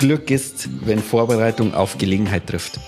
[0.00, 2.80] Glück ist, wenn Vorbereitung auf Gelegenheit trifft.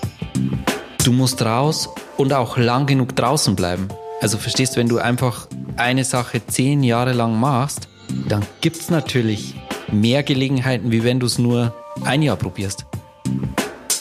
[1.05, 3.89] Du musst raus und auch lang genug draußen bleiben.
[4.23, 5.47] Also verstehst, wenn du einfach
[5.77, 7.89] eine Sache zehn Jahre lang machst,
[8.29, 9.55] dann gibt es natürlich
[9.93, 12.87] mehr Gelegenheiten, wie wenn du es nur ein Jahr probierst.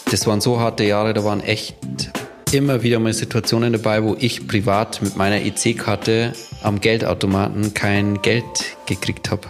[0.09, 1.75] Das waren so harte Jahre, da waren echt
[2.53, 6.31] immer wieder mal Situationen dabei, wo ich privat mit meiner EC-Karte
[6.63, 9.49] am Geldautomaten kein Geld gekriegt habe.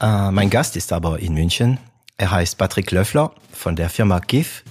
[0.00, 1.78] äh, mein Gast ist aber in München.
[2.16, 4.62] Er heißt Patrick Löffler von der Firma GIF.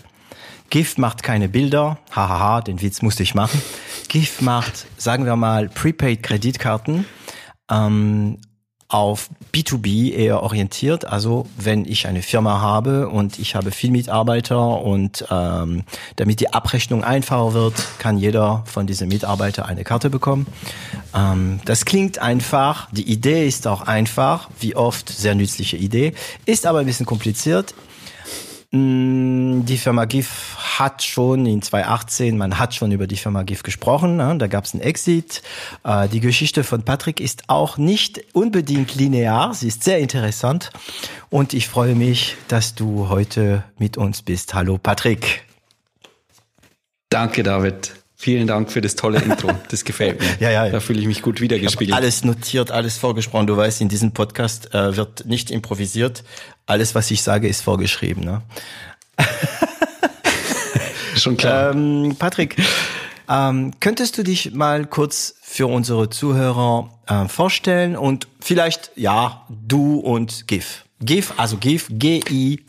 [0.70, 2.00] GIF macht keine Bilder.
[2.12, 3.62] Hahaha, den Witz musste ich machen.
[4.08, 7.06] GIF macht, sagen wir mal, Prepaid-Kreditkarten.
[7.70, 8.40] Ähm,
[8.94, 11.06] auf B2B eher orientiert.
[11.06, 15.84] Also wenn ich eine Firma habe und ich habe viel Mitarbeiter und ähm,
[16.16, 20.46] damit die Abrechnung einfacher wird, kann jeder von diesen Mitarbeitern eine Karte bekommen.
[21.16, 26.14] Ähm, das klingt einfach, die Idee ist auch einfach, wie oft sehr nützliche Idee,
[26.46, 27.74] ist aber ein bisschen kompliziert.
[28.76, 33.62] Mm, die Firma GIF hat schon in 2018, man hat schon über die Firma GIF
[33.62, 34.36] gesprochen, ne?
[34.40, 35.44] da gab es einen Exit.
[35.84, 40.72] Äh, die Geschichte von Patrick ist auch nicht unbedingt linear, sie ist sehr interessant
[41.30, 44.56] und ich freue mich, dass du heute mit uns bist.
[44.56, 45.46] Hallo Patrick.
[47.10, 48.03] Danke David.
[48.24, 49.52] Vielen Dank für das tolle Intro.
[49.70, 50.28] Das gefällt mir.
[50.40, 50.70] ja, ja.
[50.70, 51.94] Da fühle ich mich gut wiedergespiegelt.
[51.94, 53.48] Alles notiert, alles vorgesprochen.
[53.48, 56.24] Du weißt, in diesem Podcast äh, wird nicht improvisiert.
[56.66, 58.24] Alles, was ich sage, ist vorgeschrieben.
[58.24, 58.42] Ne?
[61.18, 61.72] Schon klar.
[61.72, 62.56] Ähm, Patrick,
[63.28, 69.98] ähm, könntest du dich mal kurz für unsere Zuhörer äh, vorstellen und vielleicht, ja, du
[69.98, 70.86] und GIF.
[71.02, 72.64] GIF, also GIF, G-I-V-V-E.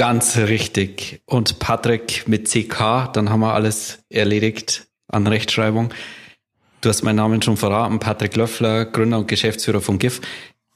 [0.00, 1.20] Ganz richtig.
[1.26, 5.92] Und Patrick mit CK, dann haben wir alles erledigt an Rechtschreibung.
[6.80, 10.22] Du hast meinen Namen schon verraten, Patrick Löffler, Gründer und Geschäftsführer von GIF.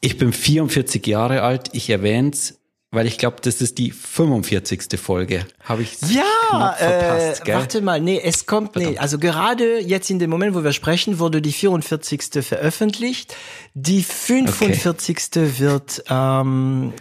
[0.03, 5.01] Ich bin 44 Jahre alt, ich erwähne es, weil ich glaube, das ist die 45.
[5.01, 5.47] Folge.
[5.63, 7.55] Habe ich ja, verpasst, äh, gell?
[7.55, 8.93] warte mal, nee, es kommt, Verdammt.
[8.93, 12.45] nee, also gerade jetzt in dem Moment, wo wir sprechen, wurde die 44.
[12.47, 13.35] veröffentlicht.
[13.73, 15.17] Die 45.
[15.17, 15.59] Okay.
[15.59, 16.93] wird ähm,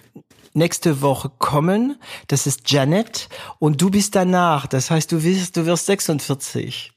[0.53, 1.99] nächste Woche kommen.
[2.27, 4.67] Das ist Janet und du bist danach.
[4.67, 6.91] Das heißt, du wirst, du wirst 46.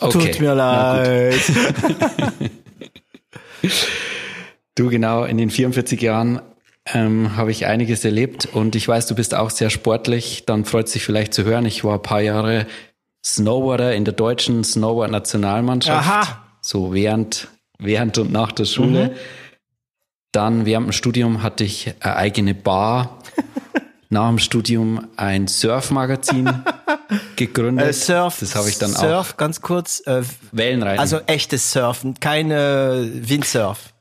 [0.00, 0.32] Okay.
[0.32, 1.40] Tut mir leid.
[4.74, 6.40] du genau, in den 44 Jahren
[6.86, 10.44] ähm, habe ich einiges erlebt und ich weiß, du bist auch sehr sportlich.
[10.46, 11.66] Dann freut es sich vielleicht zu hören.
[11.66, 12.66] Ich war ein paar Jahre
[13.24, 16.08] Snowboarder in der deutschen Snowboard-Nationalmannschaft.
[16.08, 16.44] Aha.
[16.60, 17.48] So während,
[17.78, 19.10] während und nach der Schule.
[19.10, 19.14] Mhm.
[20.32, 23.18] Dann während dem Studium hatte ich eine eigene Bar.
[24.08, 26.50] Nach dem Studium ein Surfmagazin
[27.36, 27.88] gegründet.
[27.88, 29.08] Äh, Surf, das habe ich dann Surf, auch.
[29.08, 30.02] Surf, ganz kurz.
[30.06, 30.22] Äh,
[30.52, 31.00] Wellenreiten.
[31.00, 33.92] Also echtes Surfen, keine Windsurf.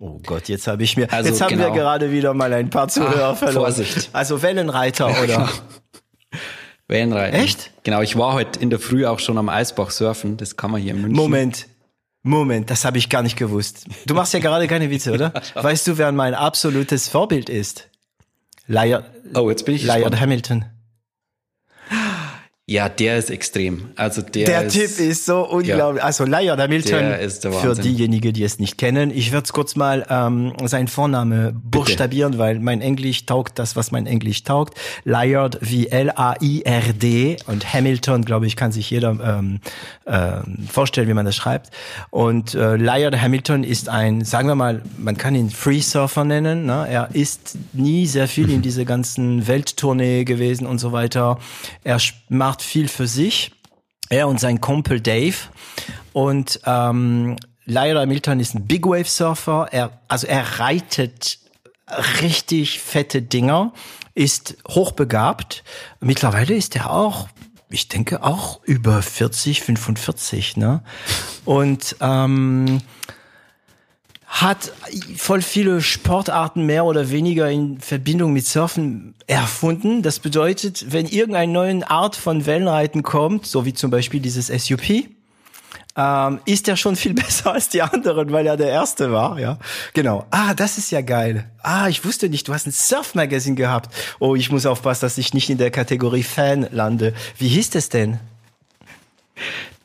[0.00, 1.66] Oh Gott, jetzt habe ich mir, also, jetzt haben genau.
[1.66, 3.72] wir gerade wieder mal ein paar Zuhörer ah, verloren.
[3.72, 4.10] Vorsicht.
[4.12, 5.26] Also Wellenreiter oder?
[5.26, 5.48] Genau.
[6.88, 7.38] Wellenreiten.
[7.38, 7.72] Echt?
[7.82, 10.36] Genau, ich war heute in der Früh auch schon am Eisbach surfen.
[10.36, 11.16] Das kann man hier in München.
[11.16, 11.66] Moment,
[12.22, 13.86] Moment, das habe ich gar nicht gewusst.
[14.06, 15.32] Du machst ja gerade keine Witze, oder?
[15.54, 17.88] Weißt du, wer mein absolutes Vorbild ist?
[18.66, 20.64] Liar, oh, jetzt bin ich Liar Hamilton.
[22.70, 23.88] Ja, der ist extrem.
[23.96, 26.00] Also der, der ist, Typ ist so unglaublich.
[26.00, 29.48] Ja, also Lion Hamilton, der ist der für diejenigen, die es nicht kennen, ich werde
[29.50, 34.76] kurz mal ähm, seinen Vorname buchstabieren, weil mein Englisch taugt das, was mein Englisch taugt.
[35.04, 39.60] Liard wie L-A-I-R-D und Hamilton, glaube ich, kann sich jeder ähm,
[40.04, 41.70] äh, vorstellen, wie man das schreibt.
[42.10, 46.66] Und äh, Liard Hamilton ist ein, sagen wir mal, man kann ihn Free Surfer nennen.
[46.66, 46.86] Ne?
[46.86, 51.38] Er ist nie sehr viel in diese ganzen Welttournee gewesen und so weiter.
[51.82, 51.98] Er
[52.28, 53.52] macht macht viel für sich.
[54.08, 55.36] Er und sein Kumpel Dave.
[56.12, 59.68] Und ähm, Lyra Milton ist ein Big Wave Surfer.
[59.70, 61.38] Er, also er reitet
[62.20, 63.72] richtig fette Dinger,
[64.14, 65.62] ist hochbegabt.
[66.00, 67.28] Mittlerweile ist er auch,
[67.70, 70.82] ich denke auch über 40, 45, ne?
[71.44, 72.80] Und ähm,
[74.28, 74.72] hat
[75.16, 80.02] voll viele Sportarten mehr oder weniger in Verbindung mit Surfen erfunden.
[80.02, 85.08] Das bedeutet, wenn irgendeine neue Art von Wellenreiten kommt, so wie zum Beispiel dieses SUP,
[85.96, 89.58] ähm, ist er schon viel besser als die anderen, weil er der Erste war, ja.
[89.94, 90.26] Genau.
[90.30, 91.50] Ah, das ist ja geil.
[91.62, 93.92] Ah, ich wusste nicht, du hast ein Surf-Magazin gehabt.
[94.20, 97.14] Oh, ich muss aufpassen, dass ich nicht in der Kategorie Fan lande.
[97.38, 98.20] Wie hieß es denn?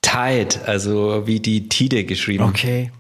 [0.02, 2.44] Tide, also wie die Tide geschrieben.
[2.44, 2.92] Okay.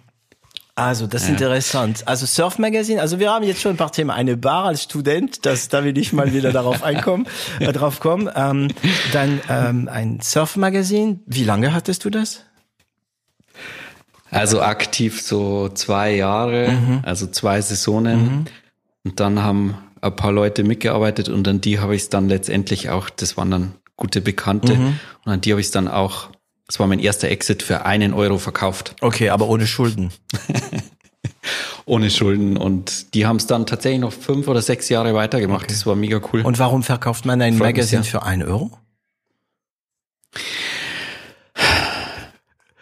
[0.75, 1.33] Also, das ist ja.
[1.33, 2.07] interessant.
[2.07, 4.09] Also Surf Magazine, also wir haben jetzt schon ein paar Themen.
[4.09, 7.27] Eine Bar als Student, das, da will ich mal wieder darauf einkommen,
[7.59, 8.27] äh, drauf kommen.
[8.35, 8.69] Ähm,
[9.11, 11.19] dann ähm, ein Surf Magazine.
[11.27, 12.45] Wie lange hattest du das?
[14.31, 16.99] Also aktiv so zwei Jahre, mhm.
[17.03, 18.23] also zwei Saisonen.
[18.23, 18.45] Mhm.
[19.05, 22.89] Und dann haben ein paar Leute mitgearbeitet und an die habe ich es dann letztendlich
[22.89, 24.99] auch, das waren dann gute Bekannte, mhm.
[25.23, 26.29] und an die habe ich es dann auch
[26.73, 28.95] das war mein erster Exit für einen Euro verkauft.
[28.99, 30.11] Okay, aber ohne Schulden.
[31.85, 32.57] ohne Schulden.
[32.57, 35.65] Und die haben es dann tatsächlich noch fünf oder sechs Jahre weitergemacht.
[35.65, 35.73] Okay.
[35.73, 36.41] Das war mega cool.
[36.41, 38.71] Und warum verkauft man ein Magazin für einen Euro?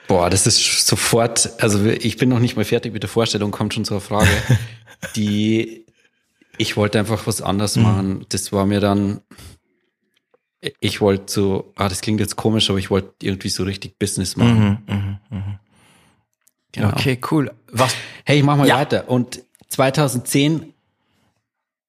[0.08, 3.74] Boah, das ist sofort, also ich bin noch nicht mal fertig mit der Vorstellung, kommt
[3.74, 4.32] schon zur Frage.
[5.18, 5.86] die,
[6.58, 7.84] ich wollte einfach was anderes mhm.
[7.84, 8.26] machen.
[8.30, 9.20] Das war mir dann,
[10.80, 14.36] ich wollte so, ah, das klingt jetzt komisch, aber ich wollte irgendwie so richtig Business
[14.36, 14.84] machen.
[14.88, 15.60] Mhm, mh, mh.
[16.74, 16.90] Genau.
[16.90, 17.52] Okay, cool.
[17.72, 17.96] Was?
[18.24, 18.78] Hey, ich mach mal ja.
[18.78, 19.10] weiter.
[19.10, 20.74] Und 2010,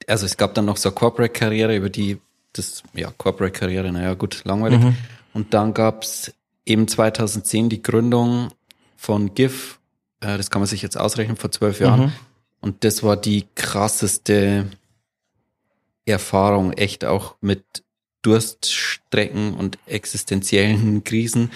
[0.07, 2.19] also es gab dann noch so eine Corporate-Karriere, über die,
[2.53, 4.81] das, ja, Corporate-Karriere, naja, gut, langweilig.
[4.81, 4.97] Mhm.
[5.35, 6.33] Und dann gab's
[6.67, 8.49] eben 2010 die Gründung
[8.97, 9.79] von GIF,
[10.21, 12.01] äh, das kann man sich jetzt ausrechnen, vor zwölf Jahren.
[12.01, 12.13] Mhm.
[12.61, 14.67] Und das war die krasseste
[16.07, 17.83] Erfahrung, echt auch mit
[18.23, 21.51] Durststrecken und existenziellen Krisen.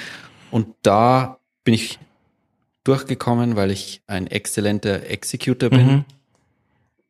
[0.51, 1.99] Und da bin ich
[2.85, 5.87] durchgekommen, weil ich ein exzellenter Executor bin.
[5.87, 6.05] Mhm.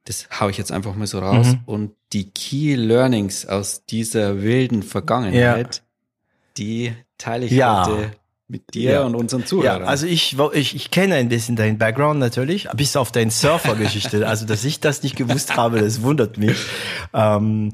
[0.04, 1.48] Das hau ich jetzt einfach mal so raus.
[1.48, 1.60] Mhm.
[1.66, 5.82] Und die Key Learnings aus dieser wilden Vergangenheit, ja.
[6.56, 7.86] die teile ich ja.
[7.86, 8.12] heute
[8.48, 9.04] mit dir ja.
[9.04, 9.82] und unseren Zuhörern.
[9.82, 14.26] Ja, also ich, ich, ich kenne ein bisschen deinen Background natürlich, bis auf deine Surfer-Geschichte.
[14.28, 16.56] also, dass ich das nicht gewusst habe, das wundert mich.
[17.12, 17.72] Ähm,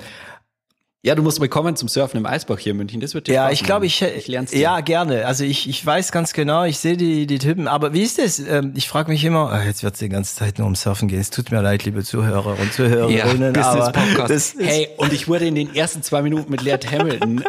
[1.05, 3.01] ja, du musst mal kommen zum Surfen im Eisbach hier in München.
[3.01, 4.61] Das wird dir Ja, ich glaube, ich, ich lern's dir.
[4.61, 5.27] Ja, gerne.
[5.27, 7.67] Also ich, ich weiß ganz genau, ich sehe die, die Typen.
[7.67, 8.39] Aber wie ist das?
[8.39, 11.21] Ähm, ich frage mich immer, ach, jetzt wird's die ganze Zeit nur um Surfen gehen.
[11.21, 13.53] Es tut mir leid, liebe Zuhörer und Zuhörerinnen.
[13.53, 14.55] Ja, Business Podcast.
[14.61, 17.43] hey, und ich wurde in den ersten zwei Minuten mit Laird Hamilton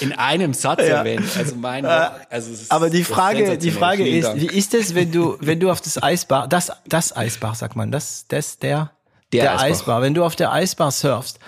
[0.00, 0.96] in einem Satz ja.
[0.96, 1.22] erwähnt.
[1.38, 1.88] Also mein, äh,
[2.30, 4.40] also es ist, aber die Frage, die Frage ist, Dank.
[4.40, 7.92] wie ist es, wenn du, wenn du auf das Eisbar, das, das Eisbar, sagt man,
[7.92, 8.90] das, das, der,
[9.32, 9.68] der, der Eisbar.
[9.68, 11.38] Eisbar, wenn du auf der Eisbar surfst,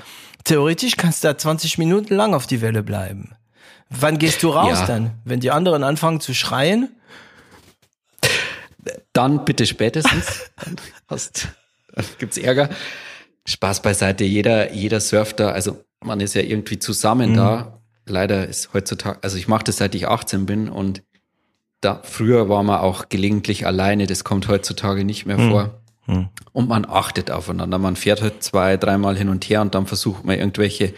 [0.44, 3.34] Theoretisch kannst du da 20 Minuten lang auf die Welle bleiben.
[3.90, 4.86] Wann gehst du raus ja.
[4.86, 5.12] dann?
[5.24, 6.88] Wenn die anderen anfangen zu schreien?
[9.12, 10.50] Dann bitte spätestens.
[10.64, 10.76] dann
[11.08, 11.48] hast,
[11.92, 12.70] dann gibt's Ärger.
[13.46, 14.24] Spaß beiseite.
[14.24, 15.50] Jeder, jeder surft da.
[15.50, 17.36] Also man ist ja irgendwie zusammen mhm.
[17.36, 17.80] da.
[18.06, 21.02] Leider ist heutzutage, also ich mache das seit ich 18 bin und
[21.80, 24.06] da früher war man auch gelegentlich alleine.
[24.06, 25.50] Das kommt heutzutage nicht mehr mhm.
[25.50, 25.79] vor.
[26.10, 26.28] Hm.
[26.52, 27.78] Und man achtet aufeinander.
[27.78, 30.92] Man fährt halt zwei, dreimal hin und her und dann versucht man irgendwelche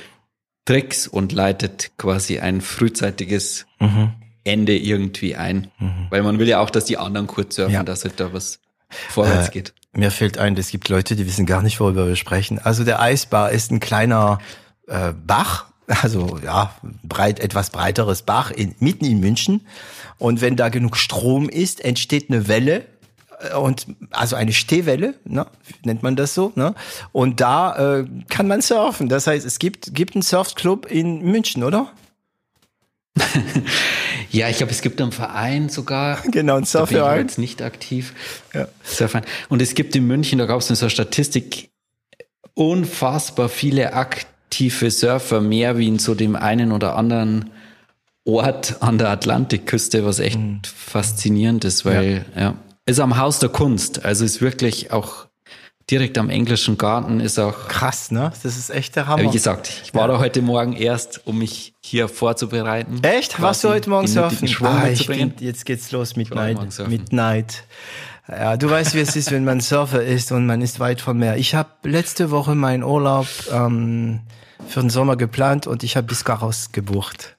[0.64, 4.12] Tricks und leitet quasi ein frühzeitiges mhm.
[4.44, 5.70] Ende irgendwie ein.
[5.78, 6.06] Mhm.
[6.10, 7.82] Weil man will ja auch, dass die anderen kurz surfen, ja.
[7.82, 9.74] dass halt da was vorwärts äh, geht.
[9.92, 12.58] Mir fällt ein, es gibt Leute, die wissen gar nicht, worüber wir sprechen.
[12.58, 14.38] Also der Eisbar ist ein kleiner
[14.86, 19.66] äh, Bach, also ja, breit, etwas breiteres Bach in, mitten in München.
[20.18, 22.86] Und wenn da genug Strom ist, entsteht eine Welle
[23.56, 25.46] und also eine Stehwelle, ne,
[25.84, 26.74] nennt man das so, ne?
[27.12, 29.08] Und da äh, kann man surfen.
[29.08, 31.92] Das heißt, es gibt gibt einen Surfclub in München, oder?
[34.30, 36.22] ja, ich glaube, es gibt einen Verein sogar.
[36.30, 37.04] Genau, ein Surfverein.
[37.04, 38.14] Da bin ich jetzt nicht aktiv.
[38.54, 38.68] Ja.
[38.84, 39.26] Surfverein.
[39.48, 41.70] Und es gibt in München, da gab es eine so Statistik,
[42.54, 47.50] unfassbar viele aktive Surfer, mehr wie in so dem einen oder anderen
[48.24, 50.60] Ort an der Atlantikküste, was echt mhm.
[50.64, 52.40] faszinierend ist, weil ja.
[52.40, 52.54] ja
[52.86, 54.04] ist am Haus der Kunst.
[54.04, 55.26] Also ist wirklich auch
[55.90, 57.68] direkt am englischen Garten ist auch.
[57.68, 58.32] Krass, ne?
[58.42, 59.24] Das ist echt der Hammer.
[59.24, 60.14] Wie gesagt, ich war ja.
[60.14, 63.00] da heute Morgen erst, um mich hier vorzubereiten.
[63.02, 63.40] Echt?
[63.40, 64.48] Warst du heute Morgen surfen?
[64.62, 66.58] Ah, ich bin, jetzt geht's los, Midnight.
[66.88, 67.64] Midnight.
[68.28, 71.18] Ja, du weißt, wie es ist, wenn man Surfer ist und man ist weit vom
[71.18, 71.36] Meer.
[71.36, 74.20] Ich habe letzte Woche meinen Urlaub ähm,
[74.68, 77.36] für den Sommer geplant und ich habe Biscarros gebucht.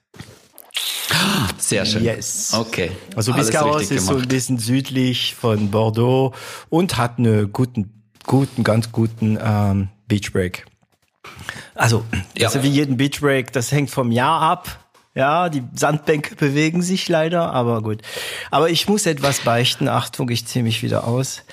[1.58, 2.04] Sehr schön.
[2.04, 2.52] Yes.
[2.54, 2.92] Okay.
[3.16, 4.06] Also Biscarros ist gemacht.
[4.06, 6.34] so ein bisschen südlich von Bordeaux
[6.68, 10.66] und hat eine guten, guten, ganz guten ähm, Beach Break.
[11.74, 12.04] Also,
[12.36, 12.48] ja.
[12.48, 14.84] also wie jeden Beach Break, das hängt vom Jahr ab.
[15.14, 18.02] Ja, die Sandbänke bewegen sich leider, aber gut.
[18.50, 19.88] Aber ich muss etwas beichten.
[19.88, 21.44] Achtung, ich ziehe mich wieder aus.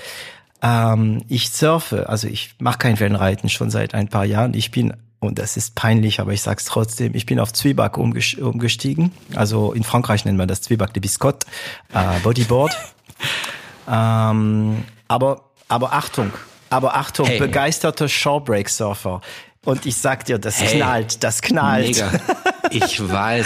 [0.63, 4.55] Ähm, ich surfe, also ich mache kein Wellenreiten schon seit ein paar Jahren.
[4.55, 9.11] Ich bin und das ist peinlich, aber ich sag's trotzdem, ich bin auf Zwieback umgestiegen.
[9.35, 11.45] Also in Frankreich nennt man das Zwieback de Biscotte,
[11.93, 12.75] äh, Bodyboard.
[13.87, 16.33] ähm, aber, aber Achtung,
[16.71, 17.37] aber Achtung, hey.
[17.37, 19.21] begeisterter Shawbreak-Surfer.
[19.63, 20.77] Und ich sag dir, das hey.
[20.77, 21.87] knallt, das knallt.
[21.87, 22.11] Mega.
[22.71, 23.45] Ich weiß.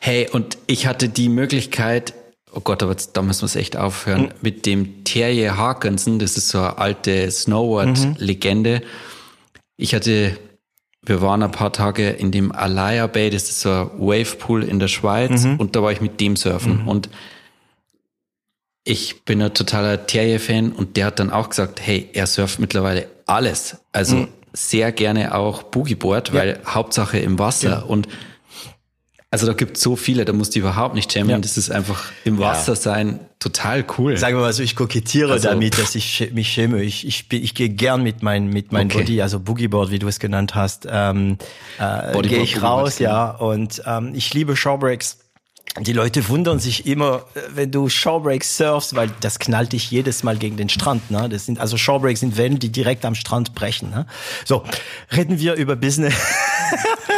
[0.00, 2.12] Hey, und ich hatte die Möglichkeit,
[2.52, 4.32] oh Gott, aber da müssen wir es echt aufhören, mhm.
[4.42, 8.80] mit dem Terje Harkinson, das ist so eine alte Snowboard-Legende.
[8.80, 8.86] Mhm.
[9.78, 10.36] Ich hatte,
[11.08, 14.78] wir waren ein paar Tage in dem Alaya Bay, das ist so ein Wavepool in
[14.78, 15.56] der Schweiz, mhm.
[15.56, 16.82] und da war ich mit dem surfen.
[16.82, 16.88] Mhm.
[16.88, 17.08] Und
[18.84, 23.06] ich bin ein totaler Terje-Fan und der hat dann auch gesagt, hey, er surft mittlerweile
[23.26, 23.76] alles.
[23.92, 24.28] Also mhm.
[24.52, 26.74] sehr gerne auch Boogieboard, weil ja.
[26.74, 27.68] Hauptsache im Wasser.
[27.70, 27.78] Ja.
[27.80, 28.08] Und
[29.30, 31.30] also da gibt es so viele, da musst du überhaupt nicht jammen.
[31.30, 31.38] Ja.
[31.38, 34.16] Das ist einfach im Wasser sein total cool.
[34.16, 36.82] Sagen wir mal so, ich kokettiere also, damit, dass ich mich schäme.
[36.82, 39.00] Ich, ich, ich gehe gern mit meinem mit mein okay.
[39.00, 41.36] Body, also Boogieboard, wie du es genannt hast, ähm,
[41.78, 43.30] äh, gehe ich raus, ja.
[43.30, 45.18] Und ähm, ich liebe Showbreaks
[45.80, 50.22] die Leute wundern sich immer, äh, wenn du Shawbreaks surfst, weil das knallt dich jedes
[50.22, 51.10] Mal gegen den Strand.
[51.10, 51.28] Ne?
[51.28, 53.90] Das sind also Shawbreaks sind Wellen, die direkt am Strand brechen.
[53.90, 54.06] Ne?
[54.44, 54.64] So,
[55.14, 56.14] reden wir über Business.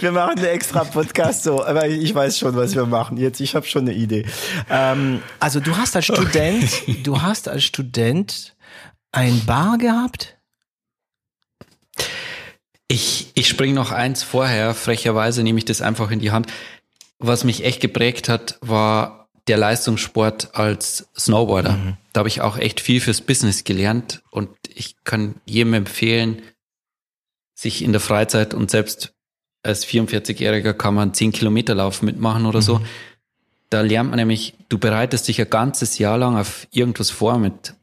[0.00, 3.16] wir machen eine extra Podcast so, aber ich weiß schon, was wir machen.
[3.16, 4.26] Jetzt, ich habe schon eine Idee.
[4.70, 7.00] Ähm, also du hast als Student, okay.
[7.04, 8.54] du hast als Student
[9.12, 10.36] ein Bar gehabt.
[12.88, 14.74] Ich, ich spring noch eins vorher.
[14.74, 16.48] Frecherweise nehme ich das einfach in die Hand
[17.22, 21.72] was mich echt geprägt hat, war der Leistungssport als Snowboarder.
[21.72, 21.96] Mhm.
[22.12, 26.42] Da habe ich auch echt viel fürs Business gelernt und ich kann jedem empfehlen,
[27.54, 29.14] sich in der Freizeit und selbst
[29.62, 32.64] als 44-Jähriger kann man 10 Kilometer Lauf mitmachen oder mhm.
[32.64, 32.80] so.
[33.70, 37.74] Da lernt man nämlich, du bereitest dich ein ganzes Jahr lang auf irgendwas vor mit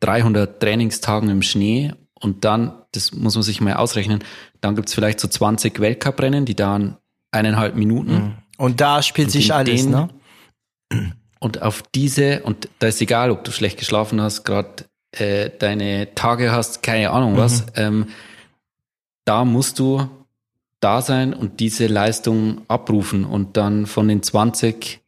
[0.00, 4.22] 300 Trainingstagen im Schnee und dann, das muss man sich mal ausrechnen,
[4.60, 6.96] dann gibt's vielleicht so 20 Weltcuprennen, die dauern
[7.30, 8.12] eineinhalb Minuten.
[8.12, 8.32] Mhm.
[8.58, 10.08] Und da spielt und sich alles, den, ne?
[11.40, 16.14] Und auf diese, und da ist egal, ob du schlecht geschlafen hast, gerade äh, deine
[16.14, 17.72] Tage hast, keine Ahnung was, mhm.
[17.76, 18.06] ähm,
[19.24, 20.08] da musst du
[20.80, 25.00] da sein und diese Leistung abrufen und dann von den 20,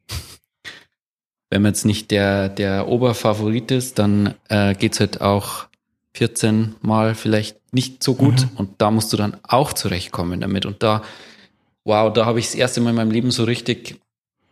[1.50, 5.66] wenn man jetzt nicht der, der Oberfavorit ist, dann äh, geht's halt auch
[6.14, 8.56] 14 Mal vielleicht nicht so gut mhm.
[8.56, 11.02] und da musst du dann auch zurechtkommen damit und da
[11.84, 14.00] wow, da habe ich das erste Mal in meinem Leben so richtig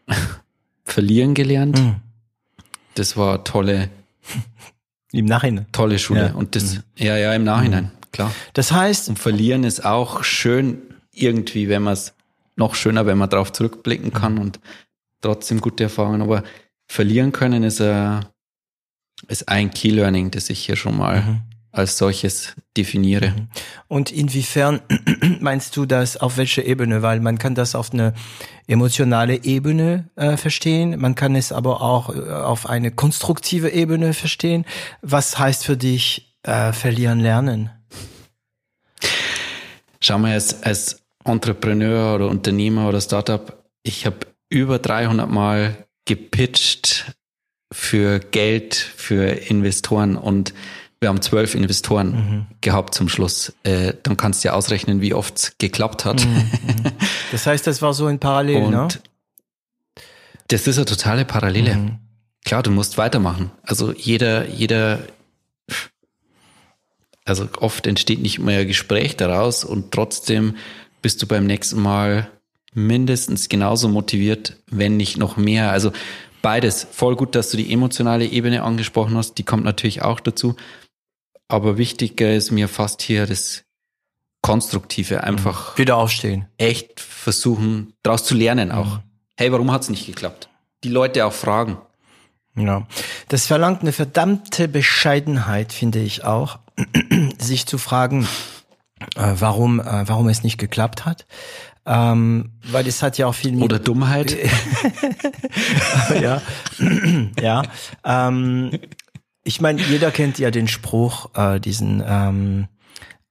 [0.85, 1.79] verlieren gelernt.
[1.79, 1.97] Mhm.
[2.95, 3.91] Das war tolle.
[5.13, 5.67] Im Nachhinein.
[5.73, 6.29] Tolle Schule.
[6.29, 6.33] Ja.
[6.35, 6.83] Und das, mhm.
[6.97, 8.11] ja, ja, im Nachhinein, mhm.
[8.13, 8.33] klar.
[8.55, 9.09] Das heißt.
[9.09, 10.83] Und verlieren ist auch schön
[11.23, 12.15] irgendwie, wenn man es
[12.57, 14.41] noch schöner, wenn man darauf zurückblicken kann mhm.
[14.41, 14.61] und
[15.21, 16.23] trotzdem gute Erfahrungen.
[16.23, 16.43] Aber
[16.87, 18.21] verlieren können ist, äh,
[19.29, 21.41] ist ein Key Learning, das ich hier schon mal mhm
[21.79, 23.31] als solches definiere.
[23.31, 23.49] Mhm.
[23.89, 24.81] Und inwiefern
[25.41, 27.03] meinst du das auf welcher Ebene?
[27.03, 28.15] Weil man kann das auf eine
[28.67, 34.65] emotionale Ebene äh, verstehen, man kann es aber auch äh, auf eine konstruktive Ebene verstehen.
[35.03, 37.71] Was heißt für dich äh, verlieren lernen?
[40.01, 44.19] Schau mal, als, als Entrepreneur oder Unternehmer oder Startup, ich habe
[44.49, 47.13] über 300 Mal gepitcht
[47.73, 50.55] für Geld, für Investoren und
[51.01, 52.47] wir haben zwölf Investoren mhm.
[52.61, 53.53] gehabt zum Schluss.
[53.63, 56.25] Äh, dann kannst du ja ausrechnen, wie oft es geklappt hat.
[56.25, 56.93] Mhm, mhm.
[57.31, 58.89] Das heißt, das war so in Parallel, Und ne?
[60.49, 61.77] Das ist eine totale Parallele.
[61.77, 61.99] Mhm.
[62.45, 63.51] Klar, du musst weitermachen.
[63.63, 65.01] Also jeder, jeder,
[67.27, 70.57] also oft entsteht nicht mehr ein Gespräch daraus und trotzdem
[71.03, 72.31] bist du beim nächsten Mal
[72.75, 75.71] mindestens genauso motiviert, wenn nicht noch mehr.
[75.71, 75.93] Also
[76.43, 76.87] beides.
[76.91, 79.35] Voll gut, dass du die emotionale Ebene angesprochen hast.
[79.35, 80.57] Die kommt natürlich auch dazu.
[81.49, 83.65] Aber wichtiger ist mir fast hier das
[84.43, 86.47] Konstruktive, einfach wieder aufstehen.
[86.59, 88.97] Echt versuchen, daraus zu lernen auch.
[88.99, 89.03] Mhm.
[89.37, 90.49] Hey, warum hat's nicht geklappt?
[90.85, 91.79] Die Leute auch fragen.
[92.57, 92.87] Ja,
[93.29, 96.59] das verlangt eine verdammte Bescheidenheit, finde ich auch,
[97.39, 98.27] sich zu fragen,
[99.17, 101.27] äh, warum, äh, warum es nicht geklappt hat.
[101.87, 104.37] Ähm, weil es hat ja auch viel mit oder Dummheit.
[106.23, 106.43] ja,
[107.41, 107.63] ja.
[108.05, 108.79] Ähm,
[109.43, 112.69] ich meine, jeder kennt ja den Spruch, äh, diesen, ähm,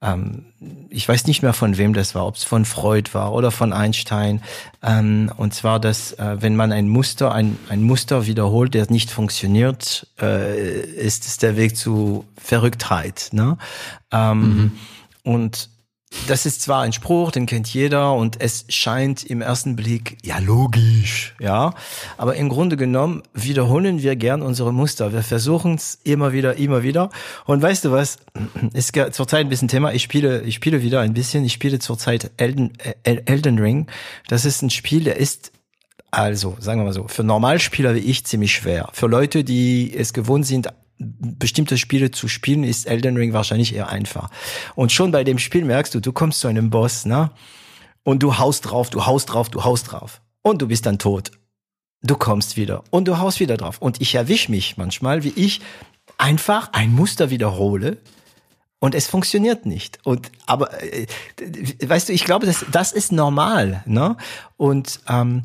[0.02, 0.46] ähm,
[0.90, 3.72] ich weiß nicht mehr von wem das war, ob es von Freud war oder von
[3.72, 4.42] Einstein.
[4.82, 9.12] Ähm, und zwar, dass äh, wenn man ein Muster, ein, ein Muster wiederholt, der nicht
[9.12, 13.28] funktioniert, äh, ist es der Weg zu Verrücktheit.
[13.30, 13.56] Ne?
[14.10, 14.72] Ähm, mhm.
[15.24, 15.70] Und
[16.26, 20.38] das ist zwar ein Spruch, den kennt jeder und es scheint im ersten Blick ja
[20.38, 21.74] logisch, ja,
[22.16, 25.12] aber im Grunde genommen wiederholen wir gern unsere Muster.
[25.12, 27.10] Wir versuchen es immer wieder, immer wieder.
[27.44, 28.18] Und weißt du was?
[28.72, 29.92] Ist zurzeit ein bisschen Thema.
[29.92, 31.44] Ich spiele, ich spiele wieder ein bisschen.
[31.44, 32.72] Ich spiele zurzeit Elden,
[33.04, 33.86] äh, Elden Ring.
[34.28, 35.52] Das ist ein Spiel, der ist
[36.10, 38.88] also, sagen wir mal so, für Normalspieler wie ich ziemlich schwer.
[38.94, 43.88] Für Leute, die es gewohnt sind, bestimmte Spiele zu spielen, ist Elden Ring wahrscheinlich eher
[43.88, 44.30] einfach.
[44.74, 47.30] Und schon bei dem Spiel merkst du, du kommst zu einem Boss, ne?
[48.02, 50.22] Und du haust drauf, du haust drauf, du haust drauf.
[50.42, 51.30] Und du bist dann tot.
[52.00, 53.78] Du kommst wieder und du haust wieder drauf.
[53.78, 55.60] Und ich erwisch mich manchmal, wie ich
[56.16, 57.98] einfach ein Muster wiederhole
[58.78, 59.98] und es funktioniert nicht.
[60.04, 61.06] Und aber äh,
[61.84, 64.16] weißt du, ich glaube, das, das ist normal, ne?
[64.56, 65.44] Und ähm,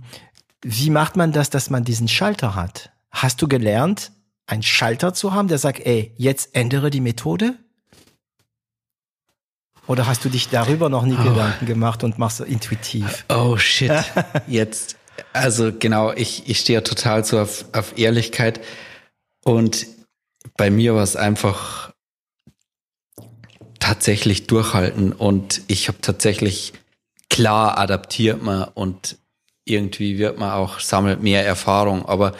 [0.61, 2.91] wie macht man das, dass man diesen Schalter hat?
[3.11, 4.11] Hast du gelernt,
[4.45, 7.57] einen Schalter zu haben, der sagt, ey, jetzt ändere die Methode?
[9.87, 11.23] Oder hast du dich darüber noch nie oh.
[11.23, 13.25] Gedanken gemacht und machst so intuitiv?
[13.29, 13.91] Oh shit.
[14.47, 14.95] Jetzt,
[15.33, 18.61] also genau, ich, ich stehe total so auf, auf Ehrlichkeit.
[19.43, 19.87] Und
[20.55, 21.91] bei mir war es einfach
[23.79, 25.11] tatsächlich durchhalten.
[25.11, 26.71] Und ich habe tatsächlich
[27.29, 29.17] klar adaptiert man und
[29.65, 32.05] irgendwie wird man auch, sammelt mehr Erfahrung.
[32.05, 32.33] Aber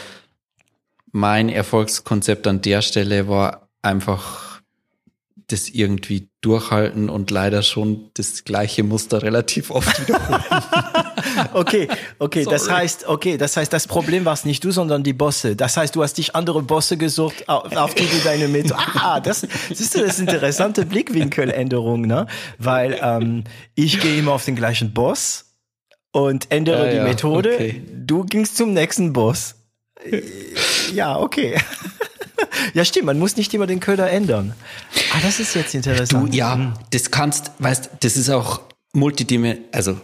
[1.13, 4.61] mein Erfolgskonzept an der Stelle war einfach
[5.47, 10.43] das irgendwie durchhalten und leider schon das gleiche Muster relativ oft wiederholen.
[11.53, 12.55] okay, okay, Sorry.
[12.55, 15.55] das heißt, okay, das heißt, das Problem war es nicht du, sondern die Bosse.
[15.55, 18.73] Das heißt, du hast dich andere Bosse gesucht, auf die du deine Methode.
[18.95, 22.25] Ah, das siehst du, das ist interessante Blickwinkeländerung, ne?
[22.57, 23.43] Weil ähm,
[23.75, 25.53] ich gehe immer auf den gleichen Boss
[26.11, 27.53] und ändere ja, die ja, Methode.
[27.53, 27.83] Okay.
[27.93, 29.55] Du gingst zum nächsten Boss.
[30.93, 31.57] Ja, okay.
[32.73, 34.53] ja, stimmt, man muss nicht immer den Köder ändern.
[35.13, 36.33] Ah, das ist jetzt interessant.
[36.33, 36.73] Du, ja, hm.
[36.91, 38.61] das kannst, weißt, das ist auch
[38.93, 39.97] multidimensional, also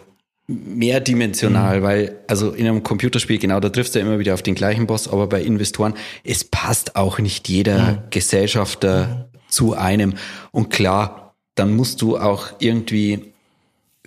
[0.49, 1.83] mehrdimensional, mhm.
[1.83, 5.07] weil, also in einem Computerspiel, genau, da triffst du immer wieder auf den gleichen Boss,
[5.07, 7.97] aber bei Investoren, es passt auch nicht jeder mhm.
[8.09, 9.39] Gesellschafter mhm.
[9.47, 10.15] zu einem.
[10.51, 13.31] Und klar, dann musst du auch irgendwie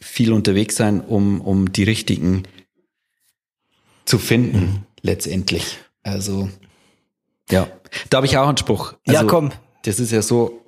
[0.01, 2.43] viel unterwegs sein, um, um die richtigen
[4.05, 4.79] zu finden, mhm.
[5.02, 5.78] Letztendlich.
[6.02, 6.49] Also,
[7.50, 7.69] ja.
[8.08, 8.95] Da habe ich auch einen Spruch.
[9.06, 9.52] Also, ja, komm.
[9.84, 10.62] Das ist ja so,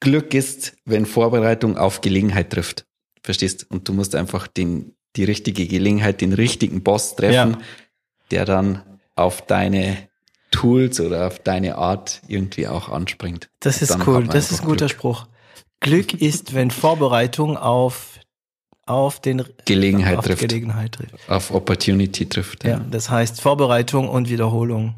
[0.00, 2.86] Glück ist, wenn Vorbereitung auf Gelegenheit trifft.
[3.22, 3.66] Verstehst?
[3.70, 7.58] Und du musst einfach den, die richtige Gelegenheit, den richtigen Boss treffen, ja.
[8.30, 8.82] der dann
[9.16, 10.08] auf deine
[10.50, 13.50] Tools oder auf deine Art irgendwie auch anspringt.
[13.60, 14.26] Das ist cool.
[14.26, 14.90] Das ist ein guter Glück.
[14.90, 15.26] Spruch.
[15.80, 18.15] Glück ist, wenn Vorbereitung auf
[18.86, 20.40] auf den Gelegenheit, auf trifft.
[20.40, 21.14] Gelegenheit trifft.
[21.28, 22.64] Auf Opportunity trifft.
[22.64, 22.70] Ja.
[22.70, 24.94] ja, das heißt Vorbereitung und Wiederholung.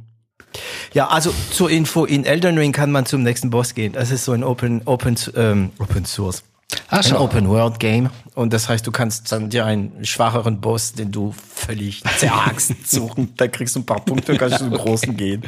[0.95, 3.93] Ja, also zur Info, in Elden Ring kann man zum nächsten Boss gehen.
[3.93, 6.43] Das ist so ein Open, Open, ähm, Open Source.
[6.91, 8.11] Ah, ein Open World Game.
[8.35, 13.35] Und das heißt, du kannst dann dir einen schwacheren Boss, den du völlig zerhackst, suchen.
[13.37, 14.83] Dann kriegst du ein paar Punkte und kannst du zum okay.
[14.83, 15.43] Großen gehen.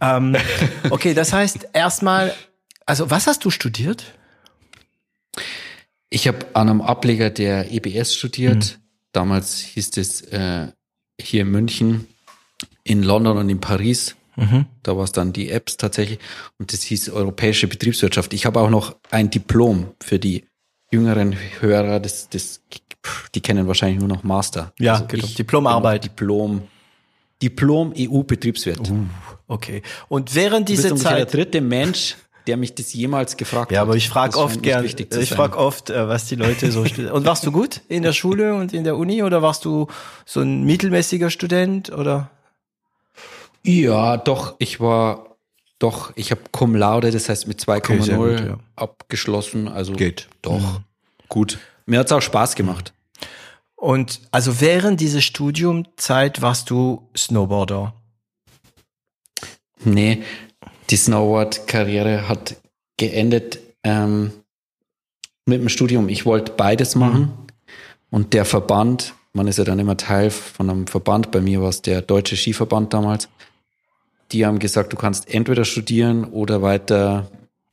[0.00, 0.36] ähm,
[0.90, 2.34] okay, das heißt erstmal,
[2.84, 4.04] also was hast du studiert?
[6.10, 8.56] Ich habe an einem Ableger der EBS studiert.
[8.78, 8.82] Mhm.
[9.12, 10.68] Damals hieß es äh,
[11.20, 12.06] hier in München,
[12.84, 14.16] in London und in Paris.
[14.36, 14.66] Mhm.
[14.82, 16.18] Da war es dann die Apps tatsächlich.
[16.58, 18.32] Und das hieß Europäische Betriebswirtschaft.
[18.32, 20.44] Ich habe auch noch ein Diplom für die
[20.90, 22.00] jüngeren Hörer.
[22.00, 22.60] Das, das,
[23.34, 24.72] die kennen wahrscheinlich nur noch Master.
[24.78, 25.26] Ja, also genau.
[25.26, 26.04] Diplomarbeit.
[26.04, 26.62] Diplom.
[27.42, 28.90] Diplom EU-Betriebswirt.
[28.90, 29.06] Uh,
[29.48, 29.82] okay.
[30.08, 31.18] Und während dieser Zeit.
[31.18, 32.16] der dritte Mensch,
[32.50, 33.76] der mich das jemals gefragt hat.
[33.76, 37.12] Ja, aber ich frage oft gern, ich frage oft, äh, was die Leute so studieren.
[37.12, 39.86] Und warst du gut in der Schule und in der Uni oder warst du
[40.26, 42.28] so ein mittelmäßiger Student oder?
[43.62, 45.36] Ja, doch, ich war,
[45.78, 48.58] doch, ich habe Cum Laude, das heißt mit 2,0 okay, ja.
[48.74, 49.68] abgeschlossen.
[49.68, 50.28] Also geht.
[50.42, 50.84] Doch, mhm.
[51.28, 51.58] gut.
[51.86, 52.92] Mir hat's auch Spaß gemacht.
[53.76, 57.94] Und also während dieser Studiumzeit warst du Snowboarder?
[59.84, 60.24] Nee,
[60.90, 62.56] die Snowboard-Karriere hat
[62.96, 64.32] geendet ähm,
[65.46, 66.08] mit dem Studium.
[66.08, 67.20] Ich wollte beides machen.
[67.20, 67.32] Mhm.
[68.10, 71.68] Und der Verband, man ist ja dann immer Teil von einem Verband, bei mir war
[71.68, 73.28] es der Deutsche Skiverband damals,
[74.32, 77.30] die haben gesagt, du kannst entweder studieren oder weiter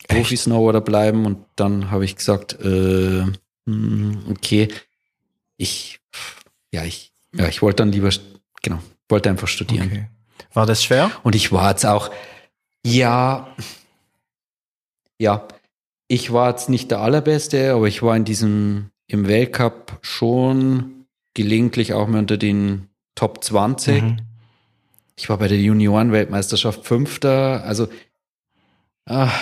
[0.07, 1.25] Profi-Snowboarder bleiben.
[1.25, 3.23] Und dann habe ich gesagt, äh,
[3.65, 4.69] hm, okay,
[5.57, 5.99] ich,
[6.71, 8.09] ja, ich, ja, ich wollte dann lieber,
[8.61, 9.87] genau, wollte einfach studieren.
[9.87, 10.07] Okay.
[10.53, 11.11] War das schwer?
[11.23, 12.09] Und ich war jetzt auch,
[12.85, 13.47] ja,
[15.19, 15.47] ja,
[16.07, 21.93] ich war jetzt nicht der Allerbeste, aber ich war in diesem, im Weltcup schon gelegentlich
[21.93, 24.01] auch mal unter den Top 20.
[24.03, 24.17] Mhm.
[25.15, 27.87] Ich war bei der Junioren-Weltmeisterschaft Fünfter, also,
[29.05, 29.33] ach,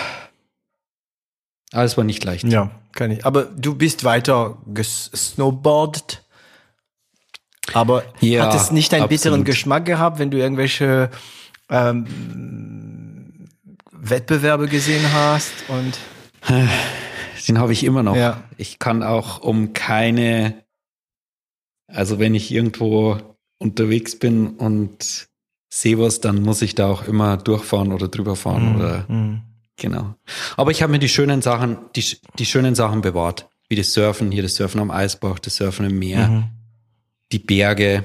[1.72, 2.44] Aber es war nicht leicht.
[2.44, 3.26] Ja, kann ich.
[3.26, 6.22] Aber du bist weiter gesnowboardet.
[7.74, 9.46] Aber Ja, hat es nicht einen bitteren absolut.
[9.46, 11.10] Geschmack gehabt, wenn du irgendwelche
[11.68, 12.06] ähm,
[14.10, 15.98] Wettbewerbe gesehen hast und
[17.48, 18.16] Den habe ich immer noch.
[18.16, 18.42] Ja.
[18.56, 20.64] Ich kann auch um keine,
[21.86, 23.18] also wenn ich irgendwo
[23.58, 25.28] unterwegs bin und
[25.72, 29.42] sehe was, dann muss ich da auch immer durchfahren oder drüber fahren oder Mhm.
[29.76, 30.14] genau.
[30.56, 32.04] Aber ich habe mir die schönen Sachen, die,
[32.38, 35.98] die schönen Sachen bewahrt, wie das Surfen, hier das Surfen am Eisbach, das Surfen im
[35.98, 36.44] Meer, Mhm.
[37.32, 38.04] die Berge.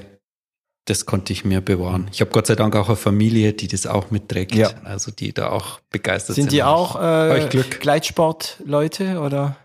[0.86, 2.08] Das konnte ich mir bewahren.
[2.12, 4.54] Ich habe Gott sei Dank auch eine Familie, die das auch mitträgt.
[4.54, 4.70] Ja.
[4.82, 6.44] Also die da auch begeistert sind.
[6.44, 7.48] Sind die auch äh.
[7.78, 9.56] Gleitsportleute oder?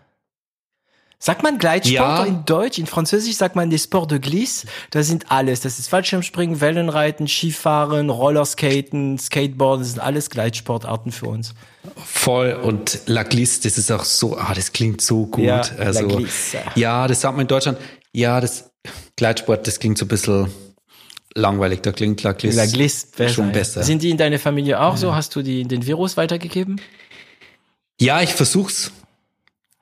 [1.20, 2.24] Sagt man Gleitsport Ja.
[2.24, 2.78] in Deutsch?
[2.78, 4.68] In Französisch sagt man des Sports de glisse.
[4.92, 5.60] Das sind alles.
[5.62, 9.82] Das ist Fallschirmspringen, Wellenreiten, Skifahren, Rollerskaten, Skateboarden.
[9.82, 11.54] Das sind alles Gleitsportarten für uns.
[11.96, 15.44] Voll und La Glisse, das ist auch so, ah, das klingt so gut.
[15.44, 16.58] Ja, also, La Glisse.
[16.76, 17.78] ja, das sagt man in Deutschland.
[18.12, 18.70] Ja, das
[19.16, 20.48] Gleitsport, das klingt so ein bisschen
[21.34, 21.80] langweilig.
[21.82, 22.64] Da klingt La Glisse, La
[23.16, 23.52] besser, schon ja.
[23.52, 23.82] besser.
[23.82, 25.14] Sind die in deiner Familie auch so?
[25.14, 26.80] Hast du die, den Virus weitergegeben?
[28.00, 28.92] ja, ich versuch's.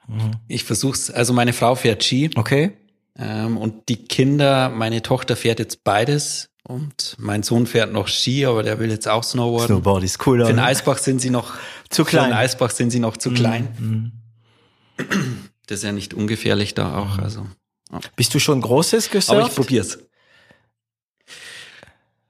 [0.08, 0.32] Mhm.
[0.48, 1.10] Ich versuch's.
[1.10, 2.72] Also meine Frau fährt Ski Okay.
[3.18, 8.46] ähm, und die Kinder, meine Tochter fährt jetzt beides und mein Sohn fährt noch Ski,
[8.46, 9.66] aber der will jetzt auch Snowboarden.
[9.76, 10.46] Snowboard ist cooler.
[10.46, 10.58] Für den?
[10.64, 11.54] Eisbach sind sie noch
[11.90, 12.24] Zu Für klein.
[12.24, 12.30] Mhm.
[12.30, 14.12] den Eisbach sind sie noch zu klein.
[15.66, 16.94] Das ist ja nicht ungefährlich da Mhm.
[16.94, 17.18] auch.
[17.18, 17.46] Also.
[18.16, 19.56] Bist du schon Großes Aber ich gesurft?
[19.56, 19.98] probier's.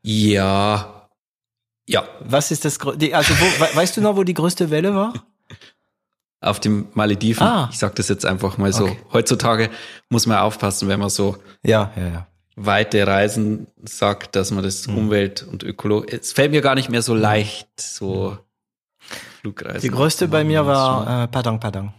[0.08, 1.08] Ja.
[1.88, 2.78] Ja, Was ist das?
[2.80, 5.12] also wo, we- weißt du noch, wo die größte Welle war?
[6.40, 7.42] auf dem Malediven.
[7.44, 7.68] Ah.
[7.72, 8.84] Ich sag das jetzt einfach mal so.
[8.84, 8.98] Okay.
[9.12, 9.70] Heutzutage
[10.10, 12.26] muss man aufpassen, wenn man so Ja, ja, ja.
[12.54, 14.96] weite Reisen sagt, dass man das Mhm.
[14.98, 16.04] Umwelt und Ökolo.
[16.04, 18.38] Es fällt mir gar nicht mehr so leicht, so
[19.40, 19.80] Flugreisen.
[19.80, 21.92] Die größte bei mir war äh, Padang Padang.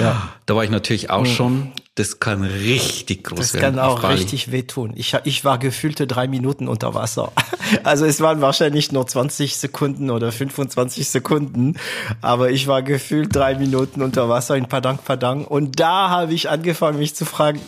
[0.00, 1.72] Ja, Da war ich natürlich auch schon.
[1.94, 3.76] Das kann richtig groß das werden.
[3.76, 4.92] kann auf auch richtig wehtun.
[4.96, 7.32] Ich, ich war gefühlte drei Minuten unter Wasser.
[7.84, 11.76] Also es waren wahrscheinlich nur 20 Sekunden oder 25 Sekunden,
[12.20, 16.50] aber ich war gefühlt drei Minuten unter Wasser in Padang Padang und da habe ich
[16.50, 17.60] angefangen, mich zu fragen,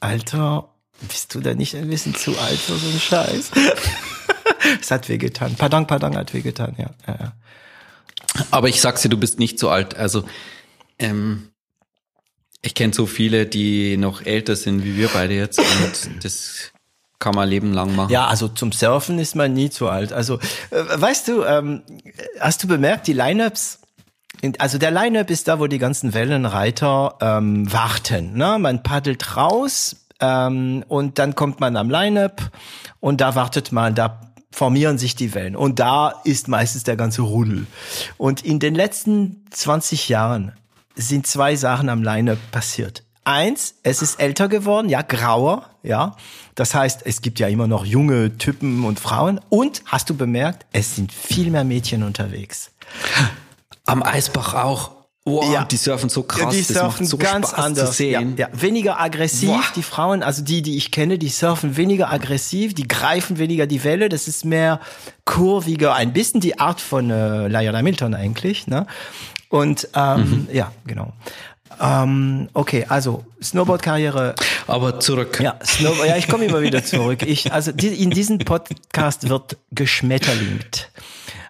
[0.00, 0.68] Alter,
[1.06, 3.50] bist du da nicht ein bisschen zu alt für so einen Scheiß?
[4.80, 5.54] Es hat wehgetan.
[5.54, 6.90] Padang Padang hat wehgetan, ja.
[7.06, 7.32] ja, ja.
[8.50, 9.96] Aber ich sag's dir, du bist nicht so alt.
[9.96, 10.24] Also,
[10.98, 11.50] ähm,
[12.66, 16.72] ich kenne so viele, die noch älter sind wie wir beide jetzt und das
[17.18, 18.10] kann man Leben lang machen.
[18.12, 20.12] Ja, also zum Surfen ist man nie zu alt.
[20.12, 20.34] Also,
[20.70, 21.82] äh, weißt du, ähm,
[22.40, 23.78] hast du bemerkt, die Lineups,
[24.42, 28.36] in- also der Lineup ist da, wo die ganzen Wellenreiter ähm, warten.
[28.36, 28.58] Ne?
[28.58, 32.50] Man paddelt raus ähm, und dann kommt man am Lineup
[33.00, 34.20] und da wartet man, da
[34.52, 37.66] formieren sich die Wellen und da ist meistens der ganze Rudel.
[38.18, 40.52] Und in den letzten 20 Jahren
[40.96, 43.02] sind zwei Sachen am Lineup passiert.
[43.24, 46.14] Eins, es ist älter geworden, ja, grauer, ja.
[46.54, 49.40] Das heißt, es gibt ja immer noch junge Typen und Frauen.
[49.48, 52.70] Und hast du bemerkt, es sind viel mehr Mädchen unterwegs.
[53.84, 54.92] Am Eisbach auch.
[55.28, 55.64] Wow, Ja.
[55.64, 56.54] die surfen so krass.
[56.54, 57.88] die surfen so ganz Spaß anders.
[57.90, 58.36] zu sehen.
[58.36, 58.62] Ja, ja.
[58.62, 59.62] Weniger aggressiv, Boah.
[59.74, 63.82] die Frauen, also die, die ich kenne, die surfen weniger aggressiv, die greifen weniger die
[63.82, 64.08] Welle.
[64.08, 64.78] Das ist mehr
[65.24, 68.68] kurviger, ein bisschen die Art von äh, Lionel Hamilton eigentlich.
[68.68, 68.86] Ne?
[69.48, 71.12] Und ähm, ja, genau.
[71.80, 74.34] Ähm, okay, also Snowboard-Karriere
[74.66, 75.40] Aber zurück.
[75.42, 77.22] Ja, Snow ja, ich komme immer wieder zurück.
[77.22, 80.90] Ich, also die, in diesem Podcast wird geschmetterlingt.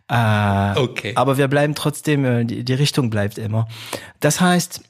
[0.08, 1.12] Äh, Okay.
[1.14, 3.68] Aber wir bleiben trotzdem, äh, die, die Richtung bleibt immer.
[4.20, 4.80] Das heißt,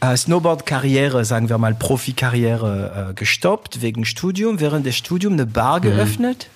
[0.00, 5.80] äh, Snowboard-Karriere, sagen wir mal Profikarriere, äh, gestoppt wegen Studium, während des Studiums eine Bar
[5.80, 6.48] geöffnet.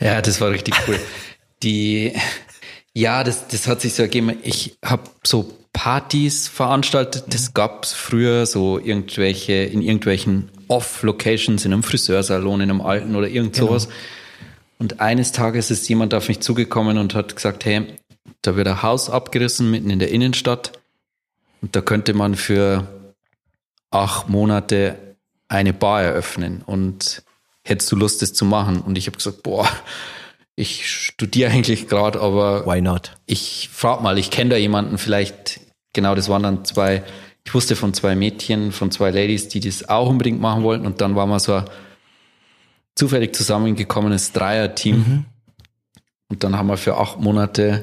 [0.00, 0.98] Ja, das war richtig cool.
[1.62, 2.14] Die,
[2.94, 4.38] ja, das, das hat sich so ergeben.
[4.42, 7.24] Ich habe so Partys veranstaltet.
[7.28, 13.28] Das gab's früher so irgendwelche in irgendwelchen Off-Locations in einem Friseursalon, in einem alten oder
[13.28, 13.88] irgend sowas.
[14.78, 17.86] Und eines Tages ist jemand auf mich zugekommen und hat gesagt, hey,
[18.42, 20.72] da wird ein Haus abgerissen mitten in der Innenstadt
[21.60, 22.88] und da könnte man für
[23.90, 24.98] acht Monate
[25.48, 27.22] eine Bar eröffnen und
[27.62, 28.80] hättest du Lust, das zu machen?
[28.80, 29.68] Und ich habe gesagt, boah,
[30.56, 33.16] ich studiere eigentlich gerade, aber Why not?
[33.26, 35.60] ich frag mal, ich kenne da jemanden, vielleicht,
[35.92, 37.02] genau, das waren dann zwei,
[37.44, 41.00] ich wusste von zwei Mädchen, von zwei Ladies, die das auch unbedingt machen wollten und
[41.00, 41.64] dann war mal so ein
[42.94, 45.24] zufällig zusammengekommenes Dreier-Team
[46.28, 47.80] und dann haben wir für acht Monate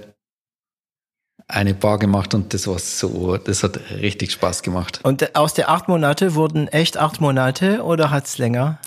[1.48, 5.00] eine Bar gemacht und das war so, das hat richtig Spaß gemacht.
[5.02, 8.80] Und aus der acht Monate wurden echt acht Monate oder hat's länger?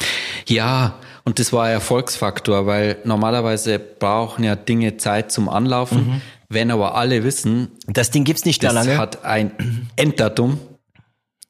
[0.46, 6.20] Ja, und das war ein Erfolgsfaktor, weil normalerweise brauchen ja Dinge Zeit zum Anlaufen.
[6.48, 8.98] Wenn aber alle wissen, Das Ding gibt's nicht das lange.
[8.98, 10.60] hat ein Enddatum,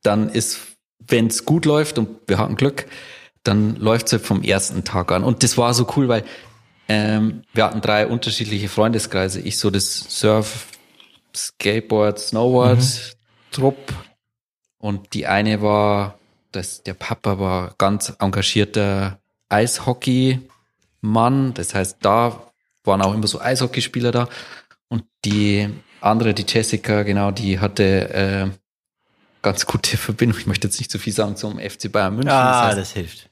[0.03, 0.61] dann ist,
[1.01, 2.87] wenn es gut läuft und wir hatten Glück,
[3.43, 5.25] dann läuft es halt vom ersten Tag an.
[5.25, 6.25] Und das war so cool, weil
[6.89, 9.41] ähm, wir hatten drei unterschiedliche Freundeskreise.
[9.41, 10.67] Ich so das Surf,
[11.35, 13.17] Skateboard, Snowboard,
[13.51, 13.93] Trupp.
[14.79, 16.19] Und die eine war,
[16.53, 19.19] das, der Papa war ganz engagierter
[19.53, 21.55] Eishockey-Mann.
[21.55, 22.43] Das heißt, da
[22.85, 24.29] waren auch immer so Eishockeyspieler da.
[24.89, 25.69] Und die
[26.01, 28.51] andere, die Jessica, genau, die hatte äh,
[29.43, 30.39] ganz gute Verbindung.
[30.39, 32.31] Ich möchte jetzt nicht zu viel sagen zum FC Bayern München.
[32.33, 33.29] ah, heißt, das hilft.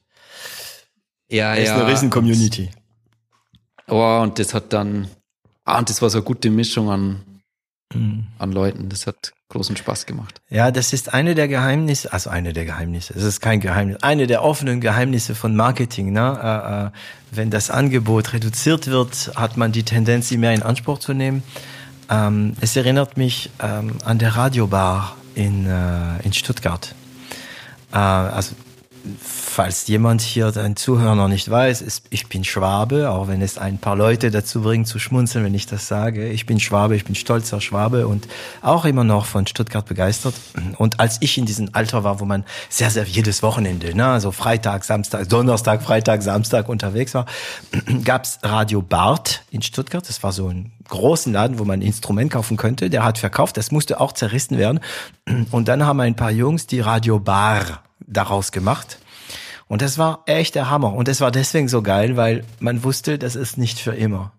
[1.30, 1.76] ja, Das ist ja.
[1.76, 2.70] eine riesen Community.
[3.88, 5.09] Oh, und das hat dann,
[5.64, 7.24] ah, und das war so eine gute Mischung an,
[7.92, 8.26] Mhm.
[8.38, 8.88] an Leuten.
[8.88, 10.40] Das hat großen Spaß gemacht.
[10.48, 14.29] Ja, das ist eine der Geheimnisse, also eine der Geheimnisse, es ist kein Geheimnis, eine
[14.29, 16.12] der offenen Geheimnisse von Marketing.
[16.12, 16.38] Ne?
[16.40, 16.90] Äh, äh,
[17.33, 21.42] wenn das Angebot reduziert wird, hat man die Tendenz, sie mehr in Anspruch zu nehmen.
[22.09, 26.94] Ähm, es erinnert mich ähm, an der Radiobar in, äh, in Stuttgart.
[27.92, 28.55] Äh, also
[29.20, 33.58] falls jemand hier, ein Zuhörer noch nicht weiß, ist, ich bin Schwabe, auch wenn es
[33.58, 36.28] ein paar Leute dazu bringt zu schmunzeln, wenn ich das sage.
[36.28, 38.28] Ich bin Schwabe, ich bin stolzer Schwabe und
[38.62, 40.34] auch immer noch von Stuttgart begeistert.
[40.78, 44.32] Und als ich in diesem Alter war, wo man sehr, sehr jedes Wochenende, ne, also
[44.32, 47.26] Freitag, Samstag, Donnerstag, Freitag, Samstag unterwegs war,
[48.04, 50.08] gab's Radio Bart in Stuttgart.
[50.08, 52.90] Das war so ein großen Laden, wo man ein Instrument kaufen könnte.
[52.90, 54.80] Der hat verkauft, das musste auch zerrissen werden.
[55.50, 58.98] Und dann haben ein paar Jungs die Radio Bar daraus gemacht.
[59.68, 60.94] Und das war echt der Hammer.
[60.94, 64.32] Und das war deswegen so geil, weil man wusste, das ist nicht für immer.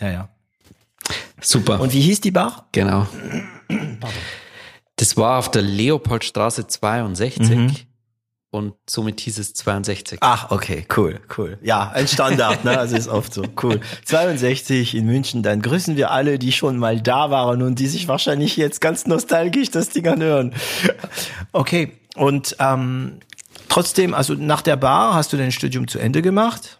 [0.00, 0.28] Ja, ja.
[1.40, 1.80] Super.
[1.80, 2.66] Und wie hieß die Bar?
[2.72, 3.06] Genau.
[4.96, 7.76] Das war auf der Leopoldstraße 62 Mhm.
[8.50, 10.18] und somit hieß es 62.
[10.20, 11.58] Ach, okay, cool, cool.
[11.62, 12.78] Ja, ein Standard, ne?
[12.78, 13.44] Also ist oft so.
[13.60, 13.80] Cool.
[14.04, 18.06] 62 in München, dann grüßen wir alle, die schon mal da waren und die sich
[18.08, 20.54] wahrscheinlich jetzt ganz nostalgisch das Ding anhören.
[21.52, 23.20] Okay, und ähm,
[23.68, 26.78] trotzdem, also nach der Bar hast du dein Studium zu Ende gemacht?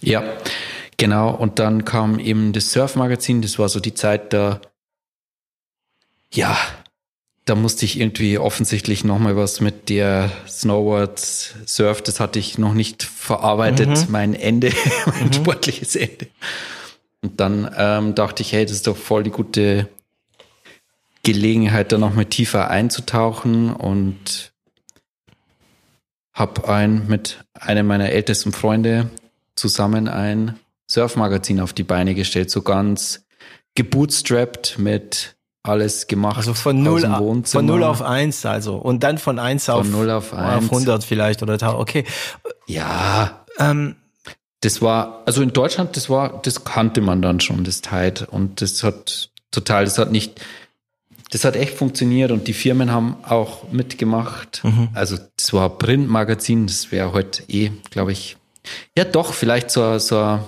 [0.00, 0.22] Ja,
[0.96, 1.30] genau.
[1.34, 3.42] Und dann kam eben das Surf-Magazin.
[3.42, 4.60] Das war so die Zeit, da,
[6.30, 6.56] ja,
[7.46, 12.02] da musste ich irgendwie offensichtlich nochmal was mit der Snowboard Surf.
[12.02, 14.72] Das hatte ich noch nicht verarbeitet, mein Ende,
[15.06, 16.26] mein sportliches Ende.
[17.22, 19.88] Und dann ähm, dachte ich, hey, das ist doch voll die gute
[21.26, 24.52] Gelegenheit, da nochmal tiefer einzutauchen und
[26.32, 29.10] habe ein mit einem meiner ältesten Freunde
[29.54, 30.58] zusammen ein
[30.90, 33.24] Surfmagazin auf die Beine gestellt, so ganz
[33.74, 36.36] gebootstrapped mit alles gemacht.
[36.36, 37.60] Also von aus null, dem a- Wohnzimmer.
[37.60, 38.76] von null auf eins, also.
[38.76, 40.70] Und dann von eins auf, null auf eins.
[40.70, 41.80] 100 vielleicht oder 1000.
[41.80, 42.04] Okay.
[42.66, 43.96] Ja, Ähm,
[44.60, 48.26] das war, also in Deutschland, das war, das kannte man dann schon, das Tide.
[48.30, 50.40] Und das hat total, das hat nicht,
[51.36, 54.62] das hat echt funktioniert und die Firmen haben auch mitgemacht.
[54.94, 58.38] Also das war Printmagazin, das wäre heute eh, glaube ich,
[58.96, 60.38] ja doch, vielleicht so, so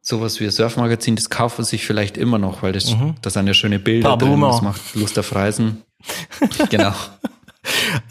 [0.00, 3.46] sowas wie ein Surfmagazin, das kauft man sich vielleicht immer noch, weil das, das sind
[3.46, 4.48] ja schöne Bilder Paar drin, Boomer.
[4.48, 5.82] das macht Lust auf Reisen.
[6.70, 6.94] genau.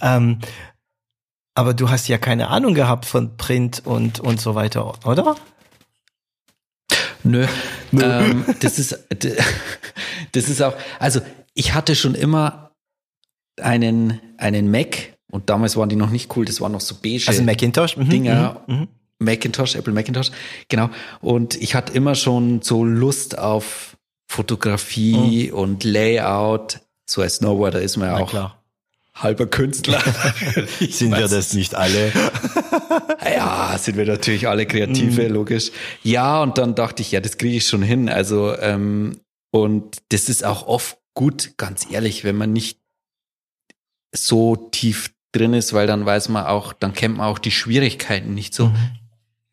[0.02, 0.38] ähm,
[1.56, 5.36] aber du hast ja keine Ahnung gehabt von Print und, und so weiter, oder?
[7.24, 7.46] Nö.
[7.94, 8.98] Ähm, das ist,
[10.32, 11.22] das ist auch, also
[11.54, 12.72] ich hatte schon immer
[13.62, 17.28] einen, einen Mac und damals waren die noch nicht cool, das waren noch so beige
[17.28, 17.98] Also Macintosh?
[17.98, 18.62] Mhm, Dinger.
[18.68, 18.88] mhm, mhm.
[19.20, 20.32] Macintosh, Apple Macintosh,
[20.68, 20.90] genau.
[21.22, 26.80] Und ich hatte immer schon so Lust auf Fotografie und Layout.
[27.10, 28.63] So als Snowboarder ist man ja auch klar.
[29.16, 30.02] Halber Künstler.
[30.80, 32.12] Sind wir das nicht alle?
[33.24, 35.72] ja, sind wir natürlich alle Kreative, logisch.
[36.02, 38.10] Ja, und dann dachte ich, ja, das kriege ich schon hin.
[38.10, 39.20] Also, ähm,
[39.52, 42.80] und das ist auch oft gut, ganz ehrlich, wenn man nicht
[44.12, 48.34] so tief drin ist, weil dann weiß man auch, dann kennt man auch die Schwierigkeiten
[48.34, 48.72] nicht so.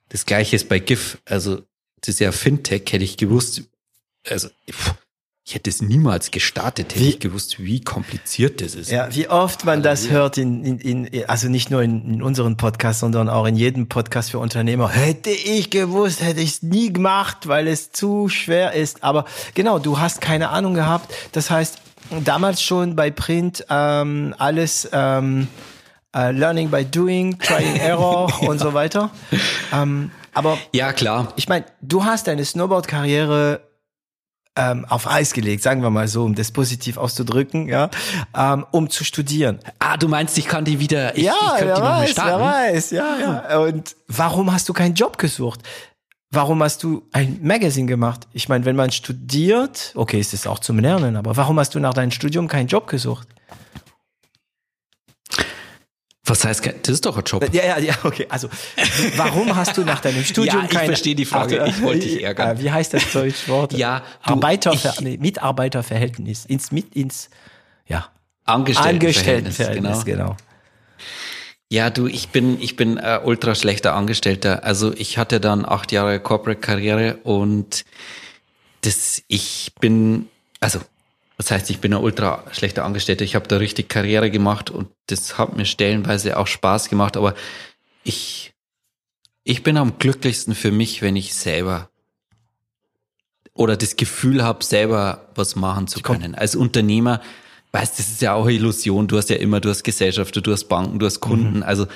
[0.08, 1.18] Das gleiche ist bei GIF.
[1.24, 1.62] Also,
[2.00, 3.62] das ist ja Fintech, hätte ich gewusst.
[4.28, 4.94] Also, pff,
[5.50, 8.88] ich hätte es niemals gestartet, hätte Wie- ich gewusst, wie kompliziert das ist.
[8.88, 12.56] Ja, wie oft man das hört in, in, in also nicht nur in, in unseren
[12.56, 14.88] Podcasts, sondern auch in jedem Podcast für Unternehmer.
[14.90, 19.02] Hätte ich gewusst, hätte ich es nie gemacht, weil es zu schwer ist.
[19.02, 21.12] Aber genau, du hast keine Ahnung gehabt.
[21.32, 21.78] Das heißt,
[22.24, 25.48] damals schon bei Print ähm, alles ähm,
[26.14, 29.10] äh, Learning by Doing, Trying Error und so weiter.
[29.72, 31.32] Ähm, aber Ja, klar.
[31.34, 33.62] ich meine, du hast deine Snowboard-Karriere
[34.56, 37.90] ähm, auf Eis gelegt, sagen wir mal so, um das positiv auszudrücken, ja,
[38.36, 39.60] ähm, um zu studieren.
[39.78, 42.40] Ah, du meinst, ich kann die wieder, ich, ja, ich könnte die weiß, starten.
[42.40, 43.58] wer weiß, ja, ja.
[43.58, 45.62] Und warum hast du keinen Job gesucht?
[46.30, 48.26] warum hast du ein Magazine gemacht?
[48.32, 51.80] Ich meine, wenn man studiert, okay, ist es auch zum Lernen, aber warum hast du
[51.80, 53.28] nach deinem Studium keinen Job gesucht?
[56.30, 57.44] Was heißt, das ist doch ein Job.
[57.52, 58.24] Ja, ja, ja, okay.
[58.28, 58.48] Also,
[59.16, 61.64] warum hast du nach deinem Studium ja, ich verstehe die Frage.
[61.66, 62.60] ich wollte dich ärgern.
[62.60, 63.72] Wie heißt das deutsche Wort?
[63.72, 66.44] Ja, du, Arbeiterver ich, nee, Mitarbeiterverhältnis.
[66.46, 67.30] Ins, mit, ins,
[67.86, 68.06] ja.
[68.44, 70.24] Angestelltenverhältnis, Angestelltenverhältnis genau.
[70.24, 70.36] genau.
[71.68, 74.62] Ja, du, ich bin, ich bin äh, ultra schlechter Angestellter.
[74.62, 77.84] Also ich hatte dann acht Jahre Corporate Karriere und
[78.82, 80.28] das, ich bin,
[80.60, 80.78] also
[81.40, 83.24] das heißt, ich bin ein ultra schlechter Angestellter.
[83.24, 87.34] Ich habe da richtig Karriere gemacht und das hat mir stellenweise auch Spaß gemacht, aber
[88.04, 88.52] ich,
[89.42, 91.88] ich bin am glücklichsten für mich, wenn ich selber
[93.54, 96.34] oder das Gefühl habe, selber was machen zu können.
[96.34, 97.22] Als Unternehmer,
[97.72, 99.08] weißt, das ist ja auch eine Illusion.
[99.08, 101.56] Du hast ja immer, du hast Gesellschaft, du hast Banken, du hast Kunden.
[101.56, 101.62] Mhm.
[101.62, 101.86] Also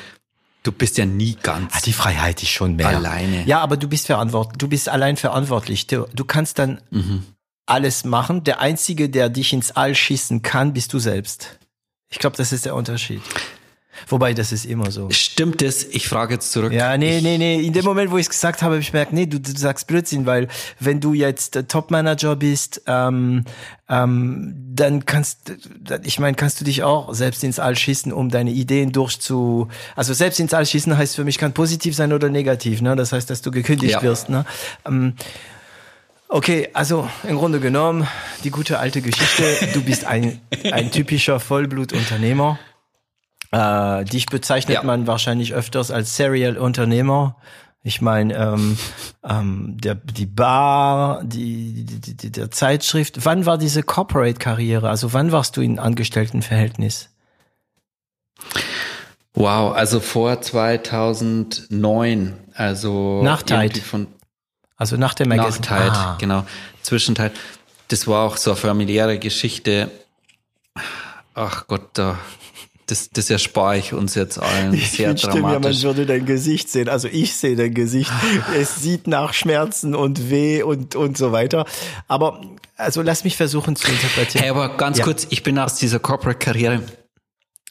[0.62, 1.74] du bist ja nie ganz.
[1.74, 2.88] Ah, die Freiheit ist schon mehr.
[2.88, 3.44] Alleine.
[3.44, 4.57] Ja, aber du bist verantwortlich.
[4.57, 5.87] Du bist allein verantwortlich.
[5.87, 7.24] Du, du kannst dann mhm
[7.66, 8.44] alles machen.
[8.44, 11.59] Der Einzige, der dich ins All schießen kann, bist du selbst.
[12.11, 13.22] Ich glaube, das ist der Unterschied.
[14.09, 15.09] Wobei, das ist immer so.
[15.11, 15.85] Stimmt es?
[15.85, 16.72] Ich frage jetzt zurück.
[16.72, 17.61] Ja, nee, ich, nee, nee.
[17.61, 19.87] In dem Moment, wo ich es gesagt habe, habe ich gemerkt, nee, du, du sagst
[19.87, 20.48] Blödsinn, weil
[20.81, 23.44] wenn du jetzt Top-Manager bist, ähm,
[23.88, 25.53] ähm, dann kannst,
[26.03, 30.12] ich meine, kannst du dich auch selbst ins All schießen, um deine Ideen durchzu, also
[30.12, 32.96] selbst ins All schießen heißt für mich, kann positiv sein oder negativ, ne?
[32.96, 34.03] Das heißt, dass du gekündigt ja.
[34.03, 34.44] wirst, ne?
[34.85, 35.14] Ähm,
[36.35, 38.09] Okay, also im Grunde genommen,
[38.42, 40.40] die gute alte Geschichte, du bist ein,
[40.73, 42.59] ein typischer Vollblutunternehmer.
[43.53, 44.83] Äh, dich bezeichnet ja.
[44.83, 47.37] man wahrscheinlich öfters als Serial-Unternehmer.
[47.85, 48.77] Ich meine, ähm,
[49.23, 53.25] ähm, der, die Bar, die, die, die, der Zeitschrift.
[53.25, 54.88] Wann war diese Corporate-Karriere?
[54.88, 57.11] Also wann warst du in Angestelltenverhältnis?
[59.35, 63.81] Wow, also vor 2009, also nach Tide.
[63.81, 64.09] von
[64.77, 65.67] also nach dem Magazine.
[65.69, 66.17] Nach Tide, ah.
[66.19, 66.47] genau.
[66.83, 67.33] Zwischenteil.
[67.89, 69.91] Das war auch so eine familiäre Geschichte.
[71.35, 72.19] Ach Gott, da,
[72.87, 74.75] das, das erspare ich uns jetzt allen.
[74.75, 75.83] Ich Sehr wünschte dramatisch.
[75.83, 76.89] Mir, man würde dein Gesicht sehen.
[76.89, 78.11] Also ich sehe dein Gesicht.
[78.57, 81.67] es sieht nach Schmerzen und weh und, und so weiter.
[82.09, 82.41] Aber,
[82.77, 84.43] also lass mich versuchen zu interpretieren.
[84.43, 85.05] Hey, aber ganz ja.
[85.05, 86.83] kurz, ich bin aus dieser Corporate-Karriere.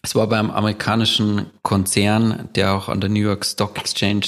[0.02, 4.26] Es war beim amerikanischen Konzern, der auch an der New York Stock Exchange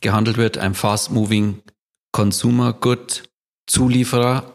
[0.00, 1.62] gehandelt wird, ein fast-moving
[2.12, 3.24] Consumer Good
[3.66, 4.54] Zulieferer.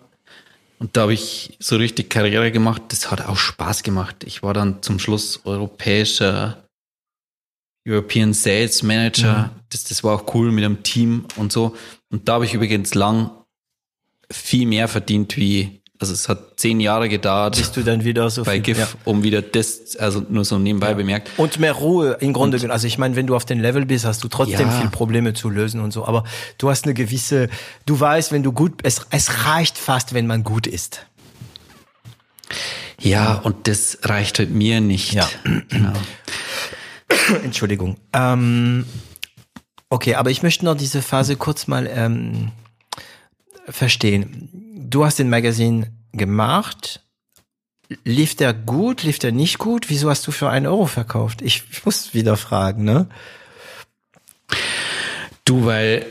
[0.80, 2.82] Und da habe ich so richtig Karriere gemacht.
[2.90, 4.24] Das hat auch Spaß gemacht.
[4.26, 6.68] Ich war dann zum Schluss europäischer
[7.88, 9.52] European Sales Manager.
[9.54, 9.60] Mhm.
[9.70, 11.76] Das, das war auch cool mit einem Team und so.
[12.10, 13.32] Und da habe ich übrigens lang
[14.32, 17.56] viel mehr verdient wie also es hat zehn Jahre gedauert.
[17.56, 18.88] Bist du dann wieder so bei viel, GIF, ja.
[19.06, 20.94] um wieder das, also nur so nebenbei ja.
[20.96, 21.30] bemerkt.
[21.38, 22.58] Und mehr Ruhe im Grunde.
[22.58, 24.82] Und, also ich meine, wenn du auf den Level bist, hast du trotzdem ja.
[24.82, 26.06] viel Probleme zu lösen und so.
[26.06, 26.24] Aber
[26.58, 27.48] du hast eine gewisse,
[27.86, 31.06] du weißt, wenn du gut, es, es reicht fast, wenn man gut ist.
[33.00, 35.14] Ja, und das reicht halt mir nicht.
[35.14, 35.30] Ja.
[35.70, 35.94] Genau.
[37.44, 37.98] Entschuldigung.
[38.14, 38.86] Ähm,
[39.90, 42.52] okay, aber ich möchte noch diese Phase kurz mal ähm,
[43.70, 44.63] verstehen
[44.94, 47.02] du hast den Magazin gemacht.
[48.04, 49.04] Lief der gut?
[49.04, 49.90] Lief der nicht gut?
[49.90, 51.42] Wieso hast du für einen Euro verkauft?
[51.42, 53.08] Ich, ich muss wieder fragen, ne?
[55.46, 56.06] Du, weil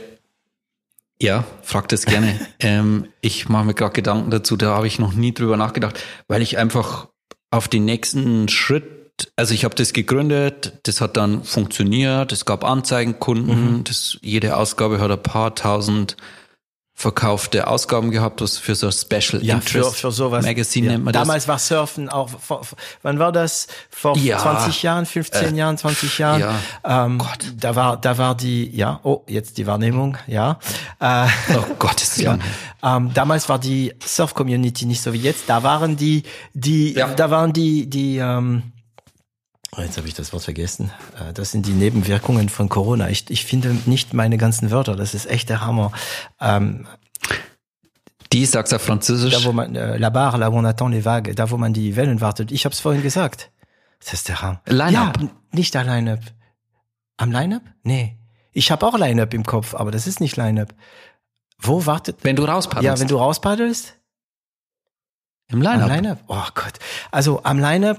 [1.20, 2.38] ja, frag das gerne.
[2.60, 6.42] ähm, ich mache mir gerade Gedanken dazu, da habe ich noch nie drüber nachgedacht, weil
[6.42, 7.08] ich einfach
[7.50, 12.64] auf den nächsten Schritt, also ich habe das gegründet, das hat dann funktioniert, es gab
[12.64, 13.84] Anzeigenkunden, mhm.
[13.84, 16.16] das, jede Ausgabe hat ein paar tausend
[17.02, 20.46] verkaufte Ausgaben gehabt, was für so Special ja, Interest für, für sowas.
[20.46, 20.92] Magazine ja.
[20.92, 21.48] nennt man Damals das.
[21.48, 22.62] war Surfen auch, vor,
[23.02, 23.66] wann war das?
[23.90, 24.38] Vor ja.
[24.38, 26.40] 20 Jahren, 15 äh, Jahren, 20 Jahren?
[26.40, 27.06] Ja.
[27.06, 27.54] Ähm, Gott.
[27.58, 30.60] Da war, da war die, ja, oh, jetzt die Wahrnehmung, ja.
[31.00, 32.38] Äh, oh Gott, ist ja.
[32.84, 35.48] Ähm, damals war die Surf-Community nicht so wie jetzt.
[35.48, 36.22] Da waren die,
[36.54, 37.08] die, ja.
[37.08, 38.71] da waren die, die, ähm, Oh,
[39.78, 40.90] jetzt habe ich das Wort vergessen.
[41.18, 43.08] Äh, das sind die Nebenwirkungen von Corona.
[43.08, 44.96] Ich, ich finde nicht meine ganzen Wörter.
[44.96, 45.92] Das ist echt der Hammer.
[46.40, 46.86] Ähm,
[48.32, 49.34] die sagst du auf Französisch?
[49.34, 51.72] Da wo man, äh, la barre, là où on attend les vagues, da wo man
[51.72, 52.52] die Wellen wartet.
[52.52, 53.50] Ich habe es vorhin gesagt.
[54.00, 54.60] Das ist der Hammer.
[54.66, 55.20] Line-up?
[55.20, 56.20] Ja, nicht der Line-up.
[57.16, 57.62] Am Line-up?
[57.82, 58.18] Nee.
[58.52, 60.74] Ich habe auch Line-up im Kopf, aber das ist nicht Line-up.
[61.58, 62.18] Wo wartet?
[62.22, 62.84] Wenn du rauspaddelst.
[62.84, 63.96] Ja, wenn du rauspaddelst.
[65.48, 65.88] Im Line-up.
[65.88, 66.78] Line oh Gott.
[67.10, 67.98] Also am Line-up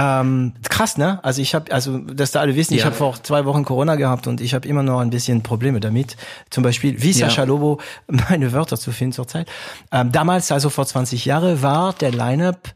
[0.00, 1.18] ähm, krass, ne?
[1.24, 2.78] Also ich habe, also dass da alle wissen, ja.
[2.78, 5.80] ich habe vor zwei Wochen Corona gehabt und ich habe immer noch ein bisschen Probleme
[5.80, 6.16] damit.
[6.50, 7.48] Zum Beispiel, wie Sascha ja.
[7.48, 9.48] Lobo meine Wörter zu finden zurzeit.
[9.90, 12.74] Ähm, damals, also vor 20 Jahren, war der Lineup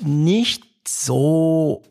[0.00, 1.82] nicht so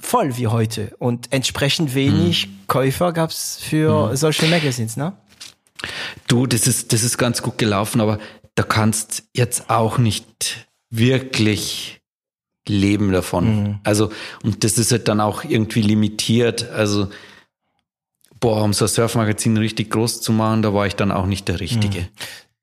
[0.00, 2.60] voll wie heute und entsprechend wenig hm.
[2.68, 4.16] Käufer gab's für hm.
[4.16, 5.12] solche Magazines, ne?
[6.26, 8.18] Du, das ist, das ist ganz gut gelaufen, aber
[8.54, 11.99] da kannst jetzt auch nicht wirklich
[12.70, 13.62] leben davon.
[13.62, 13.78] Mhm.
[13.84, 14.10] Also,
[14.42, 16.70] und das ist halt dann auch irgendwie limitiert.
[16.70, 17.08] Also,
[18.38, 21.48] boah, um so ein Surfmagazin richtig groß zu machen, da war ich dann auch nicht
[21.48, 22.00] der Richtige.
[22.00, 22.08] Mhm.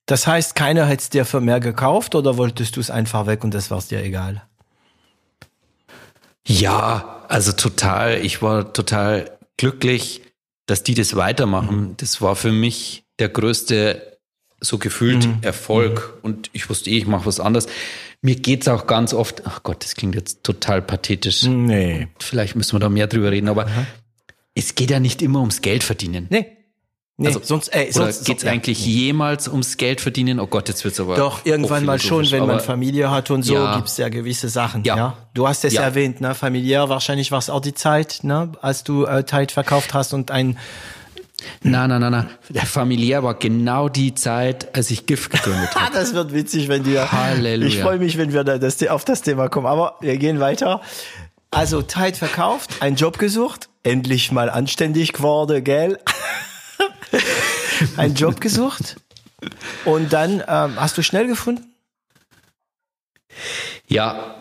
[0.05, 3.43] Das heißt, keiner hätte es dir für mehr gekauft oder wolltest du es einfach weg
[3.43, 4.41] und das war es dir egal?
[6.47, 8.23] Ja, also total.
[8.25, 10.21] Ich war total glücklich,
[10.65, 11.81] dass die das weitermachen.
[11.81, 11.97] Mhm.
[11.97, 14.17] Das war für mich der größte
[14.59, 15.37] so gefühlt mhm.
[15.41, 16.19] Erfolg mhm.
[16.23, 17.67] und ich wusste eh, ich mache was anderes.
[18.21, 21.43] Mir geht's auch ganz oft, ach Gott, das klingt jetzt total pathetisch.
[21.43, 22.07] Nee.
[22.19, 23.85] Vielleicht müssen wir da mehr drüber reden, aber Aha.
[24.55, 26.27] es geht ja nicht immer ums Geld verdienen.
[26.29, 26.57] Nee.
[27.19, 28.91] Nee, also, sonst, äh, sonst geht es ja, eigentlich nee.
[28.91, 30.39] jemals ums Geld verdienen?
[30.39, 31.15] Oh Gott, jetzt wird's aber.
[31.15, 33.75] Doch, irgendwann mal schon, wenn man Familie hat und so, ja.
[33.75, 34.83] gibt's ja gewisse Sachen.
[34.83, 34.95] Ja.
[34.95, 35.17] ja.
[35.33, 35.81] Du hast es ja.
[35.81, 36.35] erwähnt, ne?
[36.35, 38.51] Familiär, wahrscheinlich war es auch die Zeit, ne?
[38.61, 40.59] als du äh, Tide verkauft hast und ein
[41.61, 42.29] Nein, nein, nein, nein.
[42.49, 45.93] Der familiär war genau die Zeit, als ich GIF gegründet habe.
[45.93, 47.11] das wird witzig, wenn wir.
[47.11, 47.67] Halleluja.
[47.67, 49.67] Ich freue mich, wenn wir da das, auf das Thema kommen.
[49.67, 50.81] Aber wir gehen weiter.
[51.51, 55.99] Also Tide verkauft, einen Job gesucht, endlich mal anständig geworden, gell?
[57.97, 58.97] einen Job gesucht
[59.85, 61.73] und dann ähm, hast du schnell gefunden?
[63.87, 64.35] Ja.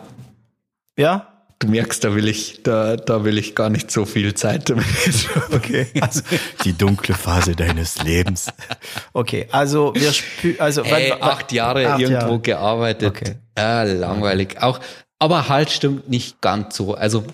[0.97, 1.36] Ja?
[1.59, 4.85] Du merkst, da will ich, da, da will ich gar nicht so viel Zeit damit.
[5.51, 5.87] Okay.
[5.99, 6.21] Also
[6.63, 8.51] die dunkle Phase deines Lebens.
[9.13, 12.39] Okay, also wir spü also hey, wann, acht Jahre acht irgendwo Jahre.
[12.39, 13.09] gearbeitet.
[13.09, 13.35] Okay.
[13.57, 14.61] Äh, langweilig.
[14.61, 14.79] Auch,
[15.19, 16.93] aber halt stimmt nicht ganz so.
[16.93, 17.25] Also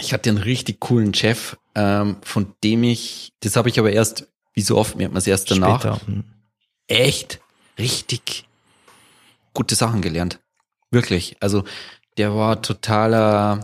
[0.00, 4.26] ich hatte einen richtig coolen Chef, ähm, von dem ich, das habe ich aber erst
[4.54, 6.00] wie so oft merkt man es erst danach, Später.
[6.06, 6.24] Hm.
[6.86, 7.40] echt
[7.78, 8.46] richtig
[9.54, 10.38] gute Sachen gelernt.
[10.90, 11.36] Wirklich.
[11.40, 11.64] Also
[12.20, 13.62] der war totaler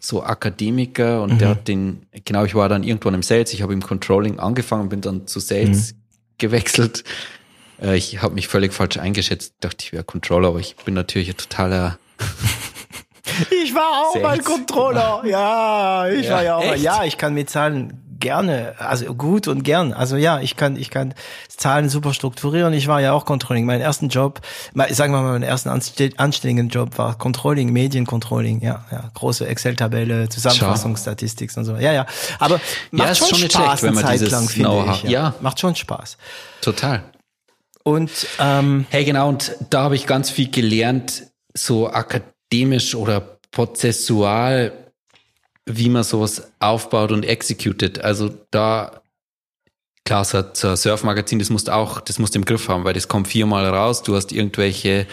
[0.00, 1.38] so Akademiker und mhm.
[1.38, 4.88] der hat den, genau, ich war dann irgendwann im Sales, ich habe im Controlling angefangen,
[4.88, 5.98] bin dann zu Sales mhm.
[6.38, 7.04] gewechselt.
[7.80, 11.28] Äh, ich habe mich völlig falsch eingeschätzt, dachte ich wäre Controller, aber ich bin natürlich
[11.28, 12.00] ein totaler
[13.62, 14.22] Ich war auch Sales.
[14.24, 15.22] mal Controller.
[15.24, 16.70] Ja, ich ja, war ja auch echt?
[16.70, 16.80] mal.
[16.80, 19.92] Ja, ich kann mit Zahlen gerne, also gut und gern.
[19.92, 21.14] Also ja, ich kann, ich kann
[21.48, 22.72] Zahlen super strukturieren.
[22.72, 23.66] Ich war ja auch Controlling.
[23.66, 24.40] Mein ersten Job,
[24.90, 28.60] sagen wir mal, mein ersten anständigen Job war Controlling, Mediencontrolling.
[28.60, 31.76] Ja, ja, große Excel-Tabelle, Zusammenfassungsstatistik und so.
[31.76, 32.06] Ja, ja.
[32.38, 32.60] Aber
[32.90, 35.02] macht ja, schon, schon Spaß schlecht, wenn man Zeit lang, finde ich.
[35.04, 35.10] Ja.
[35.10, 36.16] ja, macht schon Spaß.
[36.60, 37.02] Total.
[37.82, 39.28] Und ähm, hey, genau.
[39.28, 44.72] Und da habe ich ganz viel gelernt, so akademisch oder prozessual
[45.68, 48.02] wie man sowas aufbaut und executed.
[48.02, 49.02] Also da,
[50.04, 53.08] klar, so ein Surfmagazin, das musst auch, das musst du im Griff haben, weil das
[53.08, 55.06] kommt viermal raus, du hast irgendwelche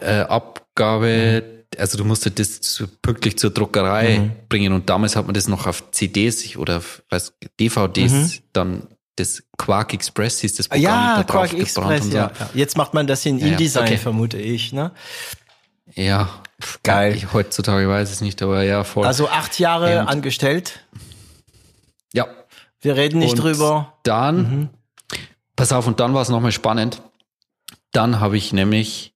[0.00, 1.80] äh, Abgabe, mhm.
[1.80, 4.32] also du musst das so pünktlich zur Druckerei mhm.
[4.48, 8.42] bringen und damals hat man das noch auf CDs oder was, DVDs mhm.
[8.52, 10.84] dann das Quark Express hieß das Programm.
[10.84, 12.16] Ja, da Quark Express, so.
[12.16, 12.30] ja.
[12.54, 13.96] Jetzt macht man das in InDesign, okay.
[13.96, 14.92] vermute ich, ne?
[15.94, 16.30] Ja,
[16.82, 17.14] geil.
[17.14, 19.06] Ich, heutzutage weiß es nicht, aber ja, voll.
[19.06, 20.80] Also acht Jahre und, angestellt.
[22.12, 22.26] Ja.
[22.80, 23.94] Wir reden nicht und drüber.
[24.02, 24.68] Dann, mhm.
[25.56, 27.02] pass auf, und dann war es nochmal spannend.
[27.92, 29.14] Dann habe ich nämlich,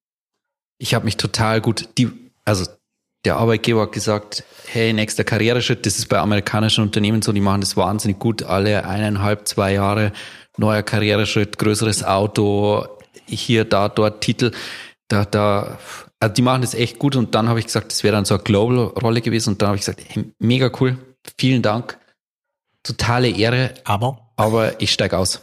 [0.79, 2.11] ich habe mich total gut, die,
[2.45, 2.67] also
[3.25, 7.61] der Arbeitgeber hat gesagt, hey, nächster Karriereschritt, das ist bei amerikanischen Unternehmen so, die machen
[7.61, 10.13] das wahnsinnig gut, alle eineinhalb, zwei Jahre,
[10.57, 12.87] neuer Karriereschritt, größeres Auto,
[13.27, 14.51] hier, da, dort, Titel,
[15.13, 15.79] da, da,
[16.21, 18.35] also die machen das echt gut und dann habe ich gesagt, das wäre dann so
[18.35, 20.97] eine Global-Rolle gewesen und dann habe ich gesagt, hey, mega cool,
[21.39, 21.99] vielen Dank,
[22.83, 25.41] totale Ehre, aber, aber ich steige aus.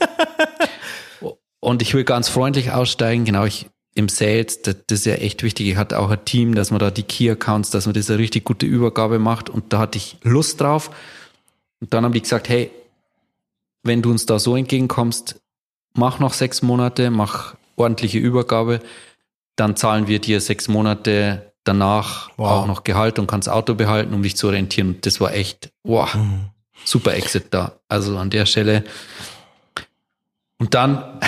[1.60, 5.44] und ich will ganz freundlich aussteigen, genau, ich im Sales, das, das ist ja echt
[5.44, 5.68] wichtig.
[5.68, 8.46] Ich hatte auch ein Team, dass man da die Key-Accounts, dass man das eine richtig
[8.46, 10.90] gute Übergabe macht und da hatte ich Lust drauf.
[11.82, 12.72] Und dann haben die gesagt, hey,
[13.84, 15.40] wenn du uns da so entgegenkommst,
[15.94, 18.80] mach noch sechs Monate, mach ordentliche Übergabe
[19.60, 22.52] dann zahlen wir dir sechs Monate danach wow.
[22.52, 24.96] auch noch Gehalt und kannst Auto behalten, um dich zu orientieren.
[24.96, 26.50] Und das war echt, wow, mhm.
[26.86, 27.80] super Exit da.
[27.90, 28.84] Also an der Stelle.
[30.58, 31.20] Und dann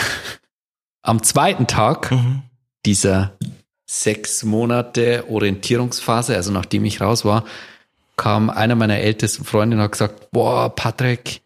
[1.02, 2.44] am zweiten Tag mhm.
[2.86, 3.38] dieser
[3.86, 7.44] sechs Monate Orientierungsphase, also nachdem ich raus war,
[8.16, 11.42] kam einer meiner ältesten Freunde und hat gesagt, boah, Patrick,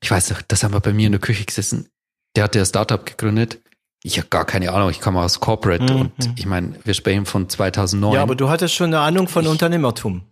[0.00, 1.88] ich weiß noch, das haben wir bei mir in der Küche gesessen.
[2.36, 3.58] Der hat ja Startup gegründet
[4.06, 6.00] ich habe gar keine Ahnung, ich komme aus Corporate mhm.
[6.00, 8.12] und ich meine, wir sprechen von 2009.
[8.14, 10.22] Ja, aber du hattest schon eine Ahnung von ich, Unternehmertum.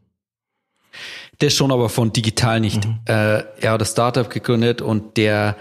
[1.39, 2.85] Das schon, aber von digital nicht.
[2.85, 3.01] Mhm.
[3.07, 5.57] Äh, er hat das Startup gegründet und der,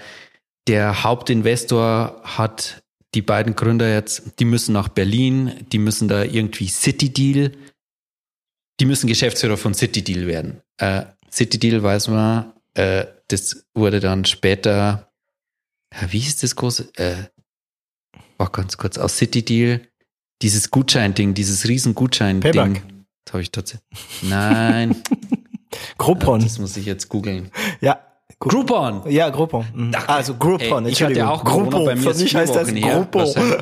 [0.68, 2.84] der Hauptinvestor hat
[3.16, 7.54] die beiden Gründer jetzt, die müssen nach Berlin, die müssen da irgendwie City Deal,
[8.80, 10.62] die müssen Geschäftsführer von City Deal werden.
[10.78, 15.12] Äh, City Deal weiß man, äh, das wurde dann später
[16.10, 17.16] wie ist das große, äh,
[18.42, 19.82] war ganz kurz, aus City Deal,
[20.42, 22.52] dieses Gutschein-Ding, dieses riesen Gutschein-Ding.
[22.52, 22.84] Payback.
[23.26, 23.84] Das habe ich tatsächlich.
[24.24, 24.96] Nein.
[25.98, 26.42] Groupon.
[26.42, 27.52] Das muss ich jetzt googeln.
[27.80, 28.00] Ja.
[28.40, 29.04] Groupon.
[29.12, 29.66] Ja, Groupon.
[29.74, 29.92] Mhm.
[30.08, 31.28] Also Groupon, Ey, ich hatte Entschuldigung.
[31.30, 31.86] auch Corona, Groupon.
[31.86, 33.22] bei mir Für mich heißt das Wochen her, Groupon.
[33.22, 33.62] wahrscheinlich.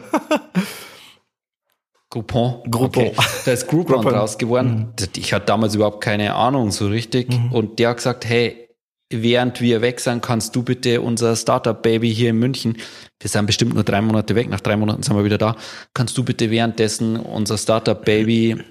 [2.10, 2.64] Groupon.
[2.72, 3.08] Groupon.
[3.08, 3.16] Okay.
[3.46, 4.14] Da ist Groupon, Groupon.
[4.14, 4.94] draus geworden.
[5.18, 7.28] Ich hatte damals überhaupt keine Ahnung so richtig.
[7.52, 8.69] Und der hat gesagt, hey,
[9.10, 12.78] während wir weg sind, kannst du bitte unser Startup-Baby hier in München,
[13.20, 15.56] wir sind bestimmt nur drei Monate weg, nach drei Monaten sind wir wieder da,
[15.94, 18.64] kannst du bitte währenddessen unser Startup-Baby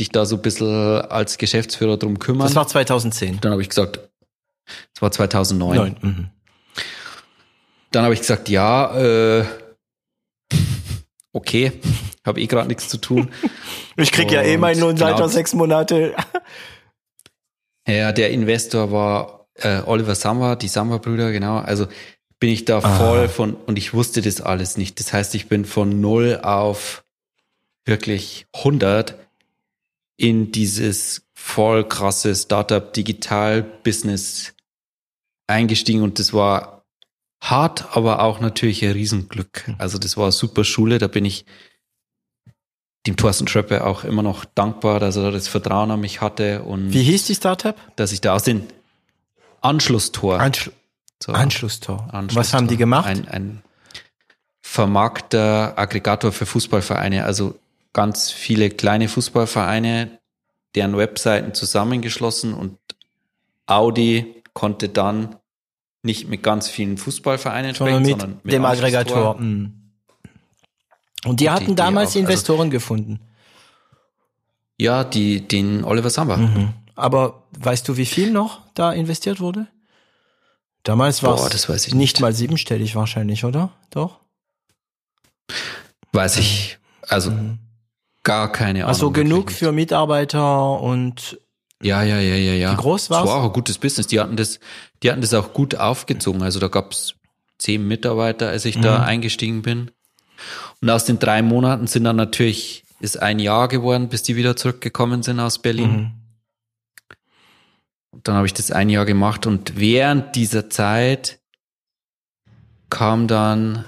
[0.00, 2.46] dich da so ein bisschen als Geschäftsführer drum kümmern?
[2.46, 3.40] Das war 2010.
[3.40, 4.00] Dann habe ich gesagt,
[4.94, 5.76] das war 2009.
[5.76, 5.96] Neun.
[6.00, 6.30] Mhm.
[7.90, 9.44] Dann habe ich gesagt, ja, äh,
[11.32, 11.72] okay,
[12.26, 13.30] habe eh gerade nichts zu tun.
[13.96, 16.14] Ich krieg ja eh meinen Lohn seit sechs Monate.
[17.86, 21.58] Ja, der Investor war äh, Oliver Samba, die Samba-Brüder, genau.
[21.58, 21.86] Also
[22.38, 22.98] bin ich da Ah.
[22.98, 24.98] voll von, und ich wusste das alles nicht.
[25.00, 27.04] Das heißt, ich bin von null auf
[27.84, 29.14] wirklich 100
[30.16, 34.54] in dieses voll krasse Startup-Digital-Business
[35.46, 36.84] eingestiegen und das war
[37.40, 39.66] hart, aber auch natürlich ein Riesenglück.
[39.66, 39.74] Hm.
[39.78, 41.44] Also das war eine super Schule, da bin ich
[43.06, 46.92] dem Thorsten Tröppe auch immer noch dankbar, dass er das Vertrauen an mich hatte und
[46.92, 47.74] Wie hieß die Startup?
[47.96, 48.62] dass ich da aus den
[49.62, 50.38] Anschlusstor.
[50.40, 50.72] Anschlu
[51.22, 52.08] so, Anschlusstor.
[52.12, 52.40] Anschlusstor.
[52.40, 53.06] Was haben die gemacht?
[53.06, 53.62] Ein, ein
[54.60, 57.58] Vermarkter, Aggregator für Fußballvereine, also
[57.92, 60.18] ganz viele kleine Fußballvereine,
[60.74, 62.78] deren Webseiten zusammengeschlossen und
[63.66, 65.36] Audi konnte dann
[66.02, 68.64] nicht mit ganz vielen Fußballvereinen sondern sprechen, mit sondern mit dem.
[68.64, 69.38] Aggregator.
[69.38, 69.74] Mhm.
[71.24, 73.20] Und die Und hatten die- damals auch, also- Investoren gefunden.
[74.78, 76.36] Ja, die, den Oliver Samba.
[76.38, 76.70] Mhm.
[77.02, 79.66] Aber weißt du, wie viel noch da investiert wurde?
[80.84, 82.20] Damals war es das weiß ich nicht nicht.
[82.20, 83.70] mal siebenstellig wahrscheinlich, oder?
[83.90, 84.18] Doch?
[86.12, 86.78] Weiß ich,
[87.08, 87.32] also
[88.24, 88.88] gar keine Ahnung.
[88.88, 91.38] Also genug für Mitarbeiter und
[91.82, 92.72] Ja, ja, ja, ja, ja.
[92.72, 93.28] Wie groß Das war's?
[93.28, 94.06] war auch ein gutes Business.
[94.06, 94.60] Die hatten das,
[95.02, 96.42] die hatten das auch gut aufgezogen.
[96.42, 97.14] Also da gab's
[97.58, 98.82] zehn Mitarbeiter, als ich Mhm.
[98.82, 99.90] da eingestiegen bin.
[100.80, 104.56] Und aus den drei Monaten sind dann natürlich, ist ein Jahr geworden, bis die wieder
[104.56, 105.90] zurückgekommen sind aus Berlin.
[105.92, 106.10] Mhm.
[108.12, 111.40] Und dann habe ich das ein Jahr gemacht und während dieser Zeit
[112.90, 113.86] kam dann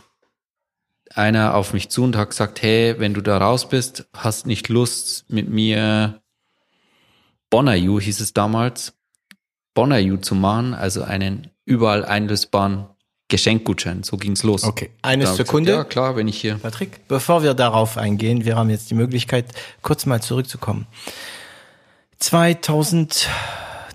[1.15, 4.69] einer auf mich zu und hat gesagt, hey, wenn du da raus bist, hast nicht
[4.69, 6.21] Lust mit mir
[7.51, 8.95] Bonayu hieß es damals,
[9.75, 12.87] Bonayu zu machen, also einen überall einlösbaren
[13.29, 14.03] Geschenkgutschein.
[14.03, 14.65] So ging's los.
[14.65, 15.73] Okay, eine ich gesagt, Sekunde.
[15.73, 16.57] ja, klar, wenn ich hier.
[16.57, 19.47] Patrick, bevor wir darauf eingehen, wir haben jetzt die Möglichkeit,
[19.83, 20.87] kurz mal zurückzukommen.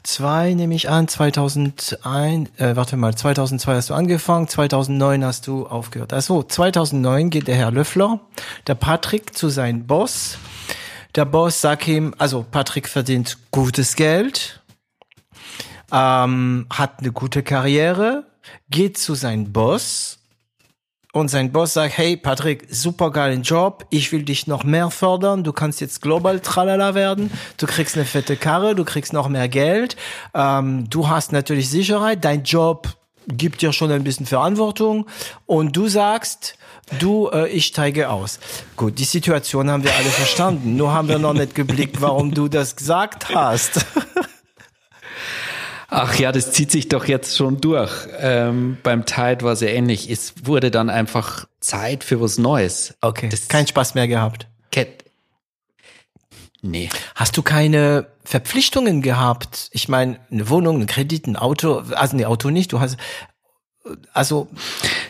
[0.03, 5.67] 2002 nehme ich an, 2001, äh, warte mal, 2002 hast du angefangen, 2009 hast du
[5.67, 6.13] aufgehört.
[6.13, 8.19] Also 2009 geht der Herr Löffler,
[8.67, 10.37] der Patrick zu seinem Boss.
[11.15, 14.61] Der Boss sagt ihm, also Patrick verdient gutes Geld,
[15.91, 18.25] ähm, hat eine gute Karriere,
[18.69, 20.18] geht zu seinem Boss
[21.11, 25.43] und sein Boss sagt, hey Patrick, super geilen Job, ich will dich noch mehr fördern,
[25.43, 29.49] du kannst jetzt global tralala werden, du kriegst eine fette Karre, du kriegst noch mehr
[29.49, 29.95] Geld,
[30.33, 32.95] ähm, du hast natürlich Sicherheit, dein Job
[33.27, 35.07] gibt dir schon ein bisschen Verantwortung
[35.45, 36.55] und du sagst,
[36.99, 38.39] du, äh, ich steige aus.
[38.75, 42.47] Gut, die Situation haben wir alle verstanden, nur haben wir noch nicht geblickt, warum du
[42.47, 43.85] das gesagt hast.
[45.91, 47.91] Ach ja, das zieht sich doch jetzt schon durch.
[48.19, 50.09] Ähm, beim Tide war es ja ähnlich.
[50.09, 52.95] Es wurde dann einfach Zeit für was Neues.
[53.01, 54.47] Okay, Das- kein Spaß mehr gehabt.
[54.71, 54.87] Cat.
[56.61, 56.89] Nee.
[57.15, 59.69] Hast du keine Verpflichtungen gehabt?
[59.71, 62.97] Ich meine, eine Wohnung, ein Kredit, ein Auto, also ein Auto nicht, du hast,
[64.13, 64.47] also,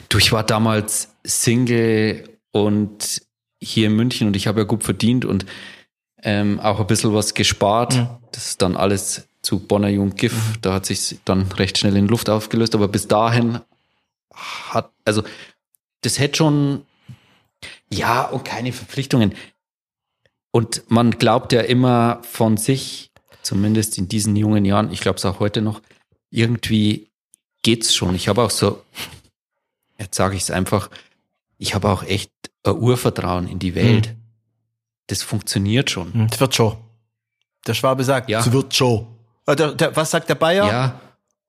[0.10, 3.22] Du, ich war damals Single und
[3.62, 5.46] hier in München und ich habe ja gut verdient und
[6.24, 7.96] ähm, auch ein bisschen was gespart.
[7.96, 8.08] Mhm.
[8.32, 10.60] Das ist dann alles zu Bonner Jung GIF.
[10.62, 12.76] Da hat sich dann recht schnell in Luft aufgelöst.
[12.76, 13.60] Aber bis dahin
[14.32, 15.24] hat, also
[16.02, 16.86] das hätte schon,
[17.92, 19.34] ja, und keine Verpflichtungen.
[20.52, 25.26] Und man glaubt ja immer von sich, zumindest in diesen jungen Jahren, ich glaube es
[25.26, 25.82] auch heute noch,
[26.30, 27.10] irgendwie
[27.64, 28.14] geht's schon.
[28.14, 28.84] Ich habe auch so,
[29.98, 30.92] jetzt sage ich es einfach,
[31.58, 32.32] ich habe auch echt
[32.64, 34.14] ein Urvertrauen in die Welt.
[35.08, 36.14] Das funktioniert schon.
[36.14, 36.78] hm, es wird schon.
[37.66, 38.42] Der Schwabe sagt, Ja.
[38.42, 39.08] es wird schon.
[39.52, 40.68] Äh, Der, der, was sagt der Bayer?
[40.68, 41.00] Ja,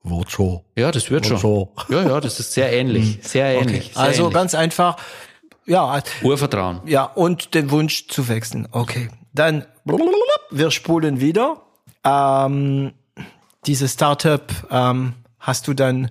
[0.02, 0.60] Wird schon.
[0.76, 1.68] ja, das wird Wird schon.
[1.88, 3.18] Ja, ja, das ist sehr ähnlich.
[3.22, 3.92] Sehr ähnlich.
[3.94, 4.34] Sehr Also ähnlich.
[4.34, 4.96] ganz einfach,
[5.66, 6.80] ja, Urvertrauen.
[6.86, 8.66] ja, und den Wunsch zu wechseln.
[8.72, 9.08] Okay.
[9.32, 9.64] Dann,
[10.50, 11.62] wir spulen wieder.
[12.04, 12.92] Ähm,
[13.66, 16.10] diese Startup ähm, hast du dann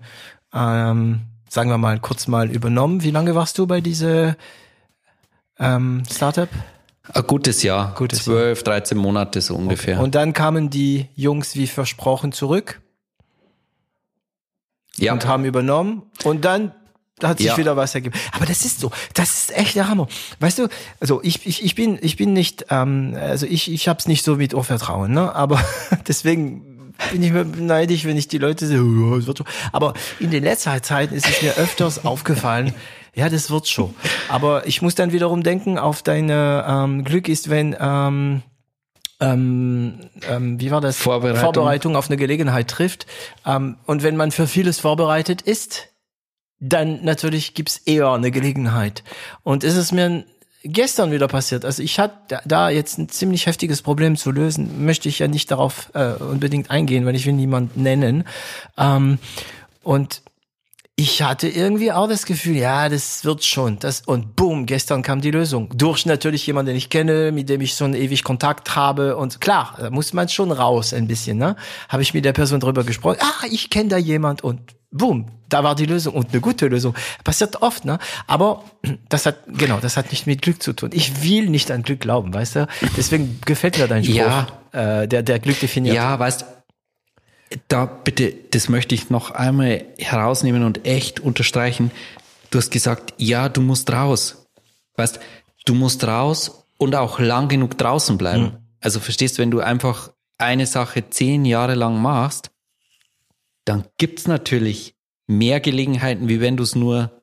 [0.53, 3.01] ähm, sagen wir mal, kurz mal übernommen.
[3.03, 4.37] Wie lange warst du bei diese
[5.59, 6.47] ähm, Startup?
[7.13, 7.93] Ein gutes Jahr.
[7.95, 9.95] Gutes 12, 13 Monate so ungefähr.
[9.95, 10.03] Okay.
[10.03, 12.81] Und dann kamen die Jungs wie versprochen zurück.
[14.97, 15.13] Ja.
[15.13, 16.03] Und haben übernommen.
[16.23, 16.73] Und dann
[17.23, 17.57] hat sich ja.
[17.57, 18.17] wieder was ergeben.
[18.31, 20.07] Aber das ist so, das ist echt der Hammer.
[20.39, 20.67] Weißt du,
[20.99, 24.35] also ich, ich, ich bin, ich bin nicht, ähm, also ich, ich hab's nicht so
[24.35, 25.33] mit Urvertrauen, ne?
[25.35, 25.63] Aber
[26.07, 29.19] deswegen bin ich mir neidisch, wenn ich die Leute sehe, oh.
[29.71, 32.73] Aber in den letzten Zeiten ist es mir öfters aufgefallen,
[33.19, 33.93] ja, das wird schon.
[34.29, 38.43] Aber ich muss dann wiederum denken, auf deine ähm, Glück ist, wenn ähm,
[39.19, 39.99] ähm,
[40.29, 40.97] ähm, wie war das?
[40.97, 41.41] Vorbereitung.
[41.41, 43.05] Vorbereitung auf eine Gelegenheit trifft.
[43.45, 45.89] Ähm, und wenn man für vieles vorbereitet ist,
[46.59, 49.03] dann natürlich gibt's eher eine Gelegenheit.
[49.43, 50.23] Und ist es mir
[50.63, 51.65] gestern wieder passiert.
[51.65, 54.85] Also ich hatte da jetzt ein ziemlich heftiges Problem zu lösen.
[54.85, 58.23] Möchte ich ja nicht darauf äh, unbedingt eingehen, weil ich will niemand nennen.
[58.77, 59.19] Ähm,
[59.83, 60.21] und
[60.99, 63.79] ich hatte irgendwie auch das Gefühl, ja, das wird schon.
[63.79, 65.69] Das, und boom, gestern kam die Lösung.
[65.73, 69.15] Durch natürlich jemanden, den ich kenne, mit dem ich schon ewig Kontakt habe.
[69.15, 71.37] Und klar, da muss man schon raus ein bisschen.
[71.37, 71.55] Ne?
[71.87, 73.19] Habe ich mit der Person drüber gesprochen.
[73.21, 74.59] Ah, ich kenne da jemand und
[74.91, 76.93] boom, da war die Lösung und eine gute Lösung.
[77.23, 77.97] Passiert oft, ne?
[78.27, 78.65] Aber
[79.07, 80.89] das hat, genau, das hat nicht mit Glück zu tun.
[80.91, 82.67] Ich will nicht an Glück glauben, weißt du?
[82.97, 84.47] Deswegen gefällt mir dein Spruch, ja.
[84.73, 85.95] äh, der, der Glück definiert.
[85.95, 86.58] Ja, weißt
[87.67, 91.91] da bitte, das möchte ich noch einmal herausnehmen und echt unterstreichen.
[92.51, 94.47] Du hast gesagt, ja, du musst raus.
[94.95, 95.19] Weißt,
[95.65, 98.43] du musst raus und auch lang genug draußen bleiben.
[98.43, 98.57] Mhm.
[98.81, 102.51] Also verstehst, wenn du einfach eine Sache zehn Jahre lang machst,
[103.65, 104.95] dann gibt's natürlich
[105.27, 107.18] mehr Gelegenheiten, wie wenn du es nur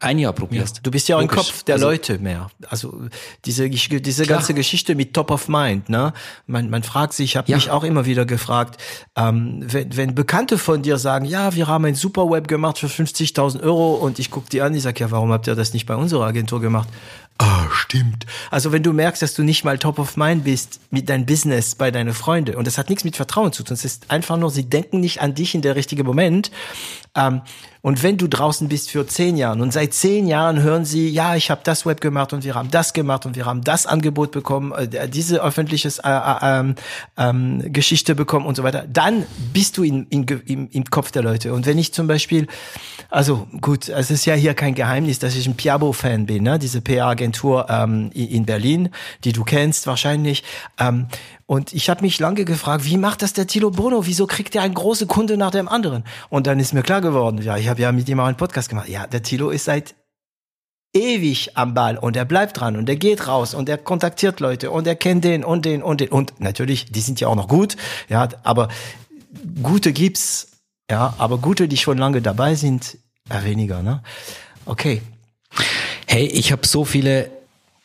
[0.00, 0.76] ein Jahr probierst.
[0.76, 2.50] Ja, du bist ja auch im Kopf der also, Leute mehr.
[2.68, 3.02] Also
[3.44, 6.12] diese, diese ganze Geschichte mit Top of Mind, ne?
[6.46, 7.56] Man, man fragt sich, ich habe ja.
[7.56, 8.80] mich auch immer wieder gefragt,
[9.16, 12.86] ähm, wenn, wenn Bekannte von dir sagen, ja, wir haben ein super Web gemacht für
[12.86, 15.86] 50.000 Euro und ich guck die an, ich sag, ja, warum habt ihr das nicht
[15.86, 16.88] bei unserer Agentur gemacht?
[17.42, 18.26] Ah, stimmt.
[18.50, 21.74] Also wenn du merkst, dass du nicht mal top of mind bist mit deinem Business
[21.74, 24.50] bei deinen Freunden und das hat nichts mit Vertrauen zu tun, es ist einfach nur,
[24.50, 26.50] sie denken nicht an dich in der richtigen Moment.
[27.14, 27.40] Ähm,
[27.82, 31.36] und wenn du draußen bist für zehn Jahren und seit zehn Jahren hören sie, ja,
[31.36, 34.32] ich habe das Web gemacht und wir haben das gemacht und wir haben das Angebot
[34.32, 36.74] bekommen, äh, diese öffentliches äh, äh,
[37.16, 41.22] ähm, Geschichte bekommen und so weiter, dann bist du in, in, im, im Kopf der
[41.22, 41.54] Leute.
[41.54, 42.46] Und wenn ich zum Beispiel,
[43.08, 46.58] also gut, es ist ja hier kein Geheimnis, dass ich ein Piabo-Fan bin, ne?
[46.58, 48.90] diese PR-Agentur ähm, in Berlin,
[49.24, 50.44] die du kennst wahrscheinlich.
[50.78, 51.06] Ähm,
[51.50, 54.06] und ich habe mich lange gefragt, wie macht das der Tilo Bono?
[54.06, 56.04] Wieso kriegt er einen großen Kunde nach dem anderen?
[56.28, 58.68] Und dann ist mir klar geworden, ja, ich habe ja mit ihm auch einen Podcast
[58.68, 58.88] gemacht.
[58.88, 59.96] Ja, der Tilo ist seit
[60.94, 64.70] ewig am Ball und er bleibt dran und er geht raus und er kontaktiert Leute
[64.70, 67.48] und er kennt den und den und den und natürlich, die sind ja auch noch
[67.48, 67.76] gut,
[68.08, 68.68] ja, aber
[69.60, 72.96] gute gibt's, ja, aber gute, die schon lange dabei sind,
[73.28, 74.04] eher weniger, ne?
[74.66, 75.02] Okay.
[76.06, 77.28] Hey, ich habe so viele,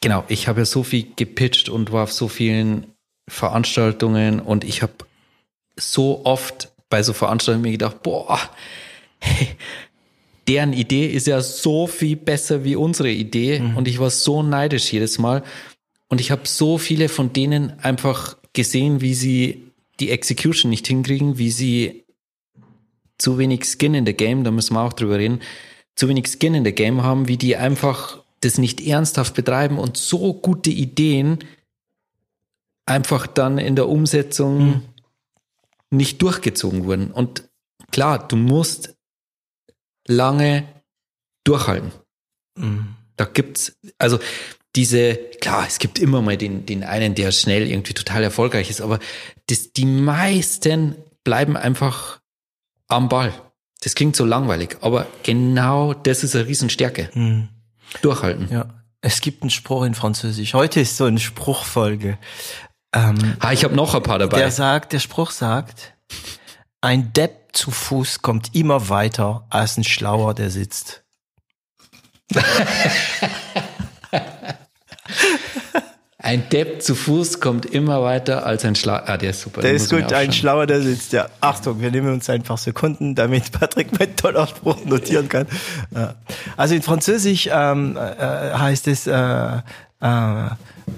[0.02, 2.95] genau, ich habe ja so viel gepitcht und war auf so vielen
[3.28, 4.94] Veranstaltungen und ich habe
[5.76, 8.40] so oft bei so Veranstaltungen mir gedacht, boah,
[9.20, 9.50] hey,
[10.48, 13.78] deren Idee ist ja so viel besser wie unsere Idee mhm.
[13.78, 15.44] und ich war so neidisch jedes Mal
[16.08, 21.38] und ich habe so viele von denen einfach gesehen, wie sie die Execution nicht hinkriegen,
[21.38, 22.06] wie sie
[23.18, 25.42] zu wenig Skin in the Game, da müssen wir auch drüber reden,
[25.96, 29.98] zu wenig Skin in the Game haben, wie die einfach das nicht ernsthaft betreiben und
[29.98, 31.40] so gute Ideen
[32.86, 34.82] einfach dann in der Umsetzung mhm.
[35.90, 37.12] nicht durchgezogen wurden.
[37.12, 37.50] Und
[37.92, 38.96] klar, du musst
[40.08, 40.68] lange
[41.44, 41.92] durchhalten.
[42.58, 42.96] Mhm.
[43.18, 44.20] Da gibt's, also
[44.76, 48.82] diese, klar, es gibt immer mal den, den einen, der schnell irgendwie total erfolgreich ist,
[48.82, 49.00] aber
[49.48, 52.20] das, die meisten bleiben einfach
[52.88, 53.34] am Ball.
[53.82, 57.10] Das klingt so langweilig, aber genau das ist eine Riesenstärke.
[57.14, 57.50] Mhm.
[58.02, 58.50] Durchhalten.
[58.52, 58.68] Ja.
[59.02, 60.56] Es gibt einen Spruch in Französisch.
[60.56, 62.18] Heute ist so eine Spruchfolge.
[62.96, 64.38] Ähm, ah, ich habe noch ein paar dabei.
[64.38, 65.94] Der sagt, der Spruch sagt,
[66.82, 71.04] ein Depp zu Fuß kommt immer weiter als ein Schlauer, der sitzt.
[76.26, 79.04] Ein Depp zu Fuß kommt immer weiter als ein Schlauer.
[79.06, 79.62] Ah, der ist super.
[79.62, 81.14] Der ist gut, ein Schlauer, der sitzt.
[81.14, 85.46] Ja, Achtung, wir nehmen uns einfach Sekunden, damit Patrick mein toller Spruch notieren kann.
[86.58, 89.62] Also in Französisch ähm, äh, heißt es äh,
[90.02, 90.50] äh,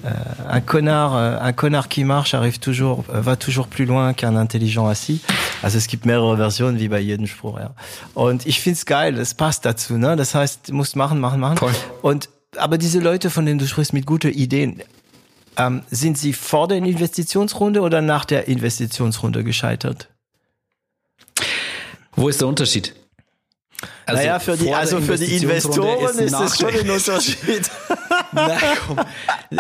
[0.06, 0.10] Euh,
[0.50, 4.36] un connard, euh, un connard qui marche arrive toujours, euh, va toujours plus loin qu'un
[4.36, 5.22] intelligent assis.
[5.64, 7.58] Also es gibt mehrere Versionen wie bei jedem Spruch.
[7.58, 7.74] Ja.
[8.14, 9.98] Und ich find's geil, es passt dazu.
[9.98, 10.16] Ne?
[10.16, 11.58] Das heißt, du musst machen, machen, machen.
[11.58, 11.74] Voll.
[12.02, 14.82] Und aber diese Leute, von denen du sprichst, mit guten Ideen,
[15.58, 20.10] ähm, sind sie vor der Investitionsrunde oder nach der Investitionsrunde gescheitert?
[22.16, 22.94] Wo ist der Unterschied?
[24.06, 27.70] Also naja, für die, also für die Investoren ist, ist das schon ein Unterschied.
[28.32, 29.00] Na komm.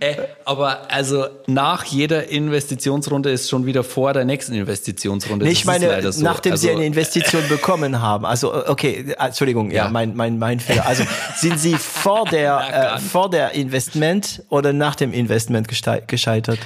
[0.00, 5.44] äh, aber also nach jeder Investitionsrunde ist schon wieder vor der nächsten Investitionsrunde.
[5.44, 6.22] Nee, ich meine, so.
[6.22, 8.24] nachdem also, sie eine Investition äh, bekommen haben.
[8.24, 10.86] Also okay, Entschuldigung, ja, ja mein mein mein Fehler.
[10.86, 11.04] Also
[11.36, 16.58] sind sie vor der äh, vor der Investment oder nach dem Investment gescheitert?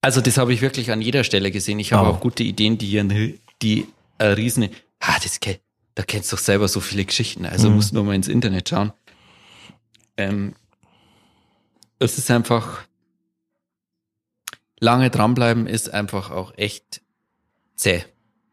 [0.00, 1.78] Also das habe ich wirklich an jeder Stelle gesehen.
[1.80, 2.12] Ich habe oh.
[2.12, 4.68] auch gute Ideen, die die äh, riesen.
[5.00, 5.40] Ah, das
[5.98, 7.44] da kennst du doch selber so viele Geschichten.
[7.44, 7.74] Also mhm.
[7.74, 8.92] musst nur mal ins Internet schauen.
[10.16, 10.54] Ähm,
[11.98, 12.84] es ist einfach
[14.78, 17.00] lange dranbleiben ist einfach auch echt
[17.74, 18.04] zäh.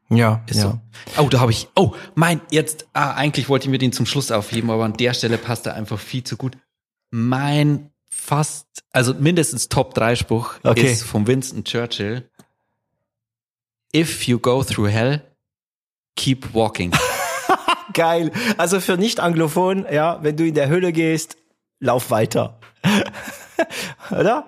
[0.10, 0.82] Ja, ist ja.
[1.16, 1.22] so.
[1.22, 1.68] Oh, da habe ich.
[1.76, 2.88] Oh, mein jetzt.
[2.94, 5.76] Ah, eigentlich wollte ich mir den zum Schluss aufheben, aber an der Stelle passt er
[5.76, 6.58] einfach viel zu gut.
[7.12, 10.92] Mein fast, also mindestens Top 3 Spruch okay.
[10.92, 12.28] ist von Winston Churchill.
[13.96, 15.22] If you go through hell,
[16.16, 16.92] keep walking.
[17.94, 18.32] Geil.
[18.58, 21.38] Also für Nicht-Anglophon, ja, wenn du in der Hölle gehst,
[21.80, 22.60] lauf weiter.
[24.12, 24.46] Oder?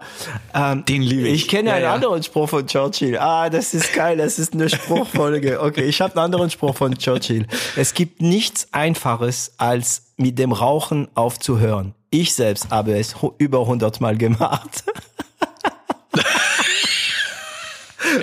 [0.54, 1.44] Ähm, Den liebe ich.
[1.44, 1.94] Ich kenne ja, einen ja.
[1.94, 3.18] anderen Spruch von Churchill.
[3.18, 5.62] Ah, das ist geil, das ist eine Spruchfolge.
[5.62, 7.48] Okay, ich habe einen anderen Spruch von Churchill.
[7.76, 11.94] Es gibt nichts Einfaches, als mit dem Rauchen aufzuhören.
[12.10, 14.84] Ich selbst habe es über 100 Mal gemacht.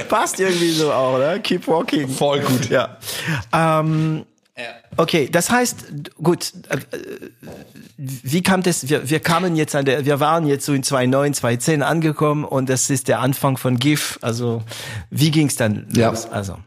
[0.08, 1.40] Passt irgendwie so auch, ne?
[1.42, 2.08] Keep walking.
[2.08, 2.70] Voll gut.
[2.70, 2.96] Ja.
[3.52, 4.24] Ähm, ja.
[4.96, 6.78] Okay, das heißt, gut, äh,
[7.96, 11.34] wie kam das, wir, wir kamen jetzt an der, wir waren jetzt so in 2009,
[11.34, 14.62] 2010 angekommen und das ist der Anfang von GIF, also
[15.10, 16.10] wie ging's dann ja.
[16.10, 16.26] los?
[16.26, 16.58] Also,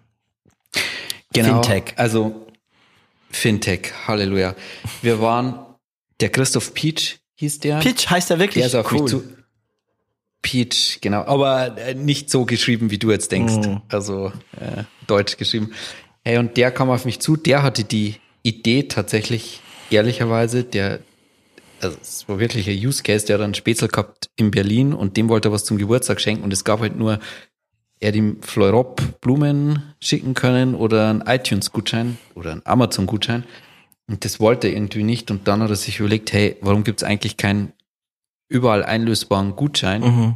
[1.34, 1.94] genau, Fintech.
[1.98, 2.48] Also,
[3.30, 4.56] Fintech, Halleluja.
[5.02, 5.60] Wir waren,
[6.20, 7.80] der Christoph Peach hieß der.
[7.80, 8.62] Peach heißt er wirklich?
[8.62, 9.02] Der ist auf cool.
[9.02, 9.24] mich zu,
[10.42, 13.82] Peach, genau, aber äh, nicht so geschrieben, wie du jetzt denkst, mm.
[13.90, 15.74] also äh, deutsch geschrieben.
[16.28, 21.00] Hey, und der kam auf mich zu, der hatte die Idee tatsächlich, ehrlicherweise, der,
[21.80, 25.16] also es war wirklich ein Use Case, der hat einen Spätzle gehabt in Berlin und
[25.16, 27.20] dem wollte er was zum Geburtstag schenken und es gab halt nur,
[28.02, 33.46] er dem Fleurop Blumen schicken können oder einen iTunes-Gutschein oder einen Amazon-Gutschein.
[34.10, 35.32] Und das wollte er irgendwie nicht.
[35.32, 37.72] Und dann hat er sich überlegt, hey, warum gibt es eigentlich keinen
[38.50, 40.36] überall einlösbaren Gutschein, mhm.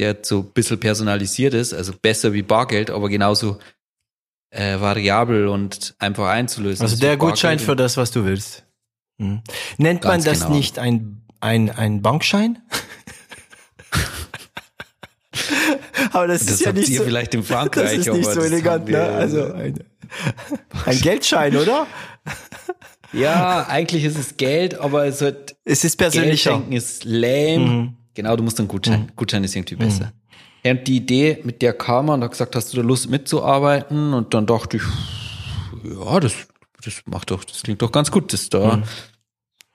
[0.00, 3.60] der so ein bisschen personalisiert ist, also besser wie Bargeld, aber genauso
[4.50, 6.82] äh, variabel und einfach einzulösen.
[6.82, 8.64] Also der Gutschein für das, was du willst.
[9.18, 9.42] Hm.
[9.78, 10.54] Nennt Ganz man das genau.
[10.54, 12.58] nicht ein, ein, ein Bankschein?
[16.12, 18.88] aber das, das ist ja nicht so, vielleicht in Frankreich, das ist nicht so elegant,
[18.88, 19.02] ne?
[19.02, 19.84] Also ein,
[20.86, 21.86] ein Geldschein, oder?
[23.12, 25.56] Ja, eigentlich ist es Geld, aber es wird.
[25.64, 26.50] Es ist persönlicher.
[26.50, 27.58] Geld schenken ist lame.
[27.58, 27.96] Mhm.
[28.14, 29.00] Genau, du musst einen Gutschein.
[29.00, 29.16] Mhm.
[29.16, 30.12] Gutschein ist irgendwie besser.
[30.64, 34.12] Und die Idee, mit der kam man und hat gesagt, hast du da Lust mitzuarbeiten?
[34.12, 34.82] Und dann dachte ich,
[35.84, 36.34] ja, das,
[36.84, 38.32] das macht doch, das klingt doch ganz gut.
[38.32, 38.82] Das da, mhm.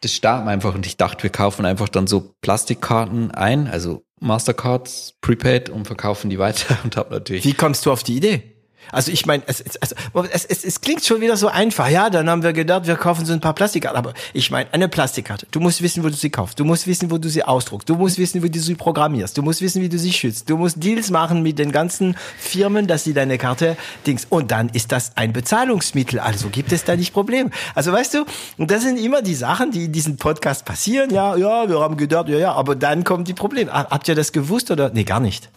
[0.02, 0.76] das starten wir einfach.
[0.76, 6.30] Und ich dachte, wir kaufen einfach dann so Plastikkarten ein, also Mastercards, Prepaid und verkaufen
[6.30, 7.46] die weiter und hab natürlich.
[7.46, 8.55] Wie kommst du auf die Idee?
[8.92, 11.90] Also ich meine, es, es, es, es, es klingt schon wieder so einfach.
[11.90, 13.98] Ja, dann haben wir gedacht, wir kaufen so ein paar Plastikkarten.
[13.98, 15.48] Aber ich meine, eine Plastikkarte.
[15.52, 16.60] Du musst wissen, wo du sie kaufst.
[16.60, 17.90] Du musst wissen, wo du sie ausdruckst.
[17.90, 19.38] Du musst wissen, wie du sie programmierst.
[19.38, 20.50] Du musst wissen, wie du sie schützt.
[20.50, 24.26] Du musst Deals machen mit den ganzen Firmen, dass sie deine Karte dings.
[24.30, 26.20] Und dann ist das ein Bezahlungsmittel.
[26.20, 27.52] Also gibt es da nicht Problem.
[27.74, 28.26] Also weißt du,
[28.58, 31.10] und das sind immer die Sachen, die in diesem Podcast passieren.
[31.12, 32.54] Ja, ja, wir haben gedacht, ja, ja.
[32.54, 33.72] Aber dann kommen die Probleme.
[33.72, 34.90] Habt ihr das gewusst oder?
[34.90, 35.50] Nee, gar nicht.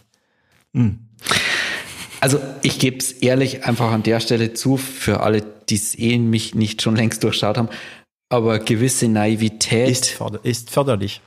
[0.73, 0.99] Hm.
[2.19, 6.17] Also ich gebe es ehrlich einfach an der Stelle zu, für alle, die es eh
[6.17, 7.69] mich nicht schon längst durchschaut haben,
[8.29, 11.21] aber gewisse Naivität ist, förder ist förderlich.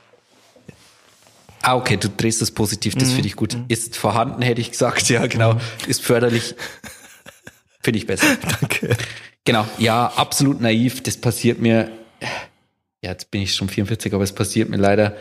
[1.61, 3.13] Ah, okay, du drehst das positiv, das mhm.
[3.13, 3.55] finde ich gut.
[3.55, 3.65] Mhm.
[3.69, 5.53] Ist vorhanden, hätte ich gesagt, ja, genau.
[5.53, 5.59] Mhm.
[5.87, 6.55] Ist förderlich,
[7.81, 8.35] finde ich besser.
[8.59, 8.95] Danke.
[9.45, 11.91] Genau, ja, absolut naiv, das passiert mir,
[13.01, 15.17] ja, jetzt bin ich schon 44, aber es passiert mir leider,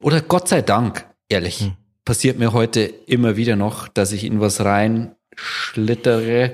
[0.00, 4.40] oder Gott sei Dank, ehrlich, mhm passiert mir heute immer wieder noch, dass ich in
[4.40, 6.52] was rein schlittere,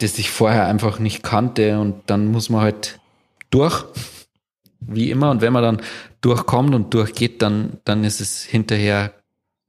[0.00, 3.00] das ich vorher einfach nicht kannte und dann muss man halt
[3.50, 3.84] durch,
[4.80, 5.30] wie immer.
[5.30, 5.82] Und wenn man dann
[6.20, 9.14] durchkommt und durchgeht, dann, dann ist es hinterher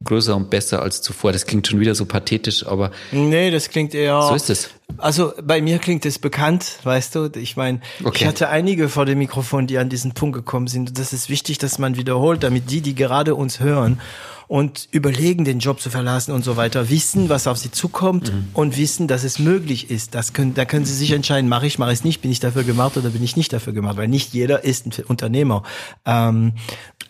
[0.04, 1.32] größer und besser als zuvor.
[1.32, 2.92] Das klingt schon wieder so pathetisch, aber.
[3.12, 4.22] Nee, das klingt eher.
[4.22, 4.70] So ist es.
[4.98, 7.32] Also bei mir klingt es bekannt, weißt du.
[7.36, 8.20] Ich meine, okay.
[8.22, 10.90] ich hatte einige vor dem Mikrofon, die an diesen Punkt gekommen sind.
[10.90, 14.00] Und das ist wichtig, dass man wiederholt, damit die, die gerade uns hören
[14.48, 18.50] und überlegen, den Job zu verlassen und so weiter, wissen, was auf sie zukommt mhm.
[18.54, 20.14] und wissen, dass es möglich ist.
[20.16, 22.40] Das können, da können sie sich entscheiden, mache ich, mache ich es nicht, bin ich
[22.40, 25.64] dafür gemacht oder bin ich nicht dafür gemacht, weil nicht jeder ist ein Unternehmer.
[26.06, 26.54] Ähm,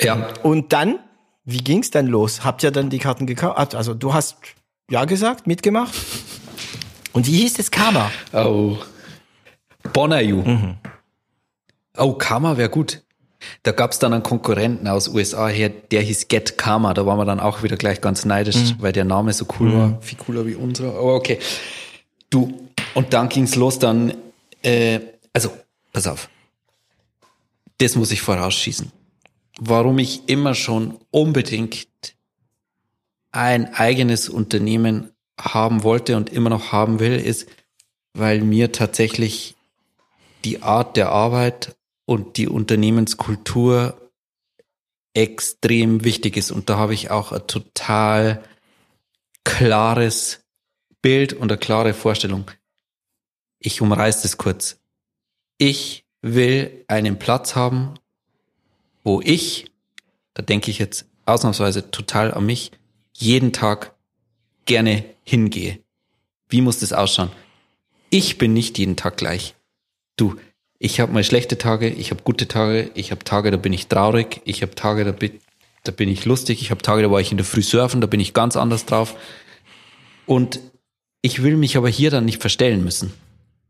[0.02, 0.30] ja.
[0.44, 1.00] Und dann
[1.46, 2.44] wie ging's denn los?
[2.44, 3.76] Habt ihr dann die Karten gekauft?
[3.76, 4.38] Also du hast
[4.90, 5.94] ja gesagt, mitgemacht?
[7.12, 8.12] Und wie hieß das Karma?
[8.32, 8.78] Oh.
[9.92, 10.42] Bonayu.
[10.42, 10.78] Mhm.
[11.98, 13.04] Oh, Karma wäre gut.
[13.64, 16.94] Da gab's dann einen Konkurrenten aus USA her, der hieß Get Karma.
[16.94, 18.76] Da waren wir dann auch wieder gleich ganz neidisch, mhm.
[18.80, 19.78] weil der Name so cool mhm.
[19.78, 20.02] war.
[20.02, 20.92] Viel cooler wie unserer.
[20.92, 21.40] Aber okay.
[22.30, 24.14] Du, und dann ging's los dann,
[24.64, 25.00] äh,
[25.34, 25.52] also,
[25.92, 26.30] pass auf.
[27.80, 28.92] Das muss ich vorausschießen.
[29.60, 31.88] Warum ich immer schon unbedingt
[33.32, 37.48] ein eigenes Unternehmen haben wollte und immer noch haben will, ist,
[38.14, 39.56] weil mir tatsächlich
[40.46, 41.76] die Art der Arbeit
[42.06, 43.98] und die Unternehmenskultur
[45.14, 46.52] extrem wichtig ist.
[46.52, 48.44] Und da habe ich auch ein total
[49.44, 50.42] klares
[51.02, 52.50] Bild und eine klare Vorstellung.
[53.60, 54.80] Ich umreiße das kurz.
[55.58, 57.96] Ich will einen Platz haben,
[59.04, 59.72] wo ich,
[60.34, 62.72] da denke ich jetzt ausnahmsweise total an mich,
[63.14, 63.94] jeden Tag
[64.66, 65.80] gerne hingehe.
[66.50, 67.32] Wie muss das ausschauen?
[68.10, 69.56] Ich bin nicht jeden Tag gleich.
[70.18, 70.36] Du,
[70.80, 73.88] ich habe mal schlechte Tage, ich habe gute Tage, ich habe Tage, da bin ich
[73.88, 75.40] traurig, ich habe Tage, da bin,
[75.84, 78.08] da bin ich lustig, ich habe Tage, da war ich in der Früh surfen, da
[78.08, 79.16] bin ich ganz anders drauf.
[80.26, 80.60] Und
[81.22, 83.14] ich will mich aber hier dann nicht verstellen müssen.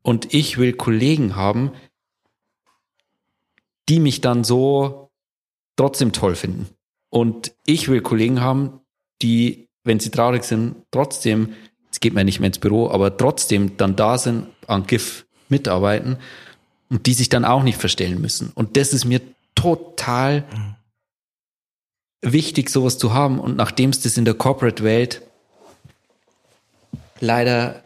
[0.02, 1.72] Und ich will Kollegen haben,
[3.90, 5.03] die mich dann so
[5.76, 6.68] trotzdem toll finden.
[7.10, 8.80] Und ich will Kollegen haben,
[9.22, 11.54] die, wenn sie traurig sind, trotzdem,
[11.86, 16.18] jetzt geht man nicht mehr ins Büro, aber trotzdem dann da sind, an GIF mitarbeiten
[16.90, 18.52] und die sich dann auch nicht verstellen müssen.
[18.56, 19.22] Und das ist mir
[19.56, 20.44] total
[22.22, 23.40] wichtig, sowas zu haben.
[23.40, 25.22] Und nachdem es das in der Corporate-Welt
[27.20, 27.84] leider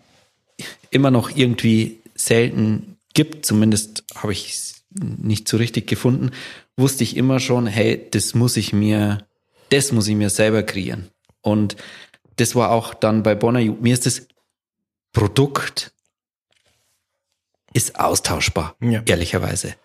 [0.90, 6.32] immer noch irgendwie selten gibt, zumindest habe ich es nicht so richtig gefunden,
[6.78, 9.28] wusste ich immer schon, hey, das muss ich mir,
[9.70, 11.10] das muss ich mir selber kreieren.
[11.42, 11.76] Und
[12.38, 14.28] das war auch dann bei Bonner Mir ist das
[15.12, 15.92] Produkt
[17.74, 19.02] ist austauschbar, ja.
[19.06, 19.76] ehrlicherweise.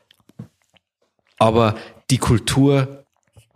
[1.38, 1.76] Aber
[2.10, 3.04] die Kultur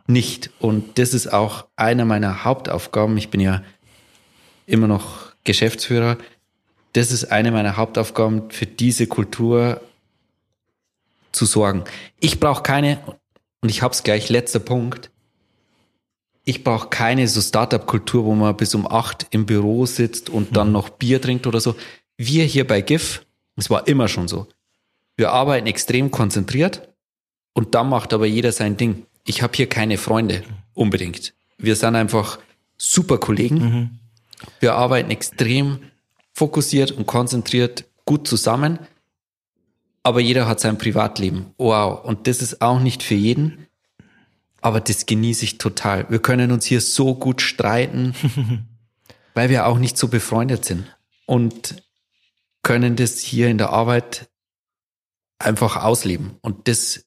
[0.06, 0.50] nicht.
[0.58, 3.16] Und das ist auch eine meiner Hauptaufgaben.
[3.16, 3.62] Ich bin ja
[4.66, 6.18] immer noch Geschäftsführer.
[6.92, 9.80] Das ist eine meiner Hauptaufgaben, für diese Kultur
[11.32, 11.84] zu sorgen.
[12.20, 12.98] Ich brauche keine,
[13.66, 15.10] und ich habe es gleich, letzter Punkt,
[16.44, 20.68] ich brauche keine so Startup-Kultur, wo man bis um acht im Büro sitzt und dann
[20.68, 20.74] mhm.
[20.74, 21.74] noch Bier trinkt oder so.
[22.16, 24.46] Wir hier bei GIF es war immer schon so.
[25.16, 26.88] Wir arbeiten extrem konzentriert
[27.54, 29.06] und dann macht aber jeder sein Ding.
[29.24, 30.44] Ich habe hier keine Freunde
[30.74, 31.34] unbedingt.
[31.58, 32.38] Wir sind einfach
[32.76, 33.58] super Kollegen.
[33.58, 33.90] Mhm.
[34.60, 35.78] Wir arbeiten extrem
[36.32, 38.78] fokussiert und konzentriert gut zusammen.
[40.06, 41.46] Aber jeder hat sein Privatleben.
[41.58, 42.04] Wow.
[42.04, 43.66] Und das ist auch nicht für jeden.
[44.60, 46.08] Aber das genieße ich total.
[46.08, 48.14] Wir können uns hier so gut streiten,
[49.34, 50.86] weil wir auch nicht so befreundet sind.
[51.26, 51.82] Und
[52.62, 54.28] können das hier in der Arbeit
[55.40, 56.36] einfach ausleben.
[56.40, 57.04] Und das,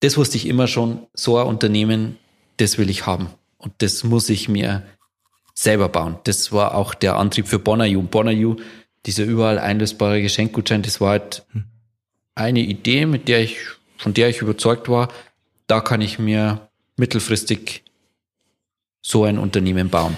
[0.00, 2.16] das wusste ich immer schon, so ein Unternehmen,
[2.56, 3.28] das will ich haben.
[3.58, 4.82] Und das muss ich mir
[5.52, 6.16] selber bauen.
[6.24, 8.00] Das war auch der Antrieb für Bonayu.
[8.00, 8.56] Bonayu,
[9.04, 11.44] dieser überall einlösbare Geschenkgutschein, das war halt
[12.38, 13.58] eine Idee, mit der ich,
[13.96, 15.08] von der ich überzeugt war,
[15.66, 17.84] da kann ich mir mittelfristig
[19.02, 20.16] so ein Unternehmen bauen.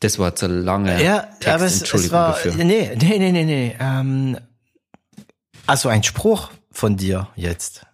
[0.00, 1.02] Das war zu lange.
[1.02, 1.48] Ja, Text.
[1.48, 2.54] aber es, es war, dafür.
[2.54, 3.76] nee, nee, nee, nee, nee.
[3.78, 4.38] Ähm,
[5.66, 7.86] also ein Spruch von dir jetzt.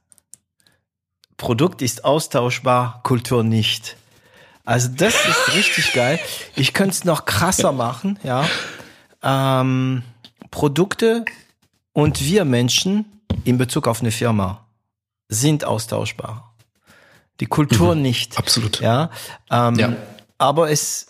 [1.37, 3.97] Produkt ist austauschbar, Kultur nicht.
[4.65, 6.19] Also das ist richtig geil.
[6.57, 8.47] Ich könnte es noch krasser machen, ja.
[9.23, 10.03] Ähm,
[10.51, 11.25] Produkte
[11.93, 13.05] und wir Menschen
[13.45, 14.67] in Bezug auf eine Firma
[15.29, 16.55] sind austauschbar.
[17.41, 18.39] Die Kultur mhm, nicht.
[18.39, 18.81] Absolut.
[18.81, 19.11] Ja,
[19.51, 19.97] ähm, ja.
[20.39, 21.09] Aber es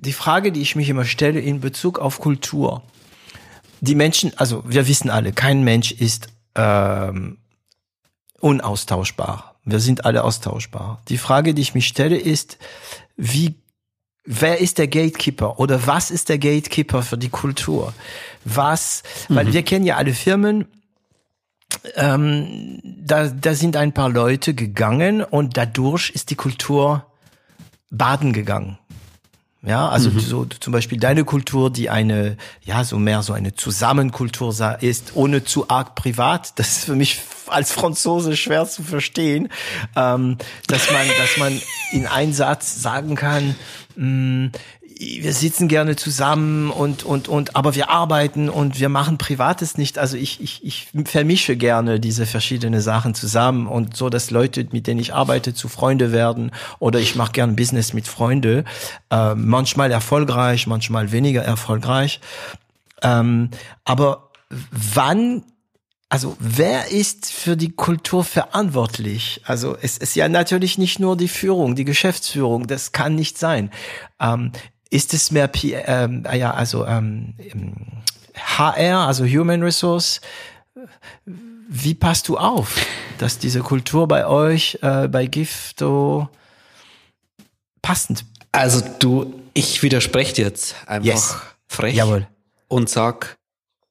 [0.00, 2.82] die Frage, die ich mich immer stelle in Bezug auf Kultur.
[3.80, 7.38] Die Menschen, also wir wissen alle, kein Mensch ist ähm,
[8.40, 9.56] unaustauschbar.
[9.64, 11.02] Wir sind alle austauschbar.
[11.08, 12.58] Die Frage, die ich mich stelle, ist,
[13.16, 13.54] wie,
[14.24, 17.94] wer ist der Gatekeeper oder was ist der Gatekeeper für die Kultur?
[18.44, 19.34] Was, mhm.
[19.36, 20.66] weil wir kennen ja alle Firmen,
[21.94, 27.06] ähm, da, da sind ein paar Leute gegangen und dadurch ist die Kultur
[27.90, 28.78] baden gegangen.
[29.62, 30.20] Ja, also mhm.
[30.20, 35.44] so zum Beispiel deine Kultur, die eine, ja, so mehr so eine Zusammenkultur ist, ohne
[35.44, 36.54] zu arg privat.
[36.60, 39.48] Das ist für mich als Franzose schwer zu verstehen,
[39.96, 41.60] ähm, dass man, dass man
[41.92, 43.54] in einem Satz sagen kann,
[43.96, 44.52] mh, mm,
[45.00, 49.98] wir sitzen gerne zusammen und, und, und, aber wir arbeiten und wir machen Privates nicht.
[49.98, 54.86] Also ich, ich, ich vermische gerne diese verschiedenen Sachen zusammen und so, dass Leute, mit
[54.86, 58.64] denen ich arbeite, zu Freunde werden oder ich mache gern Business mit Freunde.
[59.10, 62.20] Äh, manchmal erfolgreich, manchmal weniger erfolgreich.
[63.02, 63.48] Ähm,
[63.84, 64.30] aber
[64.70, 65.44] wann
[66.12, 69.42] also wer ist für die Kultur verantwortlich?
[69.44, 73.70] Also es ist ja natürlich nicht nur die Führung, die Geschäftsführung, das kann nicht sein.
[74.18, 74.50] Ähm,
[74.90, 77.34] ist es mehr, P ähm, ah ja, also ähm,
[78.34, 80.20] HR, also Human Resource?
[81.24, 82.84] Wie passt du auf,
[83.18, 86.28] dass diese Kultur bei euch, äh, bei Gifto
[87.80, 88.24] passend?
[88.52, 91.36] Also du, ich widerspreche jetzt einfach yes.
[91.68, 92.26] frech Jawohl.
[92.68, 93.38] und sag,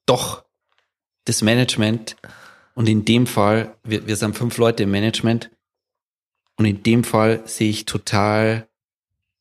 [0.06, 0.44] doch,
[1.26, 2.18] das Management
[2.76, 5.50] und in dem Fall, wir, wir sind fünf Leute im Management
[6.58, 8.69] und in dem Fall sehe ich total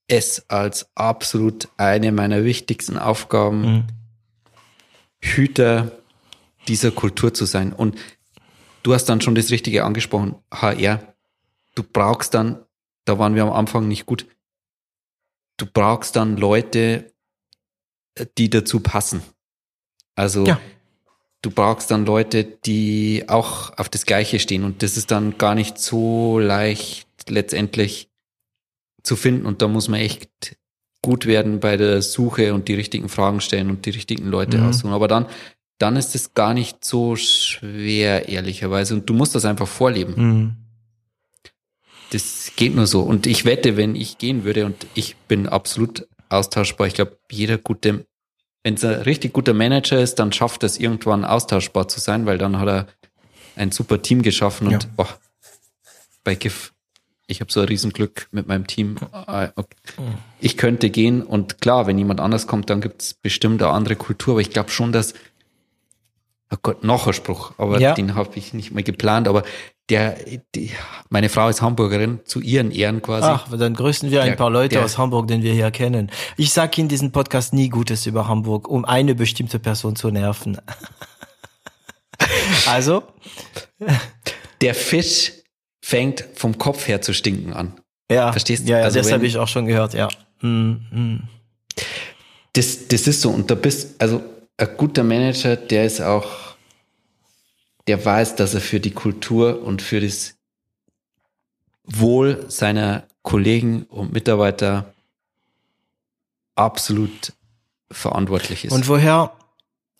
[0.08, 3.84] es als absolut eine meiner wichtigsten Aufgaben, mhm.
[5.20, 5.92] Hüter
[6.66, 7.72] dieser Kultur zu sein.
[7.72, 7.98] Und
[8.82, 11.14] du hast dann schon das Richtige angesprochen, HR.
[11.74, 12.64] Du brauchst dann,
[13.04, 14.26] da waren wir am Anfang nicht gut,
[15.56, 17.12] du brauchst dann Leute,
[18.36, 19.22] die dazu passen.
[20.16, 20.58] Also ja
[21.42, 25.54] du brauchst dann Leute, die auch auf das Gleiche stehen und das ist dann gar
[25.54, 28.07] nicht so leicht letztendlich
[29.08, 30.56] zu finden und da muss man echt
[31.02, 34.68] gut werden bei der Suche und die richtigen Fragen stellen und die richtigen Leute mhm.
[34.68, 34.92] aussuchen.
[34.92, 35.26] Aber dann,
[35.78, 38.94] dann ist es gar nicht so schwer, ehrlicherweise.
[38.94, 40.14] Und du musst das einfach vorleben.
[40.16, 40.56] Mhm.
[42.10, 43.02] Das geht nur so.
[43.02, 47.58] Und ich wette, wenn ich gehen würde und ich bin absolut austauschbar, ich glaube, jeder
[47.58, 48.06] gute
[48.64, 52.38] wenn es ein richtig guter Manager ist, dann schafft es irgendwann austauschbar zu sein, weil
[52.38, 52.86] dann hat er
[53.56, 54.90] ein super Team geschaffen und ja.
[54.98, 55.06] oh,
[56.24, 56.74] bei GIF,
[57.28, 58.96] ich habe so ein Riesenglück mit meinem Team.
[59.12, 59.50] Ah,
[60.40, 63.96] ich könnte gehen und klar, wenn jemand anders kommt, dann gibt es bestimmt eine andere
[63.96, 65.14] Kultur, aber ich glaube schon, dass
[66.50, 67.92] Oh Gott, noch ein Spruch, aber ja.
[67.92, 69.28] den habe ich nicht mehr geplant.
[69.28, 69.42] Aber
[69.90, 70.16] der,
[70.54, 70.70] die,
[71.10, 73.26] meine Frau ist Hamburgerin, zu ihren Ehren quasi.
[73.26, 76.10] Ach, dann grüßen wir ein der, paar Leute der, aus Hamburg, den wir hier kennen.
[76.38, 80.58] Ich sage in diesem Podcast nie Gutes über Hamburg, um eine bestimmte Person zu nerven.
[82.66, 83.02] also.
[84.62, 85.32] Der Fisch
[85.88, 87.72] fängt vom Kopf her zu stinken an.
[88.10, 88.72] Ja, verstehst du?
[88.72, 90.08] Ja, ja also das habe ich auch schon gehört, ja.
[90.40, 91.22] Hm, hm.
[92.52, 93.30] Das, das ist so.
[93.30, 94.22] Und da bist, also
[94.58, 96.28] ein guter Manager, der ist auch,
[97.86, 100.34] der weiß, dass er für die Kultur und für das
[101.84, 104.92] Wohl seiner Kollegen und Mitarbeiter
[106.54, 107.32] absolut
[107.90, 108.72] verantwortlich ist.
[108.72, 109.32] Und woher,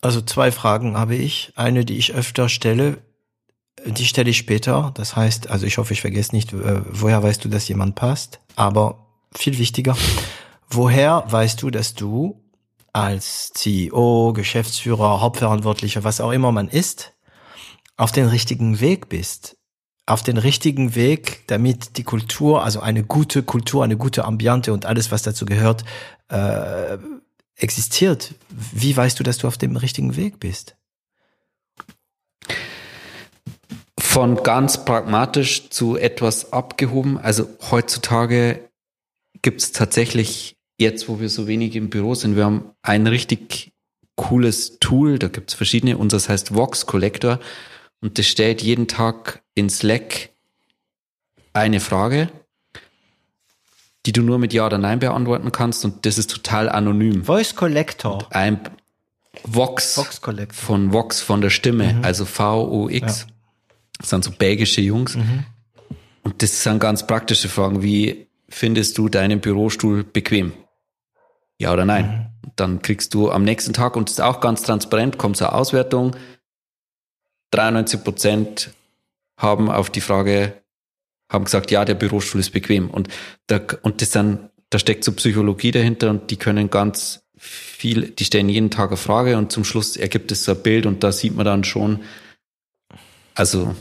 [0.01, 1.51] also zwei Fragen habe ich.
[1.55, 2.99] Eine, die ich öfter stelle,
[3.85, 4.91] die stelle ich später.
[4.95, 8.39] Das heißt, also ich hoffe, ich vergesse nicht, äh, woher weißt du, dass jemand passt?
[8.55, 9.95] Aber viel wichtiger,
[10.69, 12.41] woher weißt du, dass du
[12.93, 17.13] als CEO, Geschäftsführer, Hauptverantwortlicher, was auch immer man ist,
[17.97, 19.57] auf den richtigen Weg bist.
[20.05, 24.87] Auf den richtigen Weg, damit die Kultur, also eine gute Kultur, eine gute Ambiente und
[24.87, 25.85] alles, was dazu gehört,
[26.29, 26.97] äh,
[27.55, 28.33] existiert.
[28.49, 30.78] Wie weißt du, dass du auf dem richtigen Weg bist?
[34.19, 37.17] Von ganz pragmatisch zu etwas abgehoben.
[37.17, 38.69] Also heutzutage
[39.41, 43.71] gibt es tatsächlich jetzt, wo wir so wenig im Büro sind, wir haben ein richtig
[44.15, 47.39] cooles Tool, da gibt's verschiedene, unseres heißt Vox Collector
[48.01, 50.31] und das stellt jeden Tag in Slack
[51.53, 52.27] eine Frage,
[54.05, 57.23] die du nur mit Ja oder Nein beantworten kannst und das ist total anonym.
[57.23, 58.27] Voice Collector.
[58.31, 58.59] ein
[59.45, 60.61] Vox, Vox Collector.
[60.61, 62.03] von Vox, von der Stimme, mhm.
[62.03, 63.27] also V-O-X.
[63.29, 63.38] Ja.
[63.99, 65.15] Das sind so belgische Jungs.
[65.15, 65.45] Mhm.
[66.23, 70.53] Und das sind ganz praktische Fragen, wie findest du deinen Bürostuhl bequem?
[71.59, 72.31] Ja oder nein?
[72.43, 72.51] Mhm.
[72.55, 76.15] Dann kriegst du am nächsten Tag, und das ist auch ganz transparent, kommt zur Auswertung.
[77.51, 78.71] 93 Prozent
[79.37, 80.53] haben auf die Frage,
[81.31, 82.89] haben gesagt, ja, der Bürostuhl ist bequem.
[82.89, 83.09] Und
[83.47, 88.25] da, und das dann, da steckt so Psychologie dahinter und die können ganz viel, die
[88.25, 91.11] stellen jeden Tag eine Frage und zum Schluss ergibt es so ein Bild und da
[91.11, 92.01] sieht man dann schon,
[93.33, 93.75] also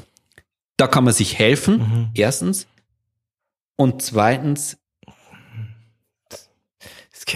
[0.78, 2.10] da kann man sich helfen, mhm.
[2.14, 2.66] erstens.
[3.76, 4.78] Und zweitens,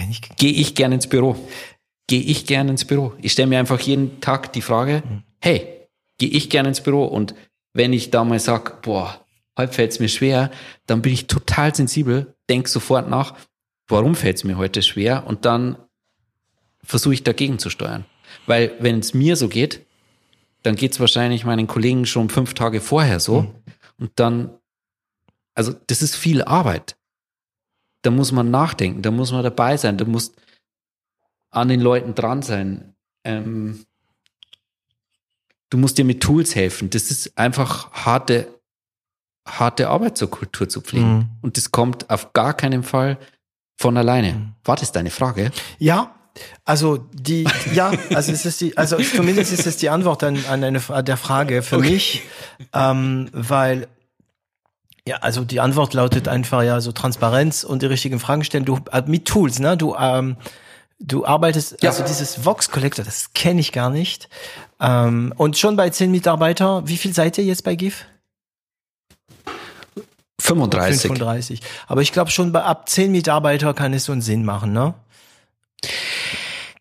[0.09, 0.21] ich.
[0.37, 1.35] Gehe ich gerne ins Büro?
[2.07, 3.13] Gehe ich gerne ins Büro?
[3.21, 5.23] Ich stelle mir einfach jeden Tag die Frage, mhm.
[5.39, 5.87] hey,
[6.17, 7.05] gehe ich gerne ins Büro?
[7.05, 7.35] Und
[7.73, 9.23] wenn ich da mal sage, boah,
[9.57, 10.49] heute fällt es mir schwer,
[10.87, 13.35] dann bin ich total sensibel, denk sofort nach,
[13.87, 15.27] warum fällt es mir heute schwer?
[15.27, 15.77] Und dann
[16.83, 18.05] versuche ich dagegen zu steuern.
[18.45, 19.85] Weil wenn es mir so geht,
[20.63, 23.41] dann geht es wahrscheinlich meinen Kollegen schon fünf Tage vorher so.
[23.41, 23.55] Mhm.
[23.99, 24.57] Und dann,
[25.55, 26.97] also das ist viel Arbeit
[28.03, 30.33] da muss man nachdenken, da muss man dabei sein, da muss
[31.49, 32.93] an den Leuten dran sein.
[33.23, 33.85] Ähm,
[35.69, 36.89] du musst dir mit Tools helfen.
[36.89, 38.59] Das ist einfach harte,
[39.47, 41.17] harte Arbeit zur Kultur zu pflegen.
[41.17, 41.29] Mhm.
[41.41, 43.17] Und das kommt auf gar keinen Fall
[43.79, 44.33] von alleine.
[44.33, 44.53] Mhm.
[44.65, 45.51] War das deine Frage?
[45.79, 46.13] Ja,
[46.65, 50.63] also die, ja, also es ist die, also zumindest ist es die Antwort an, an
[50.63, 51.89] eine der Frage für okay.
[51.91, 52.21] mich,
[52.73, 53.87] ähm, weil
[55.07, 58.65] ja, also die Antwort lautet einfach ja so Transparenz und die richtigen Fragen stellen.
[58.65, 59.75] Du äh, mit Tools, ne?
[59.75, 60.37] Du ähm,
[60.99, 61.89] du arbeitest, ja.
[61.89, 64.29] also dieses Vox Collector, das kenne ich gar nicht.
[64.79, 68.05] Ähm, und schon bei zehn Mitarbeiter, wie viel seid ihr jetzt bei GIF?
[70.39, 71.01] 35.
[71.01, 71.61] 35.
[71.87, 74.93] Aber ich glaube schon bei ab zehn Mitarbeiter kann es so einen Sinn machen, ne?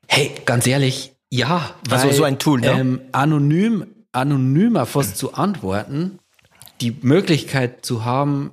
[0.08, 1.74] Hey, ganz ehrlich, ja.
[1.88, 2.70] Weil, also so ein Tool, ne?
[2.70, 6.18] Ähm, anonym, anonymer fast zu antworten,
[6.80, 8.52] die Möglichkeit zu haben,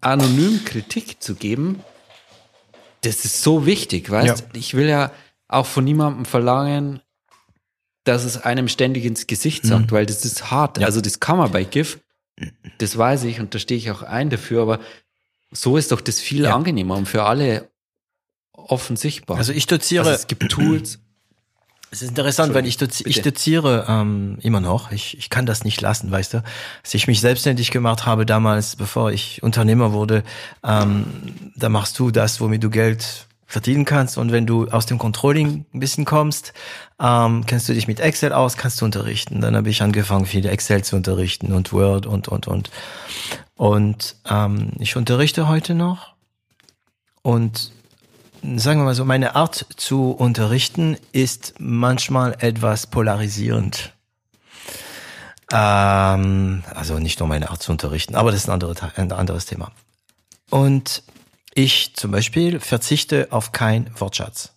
[0.00, 1.80] anonym Kritik zu geben,
[3.02, 4.40] das ist so wichtig, weißt?
[4.40, 4.46] Ja.
[4.54, 5.12] Ich will ja
[5.46, 7.00] auch von niemandem verlangen,
[8.04, 9.94] dass es einem ständig ins Gesicht sagt, mhm.
[9.94, 10.78] weil das ist hart.
[10.78, 10.86] Ja.
[10.86, 12.00] Also das kann man bei GIF,
[12.78, 14.80] das weiß ich und da stehe ich auch ein dafür, aber
[15.50, 16.54] so ist doch das viel ja.
[16.54, 17.70] angenehmer und für alle
[18.68, 19.36] offensichtbar.
[19.36, 20.06] Also ich doziere.
[20.06, 20.98] Also es gibt Tools.
[21.90, 24.92] Es ist interessant, weil ich, dozi ich doziere ähm, immer noch.
[24.92, 26.44] Ich, ich kann das nicht lassen, weißt du.
[26.82, 30.22] Als ich mich selbstständig gemacht habe damals, bevor ich Unternehmer wurde,
[30.62, 31.06] ähm,
[31.56, 34.18] da machst du das, womit du Geld verdienen kannst.
[34.18, 36.52] Und wenn du aus dem Controlling ein bisschen kommst,
[37.00, 39.40] ähm, kennst du dich mit Excel aus, kannst du unterrichten.
[39.40, 42.70] Dann habe ich angefangen, viele Excel zu unterrichten und Word und, und, und.
[43.56, 46.12] Und ähm, ich unterrichte heute noch.
[47.22, 47.72] Und
[48.56, 53.92] sagen wir mal so, meine Art zu unterrichten ist manchmal etwas polarisierend.
[55.50, 59.46] Ähm, also nicht nur meine Art zu unterrichten, aber das ist ein, andere, ein anderes
[59.46, 59.72] Thema.
[60.50, 61.02] Und
[61.54, 64.52] ich zum Beispiel verzichte auf kein Wortschatz.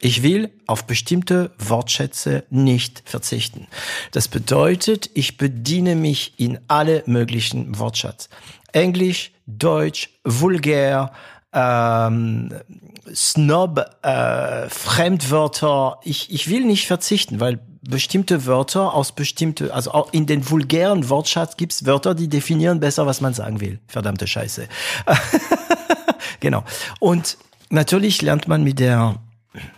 [0.00, 3.66] Ich will auf bestimmte Wortschätze nicht verzichten.
[4.12, 8.28] Das bedeutet, ich bediene mich in alle möglichen Wortschatz.
[8.72, 11.12] Englisch, Deutsch, vulgär,
[11.52, 12.52] ähm,
[13.14, 15.98] Snob, äh, Fremdwörter.
[16.02, 21.08] Ich, ich will nicht verzichten, weil bestimmte Wörter aus bestimmte, also auch in den vulgären
[21.08, 23.80] Wortschatz gibt's Wörter, die definieren besser, was man sagen will.
[23.86, 24.68] Verdammte Scheiße.
[26.40, 26.64] genau.
[27.00, 27.38] Und
[27.70, 29.16] natürlich lernt man mit der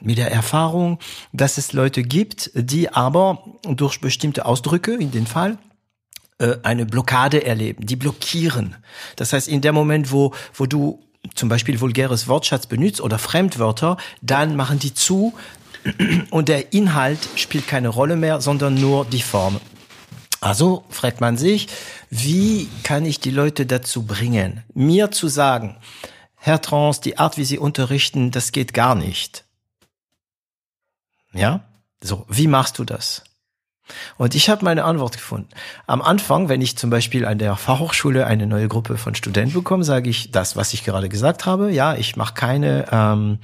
[0.01, 0.99] mit der Erfahrung,
[1.33, 5.57] dass es Leute gibt, die aber durch bestimmte Ausdrücke, in dem Fall,
[6.39, 8.77] äh, eine Blockade erleben, die blockieren.
[9.17, 11.03] Das heißt, in dem Moment, wo, wo du
[11.35, 15.35] zum Beispiel vulgäres Wortschatz benutzt oder Fremdwörter, dann machen die zu
[16.31, 19.61] und der Inhalt spielt keine Rolle mehr, sondern nur die Form.
[20.41, 21.69] Also fragt man sich,
[22.09, 25.77] wie kann ich die Leute dazu bringen, mir zu sagen,
[26.35, 29.45] Herr Trans, die Art, wie Sie unterrichten, das geht gar nicht.
[31.35, 31.65] Ja?
[32.03, 33.25] So, wie machst du das?
[34.17, 35.49] Und ich habe meine Antwort gefunden.
[35.87, 39.85] Am Anfang, wenn ich zum Beispiel an der Fachhochschule eine neue Gruppe von Studenten bekomme,
[39.85, 41.71] sage ich das, was ich gerade gesagt habe.
[41.71, 43.39] Ja, ich mache keine, ähm,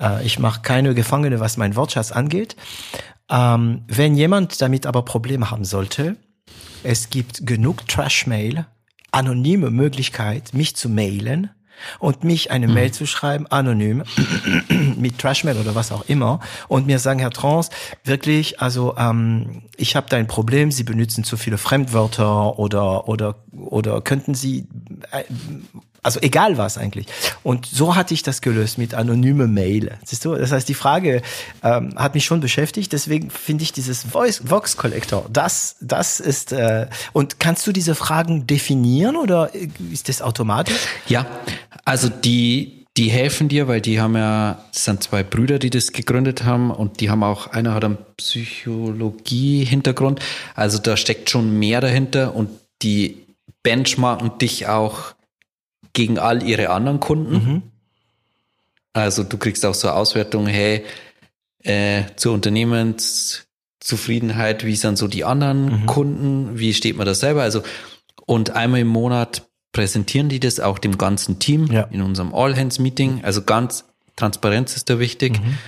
[0.00, 2.56] äh, ich mache keine Gefangene, was mein Wortschatz angeht.
[3.30, 6.16] Ähm, wenn jemand damit aber Probleme haben sollte,
[6.82, 8.66] es gibt genug Trash-Mail,
[9.10, 11.50] anonyme Möglichkeit, mich zu mailen
[11.98, 14.04] und mich eine Mail zu schreiben, anonym,
[14.96, 17.70] mit Trashmail oder was auch immer, und mir sagen, Herr Trans,
[18.04, 23.36] wirklich, also ähm, ich habe da ein Problem, Sie benutzen zu viele Fremdwörter oder oder
[23.52, 24.66] oder könnten Sie
[25.10, 25.24] äh,
[26.04, 27.06] also egal was eigentlich.
[27.42, 29.96] Und so hatte ich das gelöst mit anonyme Mail.
[30.04, 30.34] Siehst du?
[30.34, 31.22] Das heißt, die Frage
[31.62, 32.92] ähm, hat mich schon beschäftigt.
[32.92, 36.52] Deswegen finde ich dieses Voice Vox Collector, das, das ist.
[36.52, 39.50] Äh, und kannst du diese Fragen definieren oder
[39.90, 40.76] ist das automatisch?
[41.06, 41.26] Ja,
[41.84, 45.90] also die die helfen dir, weil die haben ja, das sind zwei Brüder, die das
[45.90, 50.20] gegründet haben und die haben auch, einer hat einen Psychologie-Hintergrund.
[50.54, 52.50] Also da steckt schon mehr dahinter und
[52.82, 53.24] die
[53.64, 55.13] benchmarken dich auch
[55.94, 57.32] gegen all ihre anderen Kunden.
[57.32, 57.62] Mhm.
[58.92, 60.84] Also du kriegst auch so Auswertungen, hey,
[61.60, 65.86] äh, zur Unternehmenszufriedenheit, wie sind so die anderen mhm.
[65.86, 67.40] Kunden, wie steht man da selber?
[67.42, 67.62] Also,
[68.26, 71.84] und einmal im Monat präsentieren die das auch dem ganzen Team ja.
[71.84, 73.24] in unserem All-Hands-Meeting.
[73.24, 75.40] Also ganz Transparenz ist da wichtig.
[75.40, 75.58] Mhm.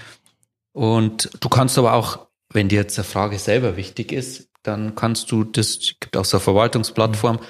[0.73, 5.33] Und du kannst aber auch, wenn dir jetzt eine Frage selber wichtig ist, dann kannst
[5.33, 7.41] du das, gibt auch so eine Verwaltungsplattform, mhm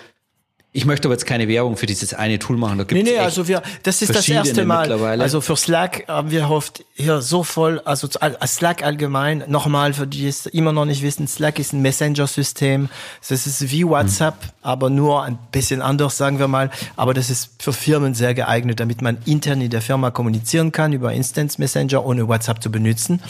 [0.77, 2.77] ich möchte aber jetzt keine Werbung für dieses eine Tool machen.
[2.77, 4.93] Da gibt's nee, nee, also wir, das ist das erste Mal.
[5.21, 8.09] Also für Slack haben wir oft hier so voll, also
[8.47, 12.91] Slack allgemein, nochmal für die es immer noch nicht wissen, Slack ist ein Messenger-System.
[13.27, 14.49] Das ist wie WhatsApp, mhm.
[14.63, 16.71] aber nur ein bisschen anders, sagen wir mal.
[16.95, 20.93] Aber das ist für Firmen sehr geeignet, damit man intern in der Firma kommunizieren kann
[20.93, 23.23] über Instance Messenger, ohne WhatsApp zu benutzen.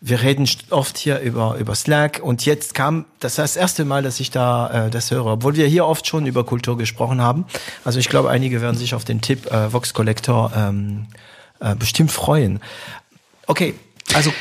[0.00, 4.20] Wir reden oft hier über, über Slack und jetzt kam, das das erste Mal, dass
[4.20, 7.44] ich da äh, das höre, obwohl wir hier oft schon über Kultur gesprochen haben.
[7.84, 11.06] Also ich glaube, einige werden sich auf den Tipp äh, Vox Collector ähm,
[11.60, 12.60] äh, bestimmt freuen.
[13.46, 13.74] Okay,
[14.14, 14.32] Also,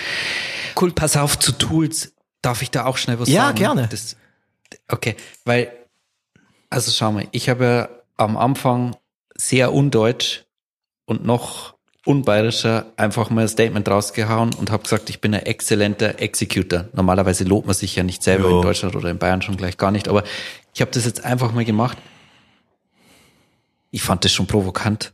[0.79, 2.13] cool, pass auf zu Tools.
[2.41, 3.57] Darf ich da auch schnell was ja, sagen?
[3.57, 3.87] Ja, gerne.
[3.89, 4.15] Das,
[4.89, 5.15] okay,
[5.45, 5.71] weil,
[6.69, 8.95] also schau mal, ich habe am Anfang
[9.35, 10.43] sehr undeutsch
[11.05, 16.19] und noch unbayerischer einfach mal ein Statement rausgehauen und habe gesagt, ich bin ein exzellenter
[16.19, 16.85] Executor.
[16.93, 18.57] Normalerweise lobt man sich ja nicht selber jo.
[18.57, 20.23] in Deutschland oder in Bayern schon gleich gar nicht, aber
[20.73, 21.97] ich habe das jetzt einfach mal gemacht.
[23.95, 25.13] Ich fand das schon provokant,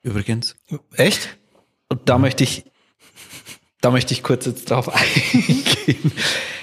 [0.00, 0.56] übrigens.
[0.94, 1.36] Echt?
[1.90, 2.64] Und da möchte ich,
[3.82, 6.12] da möchte ich kurz jetzt drauf eingehen.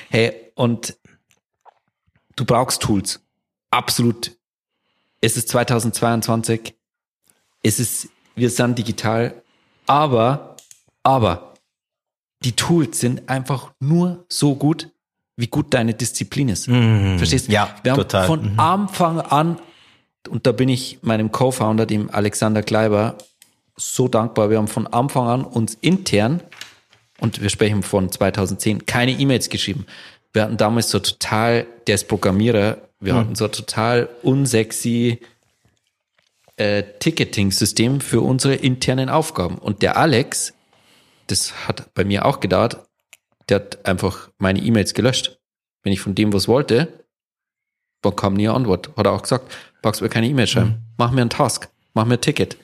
[0.09, 0.97] Hey, und
[2.35, 3.21] du brauchst Tools.
[3.69, 4.35] Absolut.
[5.21, 6.73] Es ist 2022.
[7.61, 9.43] Es ist, wir sind digital.
[9.85, 10.57] Aber,
[11.03, 11.53] aber,
[12.43, 14.89] die Tools sind einfach nur so gut,
[15.35, 16.67] wie gut deine Disziplin ist.
[16.67, 17.19] Mhm.
[17.19, 17.51] Verstehst du?
[17.51, 18.25] Ja, wir haben total.
[18.25, 18.59] von mhm.
[18.59, 19.59] Anfang an,
[20.29, 23.17] und da bin ich meinem Co-Founder, dem Alexander Kleiber,
[23.75, 24.49] so dankbar.
[24.49, 26.41] Wir haben von Anfang an uns intern,
[27.23, 29.85] und wir sprechen von 2010, keine E-Mails geschrieben.
[30.33, 33.17] Wir hatten damals so total, der ist Programmierer, wir mhm.
[33.17, 35.21] hatten so total unsexy
[36.57, 39.57] äh, Ticketing-System für unsere internen Aufgaben.
[39.57, 40.53] Und der Alex,
[41.27, 42.77] das hat bei mir auch gedauert,
[43.47, 45.39] der hat einfach meine E-Mails gelöscht.
[45.83, 47.02] Wenn ich von dem was wollte,
[48.03, 48.91] bekam nie eine Antwort.
[48.95, 49.51] Hat er auch gesagt,
[49.81, 50.69] magst du mir keine E-Mail schreiben?
[50.69, 50.93] Mhm.
[50.97, 52.57] Mach mir einen Task, mach mir ein Ticket.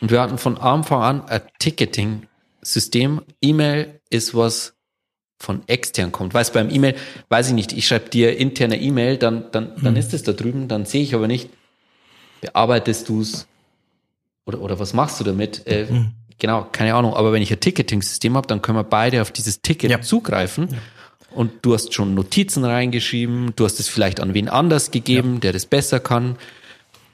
[0.00, 3.22] Und wir hatten von Anfang an ein Ticketing-System.
[3.40, 4.74] E-Mail ist was
[5.38, 6.34] von extern kommt.
[6.34, 6.96] Weißt beim E-Mail,
[7.28, 10.00] weiß ich nicht, ich schreibe dir interne E-Mail, dann, dann, dann mhm.
[10.00, 11.50] ist es da drüben, dann sehe ich aber nicht,
[12.40, 13.46] bearbeitest du es
[14.44, 15.66] oder, oder was machst du damit?
[15.66, 16.12] Äh, mhm.
[16.38, 17.14] Genau, keine Ahnung.
[17.14, 20.00] Aber wenn ich ein Ticketing-System habe, dann können wir beide auf dieses Ticket ja.
[20.00, 20.68] zugreifen.
[20.70, 20.78] Ja.
[21.34, 25.40] Und du hast schon Notizen reingeschrieben, du hast es vielleicht an wen anders gegeben, ja.
[25.40, 26.36] der das besser kann.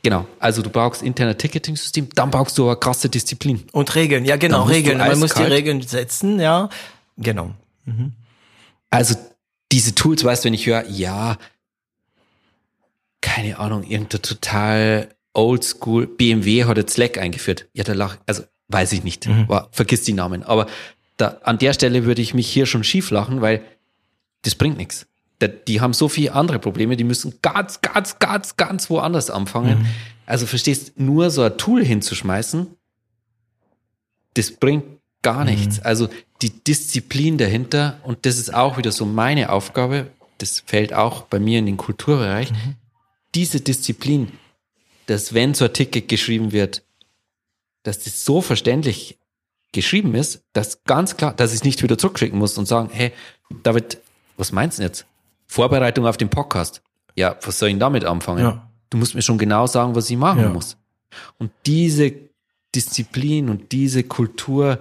[0.03, 3.65] Genau, also du brauchst interner Ticketing-System, dann brauchst du aber krasse Disziplin.
[3.73, 4.99] Und Regeln, ja genau, Regeln.
[4.99, 6.69] Man muss die Regeln setzen, ja.
[7.17, 7.55] Genau.
[7.85, 8.13] Mhm.
[8.91, 9.17] Also
[9.73, 11.37] diese Tools, weißt du, wenn ich höre, ja,
[13.21, 17.67] keine Ahnung, irgendein total oldschool, BMW hat jetzt Slack eingeführt.
[17.73, 19.49] Ja, da lach, also weiß ich nicht, mhm.
[19.49, 20.43] war, vergiss die Namen.
[20.43, 20.67] Aber
[21.17, 23.63] da, an der Stelle würde ich mich hier schon schief lachen, weil
[24.43, 25.07] das bringt nichts.
[25.69, 29.81] Die haben so viele andere Probleme, die müssen ganz, ganz, ganz, ganz woanders anfangen.
[29.81, 29.87] Mhm.
[30.27, 32.67] Also verstehst, nur so ein Tool hinzuschmeißen,
[34.35, 34.85] das bringt
[35.23, 35.51] gar mhm.
[35.51, 35.81] nichts.
[35.81, 36.09] Also
[36.43, 41.39] die Disziplin dahinter, und das ist auch wieder so meine Aufgabe, das fällt auch bei
[41.39, 42.75] mir in den Kulturbereich, mhm.
[43.35, 44.33] diese Disziplin,
[45.07, 46.83] dass wenn so ein Ticket geschrieben wird,
[47.83, 49.19] dass das so verständlich
[49.73, 53.13] geschrieben ist, dass ganz klar, dass ich es nicht wieder zurückschicken muss und sagen, hey,
[53.63, 53.99] David,
[54.39, 55.05] was meinst du jetzt?
[55.47, 56.83] Vorbereitung auf den Podcast.
[57.17, 58.41] Ja, was soll ich damit anfangen?
[58.41, 58.71] Ja.
[58.91, 60.49] Du musst mir schon genau sagen, was ich machen ja.
[60.49, 60.77] muss.
[61.39, 62.15] Und diese
[62.75, 64.79] Disziplin und diese Kultur,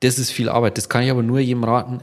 [0.00, 0.78] das ist viel Arbeit.
[0.78, 2.02] Das kann ich aber nur jedem raten,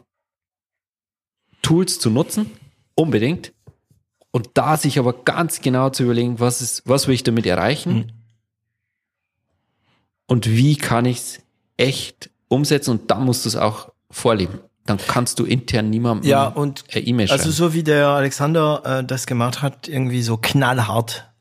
[1.62, 2.52] Tools zu nutzen,
[2.94, 3.54] unbedingt.
[4.32, 7.94] Und da sich aber ganz genau zu überlegen, was ist, was will ich damit erreichen?
[7.94, 8.08] Mhm.
[10.26, 11.42] Und wie kann ich es
[11.78, 12.92] echt umsetzen?
[12.92, 14.60] Und dann musst du es auch vorleben.
[14.86, 17.40] Dann kannst du intern niemandem ja, und E-Mail schreiben.
[17.40, 21.32] Also so wie der Alexander äh, das gemacht hat, irgendwie so knallhart.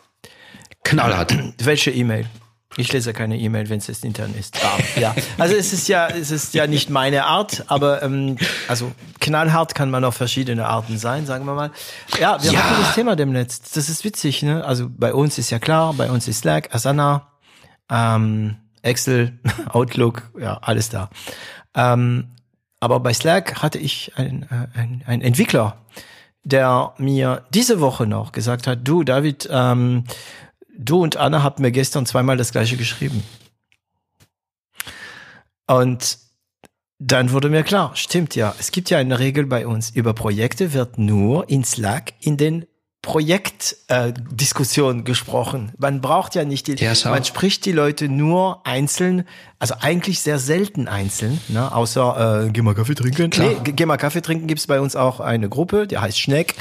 [0.85, 1.35] Knallhart.
[1.59, 2.27] Welche E-Mail?
[2.77, 4.57] Ich lese keine E-Mail, wenn es jetzt intern ist.
[4.65, 8.93] Ah, ja, also es ist ja, es ist ja nicht meine Art, aber ähm, also
[9.21, 11.71] knallhart kann man auf verschiedene Arten sein, sagen wir mal.
[12.19, 12.63] Ja, wir ja.
[12.63, 13.77] hatten das Thema demnächst.
[13.77, 14.65] Das ist witzig, ne?
[14.65, 17.29] Also bei uns ist ja klar, bei uns ist Slack, Asana,
[17.91, 19.39] ähm, Excel,
[19.69, 21.11] Outlook, ja, alles da.
[21.75, 22.29] Ähm,
[22.83, 24.43] aber bei Slack hatte ich einen
[24.75, 25.77] ein, ein Entwickler,
[26.43, 30.03] der mir diese Woche noch gesagt hat, du David, ähm,
[30.77, 33.23] du und Anna habt mir gestern zweimal das gleiche geschrieben.
[35.69, 36.19] Und
[36.99, 40.73] dann wurde mir klar, stimmt ja, es gibt ja eine Regel bei uns, über Projekte
[40.73, 42.67] wird nur in Slack in den
[43.03, 45.73] Projektdiskussion äh, gesprochen.
[45.77, 49.25] Man braucht ja nicht die, ja, man spricht die Leute nur einzeln,
[49.59, 51.75] also eigentlich sehr selten einzeln, ne?
[51.75, 53.31] außer äh, geh mal Kaffee trinken.
[53.31, 53.49] Klar.
[53.65, 56.55] Nee, geh mal Kaffee trinken gibt's bei uns auch eine Gruppe, die heißt Schneck.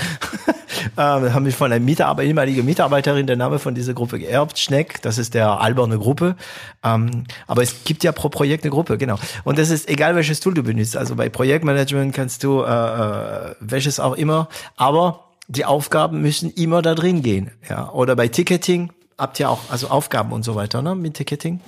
[0.97, 4.99] ähm, haben wir von einer Mitarbeiter, ehemalige Mitarbeiterin der Name von dieser Gruppe geerbt, Schneck,
[5.03, 6.35] das ist der alberne Gruppe.
[6.83, 9.19] Ähm, aber es gibt ja pro Projekt eine Gruppe, genau.
[9.43, 10.97] Und das ist egal, welches Tool du benutzt.
[10.97, 16.81] Also bei Projektmanagement kannst du äh, äh, welches auch immer, aber die Aufgaben müssen immer
[16.81, 17.51] da drin gehen.
[17.69, 17.89] Ja.
[17.91, 20.95] Oder bei Ticketing habt ihr auch also Aufgaben und so weiter, ne?
[20.95, 21.59] Mit Ticketing?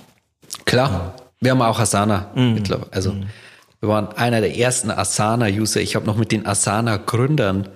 [0.64, 1.14] Klar.
[1.40, 2.54] Wir haben auch Asana mm.
[2.54, 2.92] mittlerweile.
[2.92, 3.26] Also mm.
[3.80, 5.80] wir waren einer der ersten Asana-User.
[5.80, 7.68] Ich habe noch mit den Asana-Gründern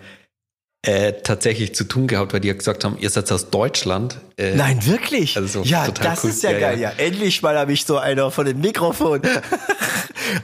[0.83, 4.19] äh, tatsächlich zu tun gehabt, weil die ja gesagt haben, ihr seid aus Deutschland.
[4.37, 5.37] Äh, Nein, wirklich?
[5.37, 6.31] Also ja, das cool.
[6.31, 6.79] ist ja, ja geil.
[6.79, 6.91] Ja.
[6.91, 7.05] ja.
[7.05, 9.23] endlich mal habe ich so einer von dem Mikrofon.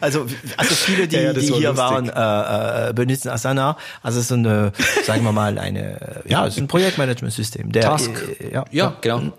[0.00, 1.76] Also, also viele, die, ja, die war hier lustig.
[1.76, 3.76] waren, äh, äh, benutzen Asana.
[4.02, 4.72] Also so eine,
[5.04, 7.70] sagen wir mal, eine, ja, es ist ein Projektmanagementsystem.
[7.70, 8.10] Der, Task.
[8.40, 9.32] Äh, ja, ja, genau.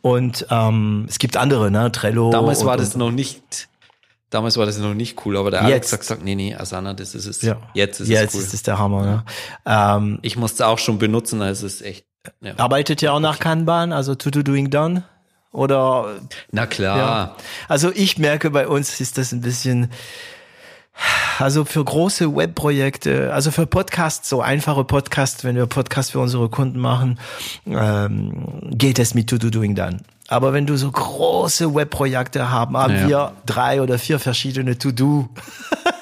[0.00, 1.92] Und ähm, es gibt andere, ne?
[1.92, 2.30] Trello.
[2.30, 3.68] Damals und, war das noch nicht
[4.30, 7.16] Damals war das noch nicht cool, aber der Alex hat gesagt, nee, nee, Asana, das
[7.16, 7.42] ist es.
[7.42, 7.56] Ja.
[7.74, 8.42] Jetzt ist Jetzt es cool.
[8.42, 9.02] ist es der Hammer.
[9.04, 9.24] Ne?
[9.66, 12.06] Ähm, ich musste es auch schon benutzen, also es ist echt.
[12.40, 12.52] Ja.
[12.56, 15.02] Arbeitet ihr auch nach Kanban, also to do doing done?
[15.52, 16.20] Oder?
[16.52, 16.96] Na klar.
[16.96, 17.36] Ja.
[17.68, 19.90] Also ich merke, bei uns ist das ein bisschen,
[21.38, 26.48] also für große Webprojekte, also für Podcasts, so einfache Podcasts, wenn wir Podcasts für unsere
[26.48, 27.18] Kunden machen,
[27.66, 29.98] ähm, geht es mit To Do Doing Done.
[30.30, 33.08] Aber wenn du so große Webprojekte haben, haben ja.
[33.08, 35.28] wir drei oder vier verschiedene To-Do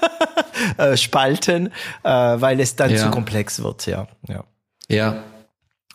[0.77, 1.69] äh, Spalten,
[2.03, 2.99] äh, weil es dann ja.
[2.99, 4.07] zu komplex wird, ja.
[4.29, 4.45] Ja.
[4.89, 5.23] ja.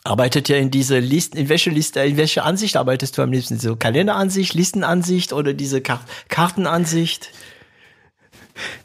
[0.02, 3.60] Arbeitet ihr in diese Listen, in welche Liste, in welche Ansicht arbeitest du am liebsten?
[3.60, 7.30] So Kalenderansicht, Listenansicht oder diese Kar Kartenansicht?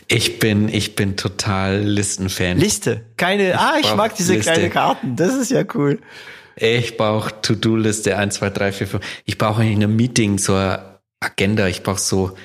[0.08, 2.58] Ich bin, ich bin total Listenfan.
[2.58, 4.52] Liste, keine, ich ah, ich mag diese Liste.
[4.52, 6.00] kleine Karten, das ist ja cool.
[6.56, 9.06] Ich brauche To-Do-Liste 1, 2, 3, 4, 5.
[9.26, 11.68] Ich brauche in einem Meeting so eine Agenda.
[11.68, 12.36] Ich brauche so,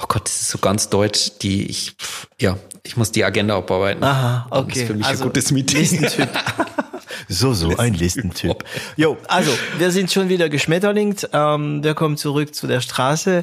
[0.00, 1.96] oh Gott, das ist so ganz deutsch, die ich,
[2.40, 4.04] ja, ich muss die Agenda abarbeiten.
[4.04, 4.68] Aha, okay.
[4.68, 5.78] Das ist für mich also, ein gutes Meeting.
[5.78, 6.28] Listentyp.
[7.28, 8.64] so, so, ein Listentyp.
[8.96, 11.30] Jo, also, wir sind schon wieder geschmetterlingt.
[11.32, 13.42] Ähm, wir kommen zurück zu der Straße.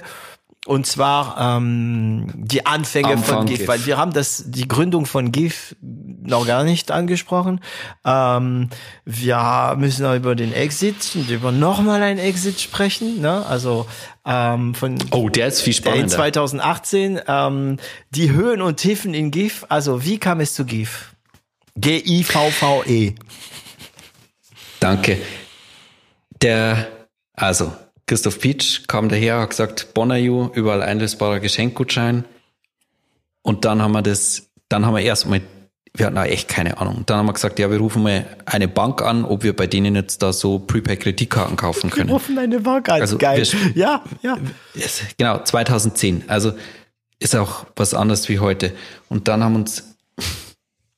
[0.67, 5.07] Und zwar ähm, die Anfänge Anfang von GIF, GIF, weil wir haben das die Gründung
[5.07, 7.61] von GIF noch gar nicht angesprochen.
[8.05, 8.69] Ähm,
[9.03, 13.21] wir müssen auch über den Exit und über nochmal ein Exit sprechen.
[13.21, 13.43] Ne?
[13.47, 13.87] Also
[14.23, 16.03] ähm, von oh, der ist viel spannender.
[16.03, 17.77] In 2018 ähm,
[18.11, 19.65] die Höhen und Tiefen in GIF.
[19.67, 21.15] Also wie kam es zu GIF?
[21.75, 23.15] G I V V E.
[24.79, 25.17] Danke.
[26.41, 26.87] Der
[27.33, 27.73] also
[28.11, 32.25] Christoph Pietsch kam daher, hat gesagt, Bonaju, überall einlösbarer Geschenkgutschein.
[33.41, 35.39] Und dann haben wir das, dann haben wir erstmal,
[35.93, 37.03] wir hatten da echt keine Ahnung.
[37.05, 39.95] Dann haben wir gesagt, ja, wir rufen mal eine Bank an, ob wir bei denen
[39.95, 42.09] jetzt da so Prepaid-Kreditkarten kaufen können.
[42.09, 43.47] Wir rufen eine Bank an, also geil.
[43.49, 44.37] Wir, ja, ja.
[45.17, 46.25] Genau, 2010.
[46.27, 46.51] Also
[47.17, 48.73] ist auch was anderes wie heute.
[49.07, 49.95] Und dann haben uns,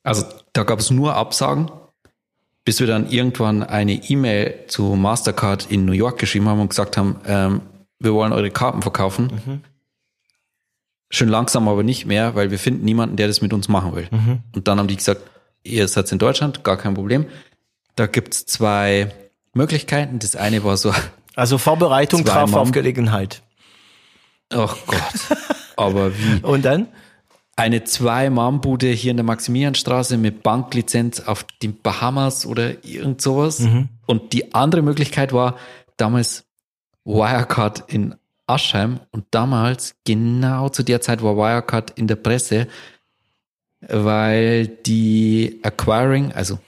[0.01, 1.69] also da gab es nur Absagen
[2.65, 6.97] bis wir dann irgendwann eine E-Mail zu Mastercard in New York geschrieben haben und gesagt
[6.97, 7.61] haben, ähm,
[7.99, 9.41] wir wollen eure Karten verkaufen.
[9.45, 9.61] Mhm.
[11.09, 14.07] Schön langsam, aber nicht mehr, weil wir finden niemanden, der das mit uns machen will.
[14.09, 14.39] Mhm.
[14.55, 15.21] Und dann haben die gesagt,
[15.63, 17.25] ihr seid in Deutschland, gar kein Problem.
[17.95, 19.13] Da gibt's zwei
[19.53, 20.19] Möglichkeiten.
[20.19, 20.93] Das eine war so.
[21.35, 23.41] Also Vorbereitung traf auf Gelegenheit.
[24.51, 24.99] Ach Gott.
[25.75, 26.39] aber wie?
[26.43, 26.89] Und dann?
[27.55, 33.59] Eine Zwei-Mann-Bude hier in der Maximilianstraße mit Banklizenz auf den Bahamas oder irgend sowas.
[33.59, 33.89] Mhm.
[34.05, 35.57] Und die andere Möglichkeit war
[35.97, 36.45] damals
[37.05, 38.15] Wirecard in
[38.47, 42.67] Aschheim und damals, genau zu der Zeit war Wirecard in der Presse,
[43.81, 46.59] weil die Acquiring, also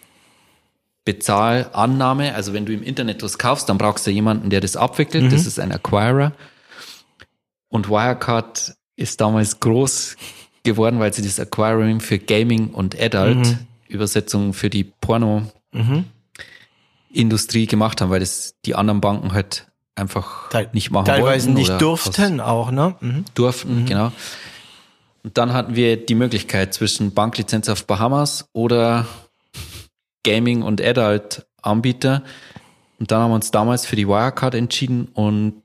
[1.03, 5.25] Bezahlannahme, also wenn du im Internet was kaufst, dann brauchst du jemanden, der das abwickelt,
[5.25, 5.29] mhm.
[5.29, 6.33] das ist ein Acquirer.
[7.69, 10.15] Und Wirecard ist damals groß
[10.65, 13.57] geworden, weil sie das Acquiring für Gaming und Adult mhm.
[13.87, 16.05] Übersetzung für die Porno mhm.
[17.67, 21.55] Gemacht haben, weil das die anderen Banken halt einfach Teil, nicht machen teilweise wollten.
[21.55, 22.95] Teilweise nicht durften auch, ne?
[22.99, 23.25] Mhm.
[23.33, 23.85] Durften, mhm.
[23.85, 24.11] genau.
[25.23, 29.07] Und dann hatten wir die Möglichkeit zwischen Banklizenz auf Bahamas oder
[30.23, 32.21] Gaming und Adult Anbieter.
[32.99, 35.63] Und dann haben wir uns damals für die Wirecard entschieden und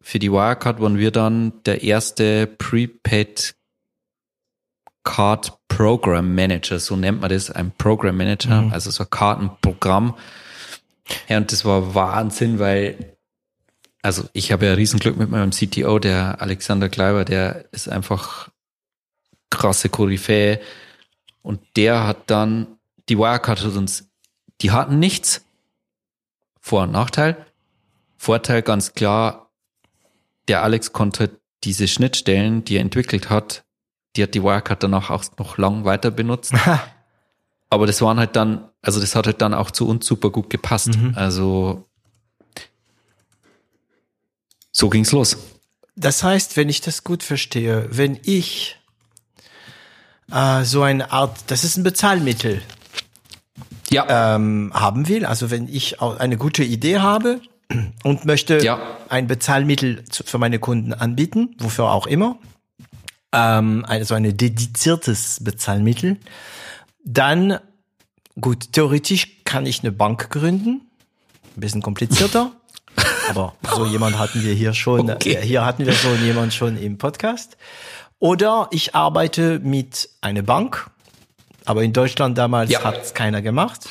[0.00, 3.54] für die Wirecard waren wir dann der erste Prepaid
[5.04, 8.72] Card Program Manager, so nennt man das, ein Program Manager, mhm.
[8.72, 10.14] also so ein Kartenprogramm.
[11.28, 13.16] Ja, und das war Wahnsinn, weil,
[14.02, 18.50] also ich habe ja Riesenglück mit meinem CTO, der Alexander Kleiber, der ist einfach
[19.50, 20.60] krasse Koryphäe.
[21.42, 24.08] Und der hat dann, die Wirecard hat uns,
[24.60, 25.44] die hatten nichts.
[26.60, 27.44] Vor- und Nachteil.
[28.16, 29.50] Vorteil ganz klar,
[30.46, 33.64] der Alex konnte diese Schnittstellen, die er entwickelt hat,
[34.16, 36.52] die hat die Wirecard danach auch noch lang weiter benutzt.
[37.70, 40.50] Aber das waren halt dann, also das hat halt dann auch zu uns super gut
[40.50, 40.96] gepasst.
[40.98, 41.14] Mhm.
[41.16, 41.88] Also
[44.70, 45.38] so ging's los.
[45.96, 48.78] Das heißt, wenn ich das gut verstehe, wenn ich
[50.30, 52.62] äh, so eine Art, das ist ein Bezahlmittel,
[53.90, 54.34] ja.
[54.34, 57.40] ähm, haben will, also wenn ich eine gute Idee habe
[58.02, 58.78] und möchte ja.
[59.08, 62.38] ein Bezahlmittel für meine Kunden anbieten, wofür auch immer,
[63.32, 66.18] ähm, also ein dediziertes Bezahlmittel.
[67.04, 67.58] Dann,
[68.40, 70.82] gut, theoretisch kann ich eine Bank gründen.
[71.56, 72.52] Ein bisschen komplizierter.
[73.30, 75.38] aber so jemand hatten wir hier schon, okay.
[75.42, 77.56] hier hatten wir so jemand schon im Podcast.
[78.18, 80.90] Oder ich arbeite mit einer Bank,
[81.64, 82.84] aber in Deutschland damals Ja.
[82.84, 83.88] hat es keiner gemacht.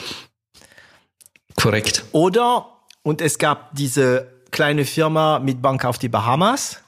[1.56, 2.06] Korrekt.
[2.12, 2.68] Oder,
[3.04, 6.80] und es gab diese kleine Firma mit Bank auf die Bahamas.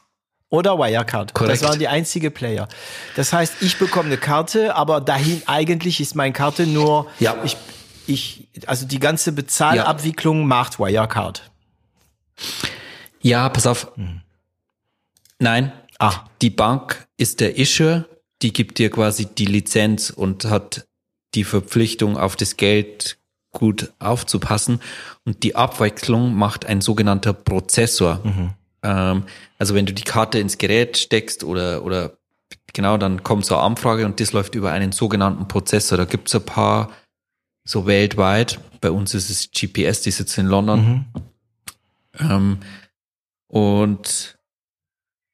[0.53, 1.33] Oder Wirecard.
[1.33, 1.61] Korrekt.
[1.61, 2.67] Das waren die einzige Player.
[3.15, 7.35] Das heißt, ich bekomme eine Karte, aber dahin eigentlich ist meine Karte nur, Ja.
[7.43, 7.57] ich,
[8.05, 11.49] ich, also die ganze Bezahlabwicklung macht Wirecard.
[13.21, 13.91] Ja, pass auf.
[15.39, 18.05] Nein, Ah, die Bank ist der Issuer,
[18.41, 20.85] die gibt dir quasi die Lizenz und hat
[21.33, 23.17] die Verpflichtung, auf das Geld
[23.51, 24.81] gut aufzupassen.
[25.25, 28.19] Und die Abwechslung macht ein sogenannter Prozessor.
[28.83, 29.23] Ähm,
[29.57, 32.17] also wenn du die Karte ins Gerät steckst oder, oder
[32.73, 35.97] genau, dann kommt so eine Anfrage und das läuft über einen sogenannten Prozessor.
[35.97, 36.91] Da gibt's ein paar
[37.63, 38.59] so weltweit.
[38.81, 41.05] Bei uns ist es GPS, die sitzen in London.
[42.19, 42.59] Ähm,
[43.47, 44.37] und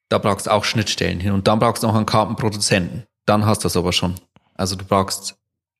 [0.08, 1.32] da brauchst du auch Schnittstellen hin.
[1.32, 3.04] Und dann brauchst du noch einen Kartenproduzenten.
[3.26, 4.14] Dann hast du das aber schon.
[4.54, 5.36] Also du brauchst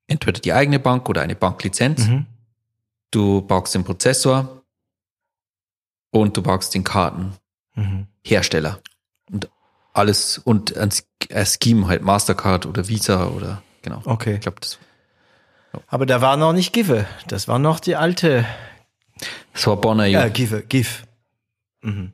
[0.08, 2.06] entweder die eigene Bank oder eine Banklizenz.
[2.06, 2.26] Mhm.
[3.10, 4.62] Du brauchst den Prozessor
[6.10, 7.38] und du brauchst den Kartenhersteller.
[7.80, 8.06] Mhm.
[9.30, 9.48] Und
[9.92, 10.90] alles und ein
[11.32, 14.02] ein Scheme halt Mastercard oder Visa oder genau.
[14.04, 14.34] Okay.
[14.34, 14.78] Ich glaube, das,
[15.86, 17.06] Aber da war noch nicht Give.
[17.28, 18.44] Das war noch die alte
[19.52, 20.28] das war Bonner Ja.
[20.28, 20.88] Give, Give.
[21.82, 22.12] Mhm.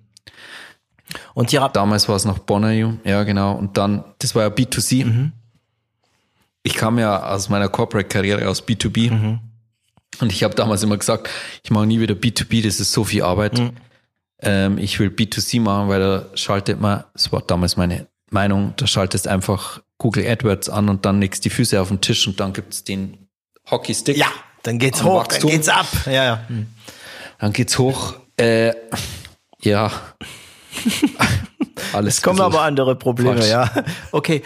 [1.34, 2.72] Und habt, Damals war es noch Bonner.
[2.72, 3.52] Ja, genau.
[3.54, 5.04] Und dann, das war ja B2C.
[5.04, 5.32] Mhm.
[6.62, 9.12] Ich kam ja aus meiner Corporate-Karriere aus B2B.
[9.12, 9.40] Mhm.
[10.20, 11.28] Und ich habe damals immer gesagt,
[11.62, 13.58] ich mache nie wieder B2B, das ist so viel Arbeit.
[13.58, 13.72] Mhm.
[14.46, 18.86] Ähm, ich will B2C machen, weil da schaltet man, das war damals meine Meinung, da
[18.86, 22.52] schaltest einfach Google AdWords an und dann legst die Füße auf den Tisch und dann
[22.52, 23.28] gibt's den
[23.70, 24.16] Hockeystick.
[24.16, 24.26] ja,
[24.62, 25.50] dann geht's hoch, Wachstum.
[25.50, 25.86] dann geht's ab.
[26.06, 26.44] Ja, ja.
[26.48, 26.66] Hm.
[27.38, 28.14] Dann geht's hoch.
[28.36, 28.72] Äh,
[29.62, 29.90] ja.
[31.92, 33.48] Alles Es kommen aber andere Probleme, falsch.
[33.50, 33.70] ja.
[34.12, 34.42] Okay.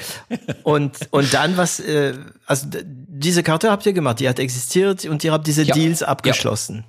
[0.63, 2.15] Und, und dann was, äh,
[2.47, 5.75] also diese Karte habt ihr gemacht, die hat existiert und ihr habt diese Ja.
[5.75, 6.85] Deals abgeschlossen.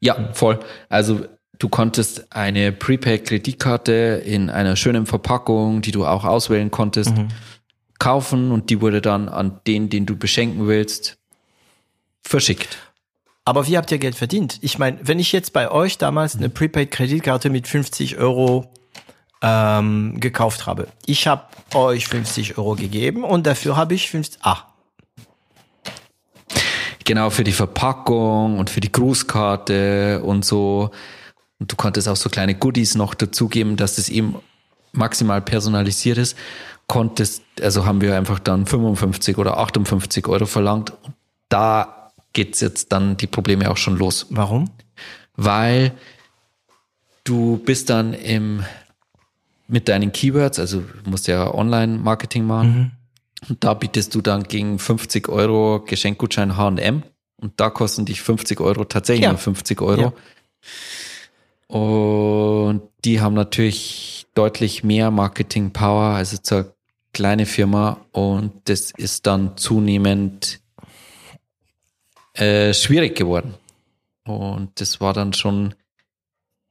[0.00, 0.58] Ja, voll.
[0.88, 1.20] Also
[1.62, 7.14] du konntest eine Prepaid-Kreditkarte in einer schönen Verpackung, die du auch auswählen konntest,
[8.00, 11.18] kaufen und die wurde dann an den, den du beschenken willst,
[12.22, 12.78] verschickt.
[13.44, 14.58] Aber wie habt ihr Geld verdient?
[14.60, 18.72] Ich meine, wenn ich jetzt bei euch damals eine Prepaid-Kreditkarte mit 50 Euro
[19.40, 21.44] ähm, gekauft habe, ich habe
[21.74, 24.66] euch 50 Euro gegeben und dafür habe ich 50, ah,
[27.04, 30.90] Genau, für die Verpackung und für die Grußkarte und so.
[31.62, 34.34] Und du konntest auch so kleine Goodies noch dazugeben, dass das eben
[34.90, 36.36] maximal personalisiert ist.
[36.88, 40.90] Konntest, also haben wir einfach dann 55 oder 58 Euro verlangt.
[40.90, 41.14] Und
[41.48, 44.26] da geht's jetzt dann die Probleme auch schon los.
[44.30, 44.70] warum?
[45.36, 45.92] weil
[47.22, 48.64] du bist dann im,
[49.68, 52.90] mit deinen Keywords, also du musst ja Online-Marketing machen,
[53.48, 57.04] und da bietest du dann gegen 50 Euro Geschenkgutschein H&M
[57.36, 59.30] und da kosten dich 50 Euro tatsächlich Ja.
[59.30, 60.12] nur 50 Euro.
[61.72, 66.74] Und die haben natürlich deutlich mehr Marketing-Power, also zur
[67.14, 70.60] kleine Firma und das ist dann zunehmend
[72.34, 73.54] äh, schwierig geworden.
[74.26, 75.74] Und das war dann schon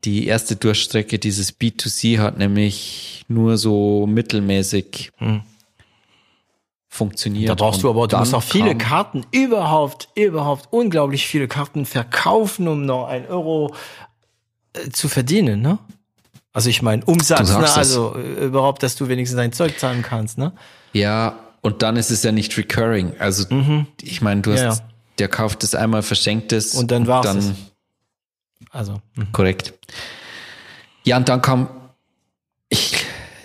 [0.04, 1.18] die erste Durchstrecke.
[1.18, 5.42] Dieses B2C hat nämlich nur so mittelmäßig Hm.
[6.90, 7.50] funktioniert.
[7.50, 12.68] Da brauchst du aber, du musst auch viele Karten, überhaupt, überhaupt unglaublich viele Karten verkaufen,
[12.68, 13.74] um noch ein Euro
[14.92, 15.80] zu verdienen, ne?
[16.54, 17.64] Also ich meine, Umsatz, ne?
[17.64, 17.78] es.
[17.78, 20.54] also äh, überhaupt, dass du wenigstens dein Zeug zahlen kannst, ne?
[20.94, 23.14] Ja, und dann ist es ja nicht recurring.
[23.20, 23.46] Also
[24.02, 24.66] ich meine, du hast, Mhm.
[24.66, 24.90] Ja, ja.
[25.20, 27.52] der kauft es einmal, verschenkt es Und dann dann es.
[28.70, 29.32] Also, hm.
[29.32, 29.74] korrekt.
[31.04, 31.70] Ja, und dann kam,
[32.70, 32.96] ich,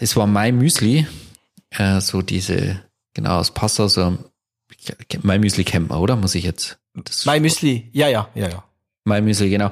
[0.01, 1.07] es war My Müsli,
[1.71, 2.83] äh, so diese,
[3.15, 4.19] genau, aus Passau, so,
[5.23, 6.17] My Müsli kennt man, oder?
[6.17, 6.79] Muss ich jetzt?
[6.95, 8.65] Das My Müsli, ja, ja, ja, ja.
[9.07, 9.71] My Müsli, genau.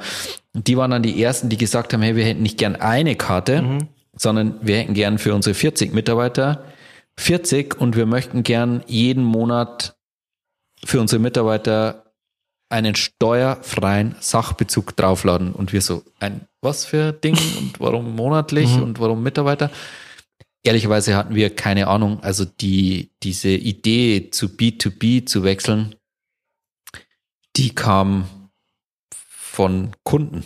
[0.55, 3.63] Die waren dann die ersten, die gesagt haben, hey, wir hätten nicht gern eine Karte,
[3.63, 3.89] Mhm.
[4.17, 6.65] sondern wir hätten gern für unsere 40 Mitarbeiter
[7.19, 9.97] 40 und wir möchten gern jeden Monat
[10.85, 12.13] für unsere Mitarbeiter
[12.69, 15.53] einen steuerfreien Sachbezug draufladen.
[15.53, 18.83] Und wir so, ein was für Ding und warum monatlich Mhm.
[18.83, 19.71] und warum Mitarbeiter?
[20.65, 22.21] Ehrlicherweise hatten wir keine Ahnung.
[22.23, 25.95] Also die, diese Idee zu B2B zu wechseln,
[27.57, 28.27] die kam
[29.55, 30.45] von Kunden.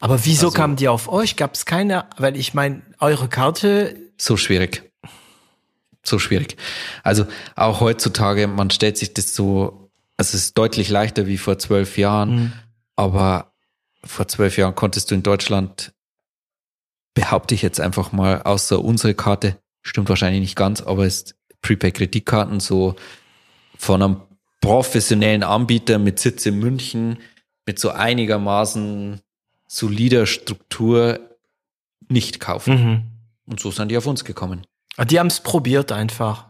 [0.00, 1.36] Aber wieso Also- kamen die auf euch?
[1.36, 4.82] Gab es keine, weil ich meine, eure Karte, So schwierig.
[6.02, 6.56] So schwierig.
[7.04, 11.58] Also auch heutzutage, man stellt sich das so, also es ist deutlich leichter wie vor
[11.58, 12.52] zwölf Jahren,
[12.96, 13.52] aber
[14.04, 15.92] vor zwölf Jahren konntest du in Deutschland,
[17.14, 22.58] behaupte ich jetzt einfach mal, außer unsere Karte, stimmt wahrscheinlich nicht ganz, aber es Prepaid-Kreditkarten
[22.60, 22.96] so
[23.76, 24.16] von einem
[24.60, 27.18] professionellen Anbieter mit Sitz in München,
[27.68, 29.20] mit so einigermaßen
[29.68, 31.20] solider Struktur
[32.08, 32.74] nicht kaufen.
[32.74, 33.02] Mhm.
[33.46, 34.66] Und so sind die auf uns gekommen.
[34.96, 36.46] Ah, die haben es probiert einfach.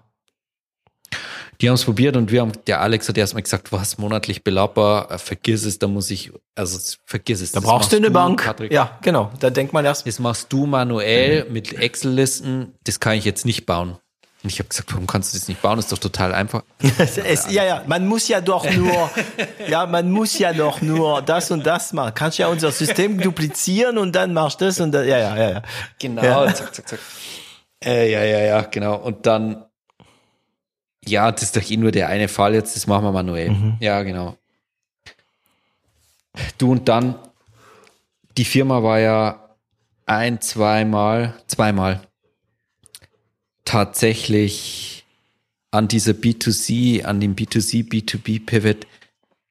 [1.60, 5.10] Die haben es probiert und wir haben, der Alex hat erstmal gesagt, was monatlich belabbar,
[5.10, 7.50] äh, vergiss es, da muss ich, also vergiss es.
[7.50, 8.44] Da brauchst du eine du, Bank.
[8.44, 8.72] Patrick.
[8.72, 10.06] Ja, genau, da denkt man erst.
[10.06, 11.52] Das machst du manuell mhm.
[11.52, 13.98] mit Excel-Listen, das kann ich jetzt nicht bauen.
[14.42, 15.76] Und ich habe gesagt, warum kannst du das nicht bauen?
[15.76, 16.62] Das ist doch total einfach.
[16.98, 19.10] es, ja, ja, man muss ja doch nur,
[19.68, 22.12] ja, man muss ja doch nur das und das machen.
[22.14, 25.50] Kannst ja unser System duplizieren und dann machst du das und das, ja, ja, ja,
[25.50, 25.62] ja.
[25.98, 26.54] Genau, ja.
[26.54, 27.00] zack, zack, zack.
[27.84, 28.96] Äh, ja, ja, ja, genau.
[28.96, 29.64] Und dann,
[31.04, 33.50] ja, das ist doch eh nur der eine Fall jetzt, das machen wir manuell.
[33.50, 33.76] Mhm.
[33.80, 34.36] Ja, genau.
[36.58, 37.16] Du und dann,
[38.36, 39.56] die Firma war ja
[40.06, 42.07] ein, zweimal, zweimal
[43.68, 45.04] tatsächlich
[45.70, 48.86] an dieser B2C, an dem B2C, B2B Pivot,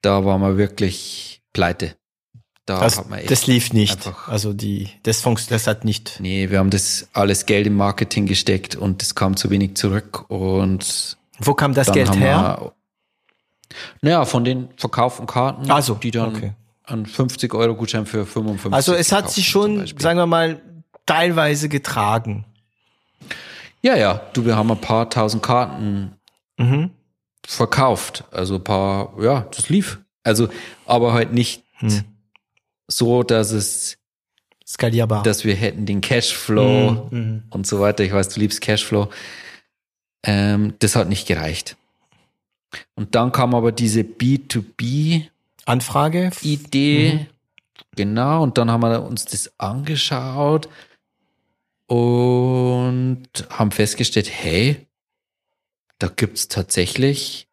[0.01, 1.95] da war man wirklich pleite.
[2.65, 4.11] Da also, hat man das lief nicht.
[4.25, 6.19] Also die, das funktioniert, das hat nicht.
[6.19, 10.29] Nee, wir haben das alles Geld im Marketing gesteckt und es kam zu wenig zurück
[10.29, 11.17] und.
[11.37, 12.57] Wo kam das Geld her?
[12.59, 12.73] Wir,
[14.01, 16.53] naja, von den verkauften Karten, also, die dann okay.
[16.85, 18.73] an 50 Euro Gutschein für 55.
[18.73, 20.59] Also es hat sich schon, sagen wir mal,
[21.05, 22.45] teilweise getragen.
[23.81, 26.13] Ja, ja, du, wir haben ein paar tausend Karten
[26.57, 26.91] mhm.
[27.45, 28.23] verkauft.
[28.31, 29.99] Also ein paar, ja, das lief.
[30.23, 30.49] Also,
[30.85, 32.03] aber halt nicht mhm.
[32.87, 33.97] so, dass es
[34.65, 37.43] skalierbar, dass wir hätten den Cashflow mhm.
[37.49, 38.03] und so weiter.
[38.03, 39.09] Ich weiß, du liebst Cashflow.
[40.23, 41.77] Ähm, das hat nicht gereicht.
[42.95, 45.27] Und dann kam aber diese B2B
[45.65, 47.13] Anfrage Idee.
[47.13, 47.27] Mhm.
[47.95, 50.67] Genau, und dann haben wir uns das angeschaut
[51.87, 54.87] und haben festgestellt, hey,
[55.99, 57.47] da gibt's tatsächlich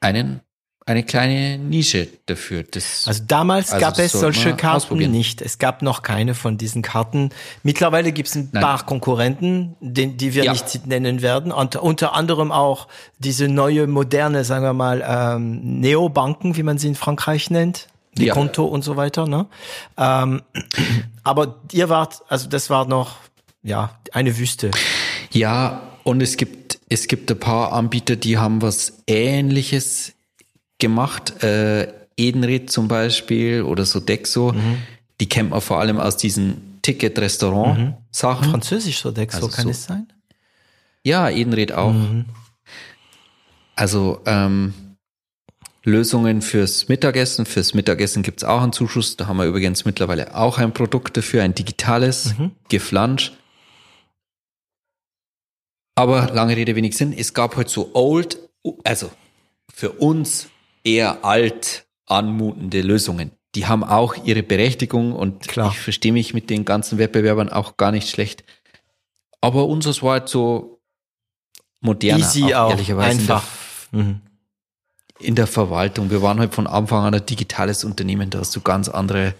[0.00, 0.40] einen
[0.86, 2.62] eine kleine Nische dafür.
[2.62, 5.40] Das, also damals also gab es solche Karten nicht.
[5.40, 7.30] Es gab noch keine von diesen Karten.
[7.62, 8.62] Mittlerweile gibt es ein Nein.
[8.62, 10.52] paar Konkurrenten, den, die wir ja.
[10.52, 11.52] nicht nennen werden.
[11.52, 12.88] Und unter anderem auch
[13.18, 17.88] diese neue, moderne, sagen wir mal, ähm, Neobanken, wie man sie in Frankreich nennt.
[18.18, 18.34] Die ja.
[18.34, 19.26] Konto und so weiter.
[19.26, 19.46] Ne?
[19.96, 20.42] Ähm,
[21.24, 23.16] aber ihr wart, also das war noch
[23.62, 24.70] ja eine Wüste.
[25.32, 30.12] Ja, und es gibt es gibt ein paar Anbieter, die haben was Ähnliches
[30.78, 31.42] gemacht.
[31.42, 34.52] Äh, Edenred zum Beispiel oder so Dexo.
[34.52, 34.78] Mhm.
[35.20, 38.46] Die kennt man vor allem aus diesen Ticket-Restaurant-Sachen.
[38.46, 38.50] Mhm.
[38.50, 39.70] Französisch so Dexo, also kann so.
[39.70, 40.06] es sein?
[41.02, 41.92] Ja, Edenred auch.
[41.92, 42.26] Mhm.
[43.76, 44.74] Also ähm,
[45.84, 47.44] Lösungen fürs Mittagessen.
[47.46, 49.16] Fürs Mittagessen gibt's auch einen Zuschuss.
[49.16, 52.52] Da haben wir übrigens mittlerweile auch ein Produkt dafür, ein digitales mhm.
[52.68, 53.32] Geflansch.
[55.94, 57.12] Aber lange Rede, wenig Sinn.
[57.12, 58.38] Es gab halt so old,
[58.82, 59.10] also
[59.72, 60.48] für uns
[60.82, 63.32] eher alt anmutende Lösungen.
[63.54, 65.70] Die haben auch ihre Berechtigung und Klar.
[65.70, 68.42] ich verstehe mich mit den ganzen Wettbewerbern auch gar nicht schlecht.
[69.40, 70.80] Aber unseres war halt so
[71.80, 73.20] moderner, Easy auch, auch ehrlicherweise.
[73.20, 73.44] Einfach.
[73.92, 74.20] In der, mhm
[75.24, 76.10] in der Verwaltung.
[76.10, 79.34] Wir waren halt von Anfang an ein digitales Unternehmen, da hast du ganz andere,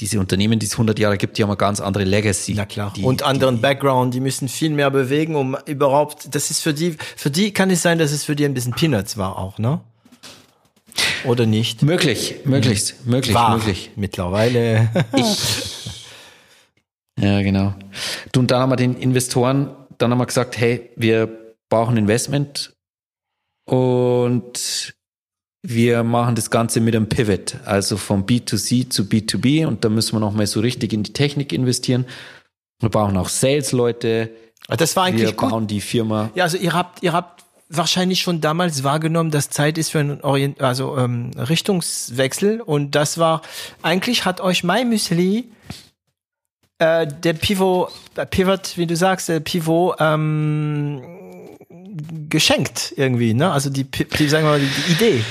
[0.00, 2.54] diese Unternehmen, die es 100 Jahre gibt, die haben eine ganz andere Legacy.
[2.54, 2.92] Na klar.
[2.96, 6.74] Die, und anderen die, Background, die müssen viel mehr bewegen, um überhaupt, das ist für
[6.74, 9.58] die, für die kann es sein, dass es für die ein bisschen Peanuts war auch,
[9.58, 9.80] ne?
[11.24, 11.82] Oder nicht?
[11.82, 13.90] Möglich, möglichst, möglich, war möglich.
[13.96, 14.90] Mittlerweile.
[15.16, 15.96] ich,
[17.18, 17.74] ja, genau.
[18.32, 21.28] Du, und dann haben wir den Investoren, dann haben wir gesagt, hey, wir
[21.68, 22.71] brauchen Investment
[23.72, 24.94] und
[25.62, 30.14] wir machen das Ganze mit einem Pivot, also vom B2C zu B2B und da müssen
[30.14, 32.04] wir nochmal so richtig in die Technik investieren.
[32.80, 34.28] Wir brauchen auch Sales-Leute.
[34.68, 35.48] Ah, das war eigentlich wir gut.
[35.48, 36.30] bauen die Firma.
[36.34, 40.20] Ja, also ihr habt, ihr habt wahrscheinlich schon damals wahrgenommen, dass Zeit ist für einen
[40.20, 43.40] Orient also ähm, Richtungswechsel und das war
[43.80, 45.50] eigentlich hat euch My Müsli
[46.78, 51.02] äh, der Pivot, äh, Pivot, wie du sagst, der Pivot ähm,
[52.28, 53.50] geschenkt irgendwie, ne?
[53.50, 55.24] Also die, die sagen wir mal, die Idee.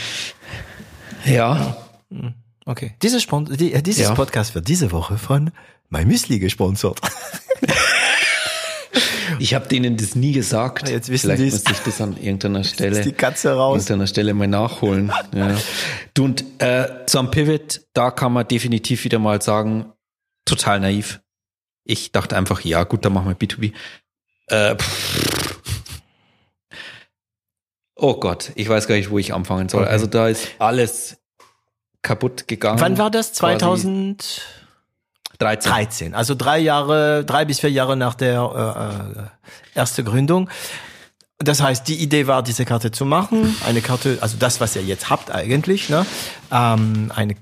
[1.25, 1.77] Ja.
[2.09, 2.33] Hm,
[2.65, 2.95] okay.
[3.01, 4.15] Dieses, Spon die, äh, dieses ja.
[4.15, 5.51] Podcast wird diese Woche von
[5.89, 6.99] My Müsli gesponsert.
[9.39, 10.89] Ich habe denen das nie gesagt.
[10.89, 11.53] Jetzt wissen Vielleicht die's.
[11.53, 13.77] müsste ich das an irgendeiner Stelle, die Katze raus.
[13.77, 15.11] irgendeiner Stelle mal nachholen.
[15.33, 15.57] Ja.
[16.13, 19.91] Du und äh, zum Pivot, da kann man definitiv wieder mal sagen,
[20.45, 21.21] total naiv.
[21.83, 23.73] Ich dachte einfach, ja gut, dann machen wir B2B.
[24.47, 24.75] Äh,
[28.01, 29.83] oh Gott, ich weiß gar nicht, wo ich anfangen soll.
[29.83, 29.91] Okay.
[29.91, 31.17] Also da ist alles
[32.01, 32.81] kaputt gegangen.
[32.81, 33.33] Wann war das?
[33.33, 34.41] 2000?
[35.37, 35.71] 13.
[35.71, 36.13] 13.
[36.13, 40.49] Also drei Jahre, drei bis vier Jahre nach der äh, äh, ersten Gründung.
[41.43, 43.55] Das heißt, die Idee war, diese Karte zu machen.
[43.65, 46.05] Eine Karte, also das, was ihr jetzt habt eigentlich, ne?
[46.51, 47.35] Ähm, eine,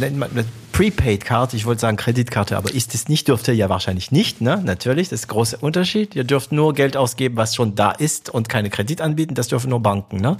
[0.00, 4.40] eine Prepaid-Karte, ich wollte sagen Kreditkarte, aber ist es nicht, dürft ihr ja wahrscheinlich nicht,
[4.40, 4.60] ne?
[4.64, 6.16] Natürlich, das ist ein großer Unterschied.
[6.16, 9.70] Ihr dürft nur Geld ausgeben, was schon da ist und keine Kredit anbieten, das dürfen
[9.70, 10.36] nur Banken, ne?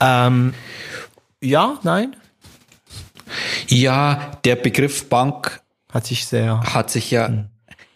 [0.00, 0.54] Ähm,
[1.40, 2.14] ja, nein?
[3.66, 5.62] Ja, der Begriff Bank
[5.92, 6.60] hat sich sehr.
[6.60, 7.46] Hat sich ja,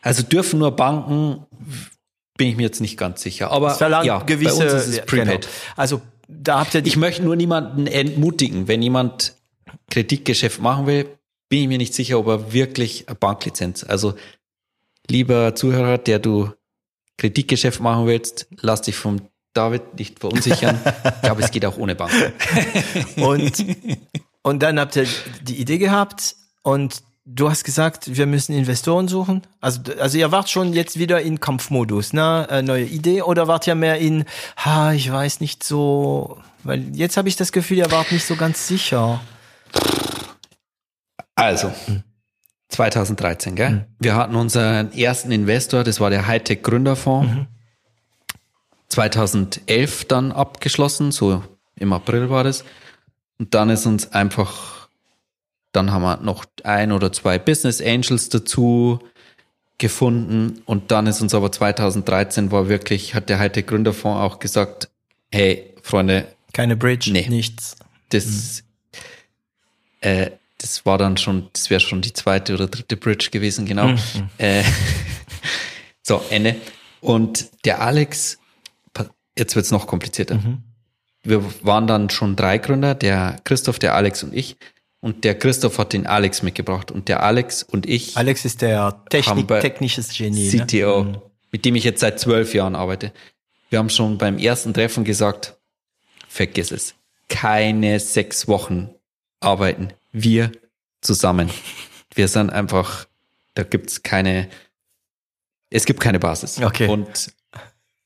[0.00, 1.46] also dürfen nur Banken,
[2.42, 3.52] bin ich mir jetzt nicht ganz sicher.
[3.52, 5.42] Aber ja, gewisse, bei uns ist es Prepaid.
[5.42, 5.54] Genau.
[5.76, 6.84] Also da habt ihr.
[6.84, 9.36] Ich möchte nur niemanden entmutigen, wenn jemand
[9.92, 11.06] Kreditgeschäft machen will,
[11.48, 13.84] bin ich mir nicht sicher, ob er wirklich eine Banklizenz.
[13.84, 14.14] Also
[15.08, 16.50] lieber Zuhörer, der du
[17.16, 19.20] Kreditgeschäft machen willst, lass dich vom
[19.52, 20.80] David nicht verunsichern.
[21.14, 22.10] ich glaube, es geht auch ohne Bank.
[23.18, 23.64] und,
[24.42, 25.06] und dann habt ihr
[25.42, 29.42] die Idee gehabt und du hast gesagt, wir müssen Investoren suchen.
[29.60, 32.46] Also, also ihr wart schon jetzt wieder in Kampfmodus, ne?
[32.50, 34.24] Äh, neue Idee oder wart ihr mehr in,
[34.56, 38.36] ha, ich weiß nicht so, weil jetzt habe ich das Gefühl, ihr wart nicht so
[38.36, 39.20] ganz sicher.
[41.34, 41.72] Also,
[42.68, 43.70] 2013, gell?
[43.70, 43.84] Mhm.
[43.98, 47.32] Wir hatten unseren ersten Investor, das war der Hightech Gründerfonds.
[47.32, 47.46] Mhm.
[48.88, 51.42] 2011 dann abgeschlossen, so
[51.76, 52.64] im April war das.
[53.38, 54.81] Und dann ist uns einfach
[55.72, 59.00] dann haben wir noch ein oder zwei Business Angels dazu
[59.78, 64.88] gefunden und dann ist uns aber 2013 war wirklich, hat der heute Gründerfonds auch gesagt,
[65.32, 66.28] hey, Freunde.
[66.52, 67.76] Keine Bridge, nee, nichts.
[68.10, 68.62] Das,
[70.02, 70.08] mhm.
[70.08, 73.88] äh, das war dann schon, das wäre schon die zweite oder dritte Bridge gewesen, genau.
[73.88, 73.98] Mhm.
[74.38, 74.62] Äh,
[76.02, 76.56] so, Ende.
[77.00, 78.38] Und der Alex,
[79.36, 80.36] jetzt wird's noch komplizierter.
[80.36, 80.62] Mhm.
[81.24, 84.56] Wir waren dann schon drei Gründer, der Christoph, der Alex und ich.
[85.02, 86.92] Und der Christoph hat den Alex mitgebracht.
[86.92, 88.16] Und der Alex und ich.
[88.16, 90.48] Alex ist der Technik, technisches Genie.
[90.48, 91.22] CTO, ne?
[91.50, 93.12] mit dem ich jetzt seit zwölf Jahren arbeite.
[93.68, 95.56] Wir haben schon beim ersten Treffen gesagt,
[96.28, 96.94] vergiss es.
[97.28, 98.90] Keine sechs Wochen
[99.40, 100.52] arbeiten wir
[101.00, 101.50] zusammen.
[102.14, 103.06] Wir sind einfach,
[103.54, 104.50] da gibt's keine,
[105.70, 106.62] es gibt keine Basis.
[106.62, 106.86] Okay.
[106.86, 107.32] Und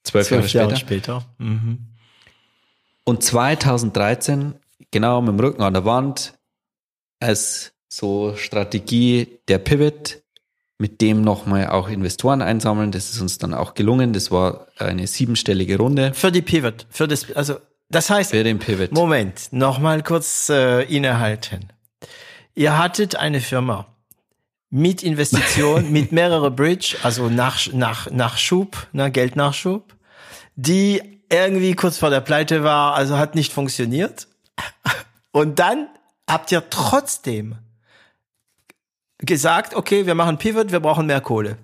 [0.04, 1.22] zwölf, Jahre, Jahre später.
[1.22, 1.34] später.
[1.38, 1.88] Mhm.
[3.02, 4.54] Und 2013,
[4.92, 6.34] genau mit dem Rücken an der Wand,
[7.20, 10.22] als so Strategie der Pivot,
[10.78, 12.92] mit dem nochmal auch Investoren einsammeln.
[12.92, 14.12] Das ist uns dann auch gelungen.
[14.12, 16.12] Das war eine siebenstellige Runde.
[16.14, 17.56] Für die Pivot, für das, also
[17.88, 18.30] das heißt.
[18.30, 18.92] Für den Pivot.
[18.92, 21.72] Moment, nochmal kurz äh, innehalten.
[22.54, 23.86] Ihr hattet eine Firma
[24.70, 29.94] mit Investition, mit mehrere Bridge, also nach, nach, Nachschub, ne, Geldnachschub,
[30.56, 34.28] die irgendwie kurz vor der Pleite war, also hat nicht funktioniert.
[35.32, 35.88] Und dann
[36.26, 37.56] habt ihr trotzdem
[39.18, 41.58] gesagt, okay, wir machen Pivot, wir brauchen mehr Kohle.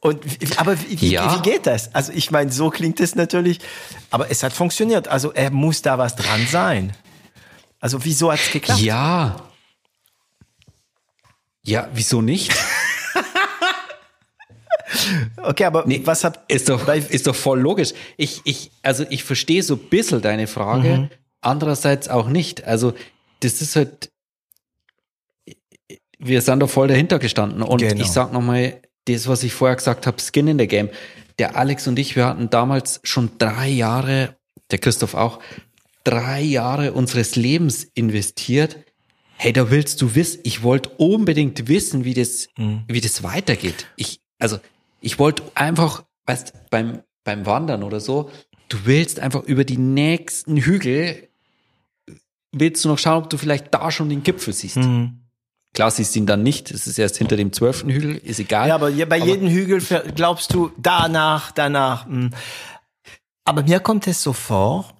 [0.00, 0.24] Und
[0.58, 1.34] aber wie, ja.
[1.34, 1.94] wie geht das?
[1.94, 3.58] Also ich meine, so klingt es natürlich,
[4.10, 5.08] aber es hat funktioniert.
[5.08, 6.92] Also er muss da was dran sein.
[7.80, 8.80] Also wieso hat es geklappt?
[8.80, 9.36] Ja.
[11.62, 12.54] Ja, wieso nicht?
[15.42, 17.92] okay, aber nee, was habt ist doch ist doch voll logisch.
[18.16, 20.88] Ich ich also ich verstehe so ein bisschen deine Frage.
[20.88, 21.10] Mhm
[21.40, 22.64] andererseits auch nicht.
[22.64, 22.94] Also
[23.40, 24.10] das ist halt,
[26.18, 27.62] wir sind da voll dahinter gestanden.
[27.62, 28.00] Und genau.
[28.00, 30.90] ich sag nochmal, das, was ich vorher gesagt habe, Skin in the Game.
[31.38, 34.36] Der Alex und ich, wir hatten damals schon drei Jahre,
[34.70, 35.40] der Christoph auch,
[36.04, 38.78] drei Jahre unseres Lebens investiert.
[39.36, 42.84] Hey, da willst du wissen, ich wollte unbedingt wissen, wie das, mhm.
[42.88, 43.86] wie das weitergeht.
[43.96, 44.58] Ich, also,
[45.00, 48.30] ich wollte einfach, weißt, beim, beim Wandern oder so,
[48.68, 51.28] du willst einfach über die nächsten Hügel
[52.52, 54.76] willst du noch schauen, ob du vielleicht da schon den Gipfel siehst.
[54.76, 55.20] Mhm.
[55.74, 56.70] Klar, siehst ihn dann nicht.
[56.70, 58.68] Es ist erst hinter dem zwölften Hügel, ist egal.
[58.68, 59.82] Ja, aber bei jedem Hügel
[60.14, 62.06] glaubst du danach, danach.
[62.06, 62.30] Hm.
[63.44, 64.90] Aber mir kommt es so vor,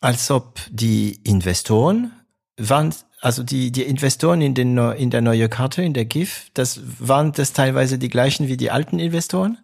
[0.00, 2.10] als ob die Investoren
[2.58, 6.80] waren, also die, die Investoren in, den, in der neuen Karte, in der GIF, das
[6.98, 9.58] waren das teilweise die gleichen wie die alten Investoren?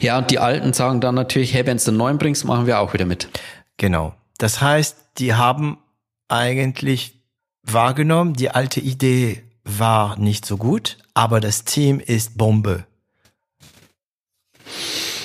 [0.00, 2.78] Ja, und die Alten sagen dann natürlich, hey, wenn du einen neuen bringst, machen wir
[2.80, 3.28] auch wieder mit.
[3.76, 4.14] Genau.
[4.38, 5.78] Das heißt, die haben
[6.28, 7.20] eigentlich
[7.62, 12.86] wahrgenommen, die alte Idee war nicht so gut, aber das Team ist Bombe.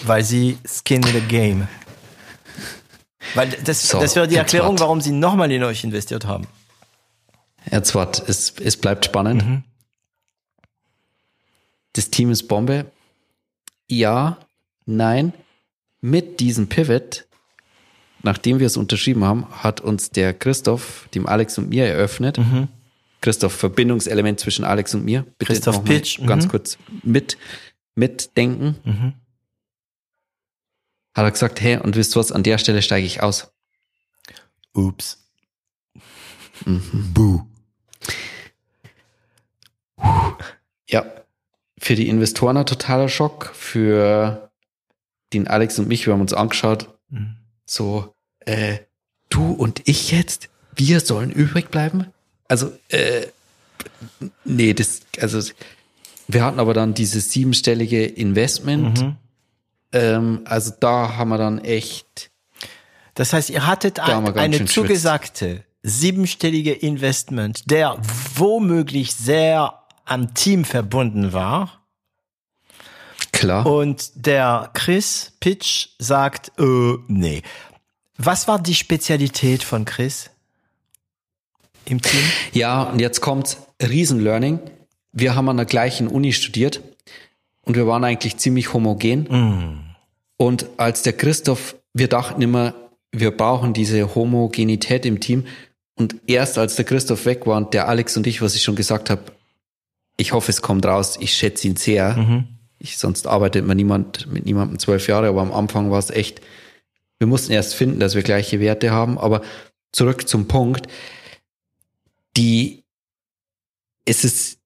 [0.04, 1.68] Weil sie skin the game.
[3.36, 6.48] Weil das, so, das wäre die Erklärung, warum sie nochmal in euch investiert haben.
[7.72, 9.46] Jetzt wart, es, es bleibt spannend.
[9.46, 9.64] Mhm.
[11.94, 12.92] Das Team ist Bombe.
[13.88, 14.38] Ja,
[14.86, 15.34] nein.
[16.02, 17.26] Mit diesem Pivot
[18.24, 22.70] nachdem wir es unterschrieben haben, hat uns der Christoph, dem Alex und mir eröffnet, mhm.
[23.22, 25.24] Christoph, Verbindungselement zwischen Alex und mir.
[25.38, 26.20] Bitte Christoph Pitch.
[26.26, 26.50] Ganz mhm.
[26.50, 27.38] kurz mit,
[27.96, 28.76] mitdenken.
[28.84, 29.14] Mhm.
[31.14, 33.54] Hat er gesagt, hey, und wisst du was, an der Stelle steige ich aus.
[34.74, 35.24] Ups.
[36.66, 37.12] Mhm.
[37.14, 37.42] Buh.
[40.90, 41.06] Ja,
[41.78, 44.52] für die Investoren ein totaler Schock, für
[45.34, 47.38] den Alex und mich, wir haben uns angeschaut, mhm.
[47.66, 48.78] so, äh,
[49.30, 52.08] du und ich jetzt, wir sollen übrig bleiben?
[52.48, 53.28] Also, äh,
[54.44, 55.40] nee, das, also,
[56.28, 59.02] wir hatten aber dann dieses siebenstellige Investment.
[59.02, 59.16] Mhm.
[59.92, 62.32] Ähm, also da haben wir dann echt.
[63.14, 67.98] Das heißt, ihr hattet ein, eine zugesagte siebenstellige Investment, der
[68.36, 71.83] womöglich sehr am Team verbunden war.
[73.44, 73.66] Klar.
[73.66, 77.42] Und der Chris Pitch sagt, äh, nee.
[78.18, 80.30] Was war die Spezialität von Chris
[81.84, 82.22] im Team?
[82.54, 84.60] Ja, und jetzt kommt Riesenlearning.
[85.12, 86.82] Wir haben an der gleichen Uni studiert
[87.64, 89.24] und wir waren eigentlich ziemlich homogen.
[89.24, 89.96] Mm.
[90.38, 92.74] Und als der Christoph, wir dachten immer,
[93.12, 95.48] wir brauchen diese Homogenität im Team.
[95.96, 98.76] Und erst als der Christoph weg war und der Alex und ich, was ich schon
[98.76, 99.24] gesagt habe,
[100.16, 102.16] ich hoffe, es kommt raus, ich schätze ihn sehr.
[102.16, 102.53] Mhm.
[102.84, 106.42] Ich, sonst arbeitet man niemand mit niemandem zwölf Jahre, aber am Anfang war es echt,
[107.18, 109.18] wir mussten erst finden, dass wir gleiche Werte haben.
[109.18, 109.42] Aber
[109.94, 110.88] zurück zum Punkt,
[112.36, 112.84] die,
[114.04, 114.60] es ist,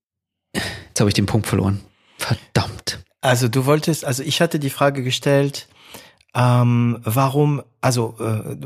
[0.53, 1.81] jetzt habe ich den Punkt verloren.
[2.17, 3.03] Verdammt.
[3.21, 5.67] Also du wolltest, also ich hatte die Frage gestellt,
[6.33, 8.57] ähm, warum, also äh,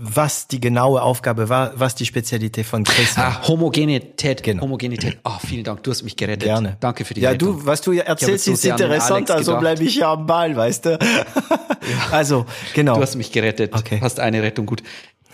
[0.00, 3.40] was die genaue Aufgabe war, was die Spezialität von Chris war.
[3.42, 4.62] Ah, Homogenität, genau.
[4.62, 5.18] Homogenität.
[5.24, 6.44] Oh, vielen Dank, du hast mich gerettet.
[6.44, 6.76] Gerne.
[6.78, 7.58] Danke für die Ja, Rettung.
[7.58, 10.90] du, was du erzählst, ist interessant, also bleibe ich ja am Ball, weißt du.
[10.90, 10.98] ja.
[12.12, 12.94] Also, genau.
[12.94, 13.74] Du hast mich gerettet.
[13.74, 13.98] Okay.
[14.00, 14.82] Hast eine Rettung, gut.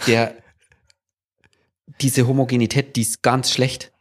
[0.07, 0.35] Der,
[2.01, 3.93] diese Homogenität, die ist ganz schlecht.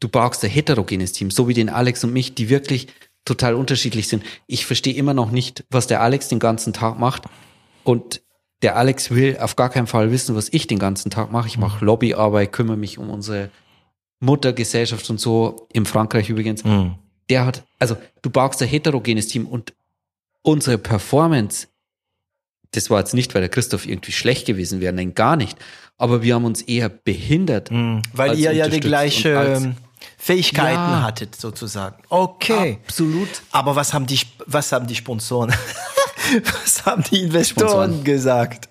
[0.00, 2.88] Du brauchst ein heterogenes Team, so wie den Alex und mich, die wirklich
[3.24, 4.24] total unterschiedlich sind.
[4.46, 7.24] Ich verstehe immer noch nicht, was der Alex den ganzen Tag macht.
[7.84, 8.22] Und
[8.62, 11.48] der Alex will auf gar keinen Fall wissen, was ich den ganzen Tag mache.
[11.48, 11.86] Ich mache mhm.
[11.86, 13.50] Lobbyarbeit, kümmere mich um unsere
[14.20, 16.64] Muttergesellschaft und so, in Frankreich übrigens.
[16.64, 16.94] Mhm.
[17.30, 19.72] Der hat, also du brauchst ein heterogenes Team und
[20.42, 21.68] unsere Performance,
[22.72, 25.58] das war jetzt nicht, weil der Christoph irgendwie schlecht gewesen wäre, nein, gar nicht.
[25.96, 27.70] Aber wir haben uns eher behindert.
[27.70, 28.02] Mhm.
[28.12, 29.74] Weil ihr ja die gleiche
[30.18, 31.02] Fähigkeiten ja.
[31.02, 32.02] hattet, sozusagen.
[32.08, 32.78] Okay.
[32.84, 33.28] Absolut.
[33.52, 35.54] Aber was haben die, was haben die Sponsoren,
[36.62, 38.68] was haben die Investoren gesagt?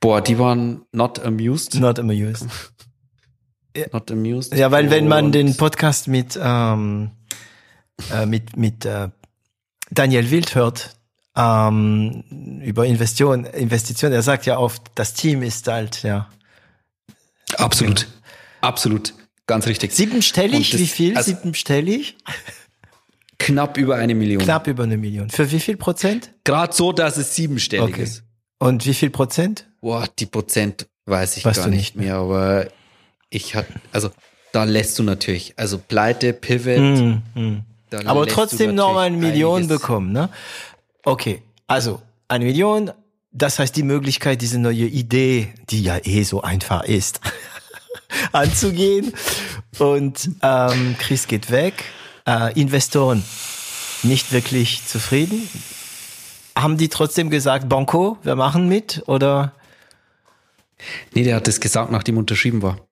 [0.00, 1.74] Boah, die waren not amused.
[1.74, 2.46] Not amused.
[3.92, 4.54] not amused.
[4.54, 7.10] Ja, weil wenn man den Podcast mit, ähm,
[8.12, 9.08] äh, mit, mit äh,
[9.90, 10.96] Daniel Wild hört,
[11.36, 16.28] ähm, über Investition, Investition, er sagt ja oft, das Team ist halt, ja.
[17.56, 18.06] Absolut.
[18.60, 19.14] Absolut.
[19.46, 19.92] Ganz richtig.
[19.92, 20.70] Siebenstellig?
[20.70, 21.16] Das, wie viel?
[21.16, 22.16] Also Siebenstellig?
[23.48, 24.42] Knapp über eine Million.
[24.42, 25.30] Knapp über eine Million.
[25.30, 26.32] Für wie viel Prozent?
[26.44, 28.02] Gerade so, dass es siebenstellig okay.
[28.02, 28.22] ist.
[28.58, 29.66] Und wie viel Prozent?
[29.80, 32.68] Boah, die Prozent weiß ich weißt gar nicht mehr, aber
[33.30, 34.10] ich hatte, also
[34.52, 36.78] da lässt du natürlich, also Pleite, Pivot.
[36.78, 37.64] Mm, mm.
[38.04, 40.28] Aber trotzdem noch mal eine Million bekommen, ne?
[41.04, 42.90] Okay, also eine Million,
[43.32, 47.20] das heißt die Möglichkeit, diese neue Idee, die ja eh so einfach ist,
[48.32, 49.14] anzugehen.
[49.78, 51.84] Und ähm, Chris geht weg.
[52.28, 53.24] Äh, Investoren
[54.02, 55.48] nicht wirklich zufrieden.
[56.56, 59.02] Haben die trotzdem gesagt, Banco, wir machen mit?
[59.06, 59.52] Oder?
[61.14, 62.86] Nee, der hat das gesagt, nachdem unterschrieben war.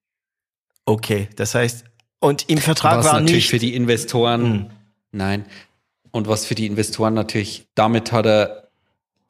[0.84, 1.84] Okay, das heißt,
[2.18, 4.70] und im Vertrag was war natürlich nicht für die Investoren, hm.
[5.12, 5.44] nein.
[6.12, 8.68] Und was für die Investoren natürlich, damit hat er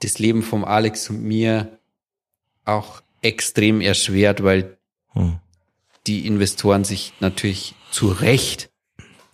[0.00, 1.78] das Leben vom Alex und mir
[2.64, 4.76] auch extrem erschwert, weil
[5.12, 5.40] hm
[6.06, 8.70] die Investoren sich natürlich zu Recht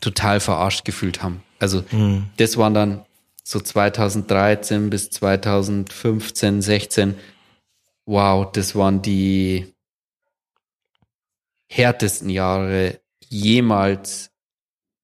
[0.03, 1.43] total verarscht gefühlt haben.
[1.59, 2.29] Also mhm.
[2.37, 3.05] das waren dann
[3.43, 7.15] so 2013 bis 2015, 16.
[8.05, 9.73] Wow, das waren die
[11.69, 14.31] härtesten Jahre jemals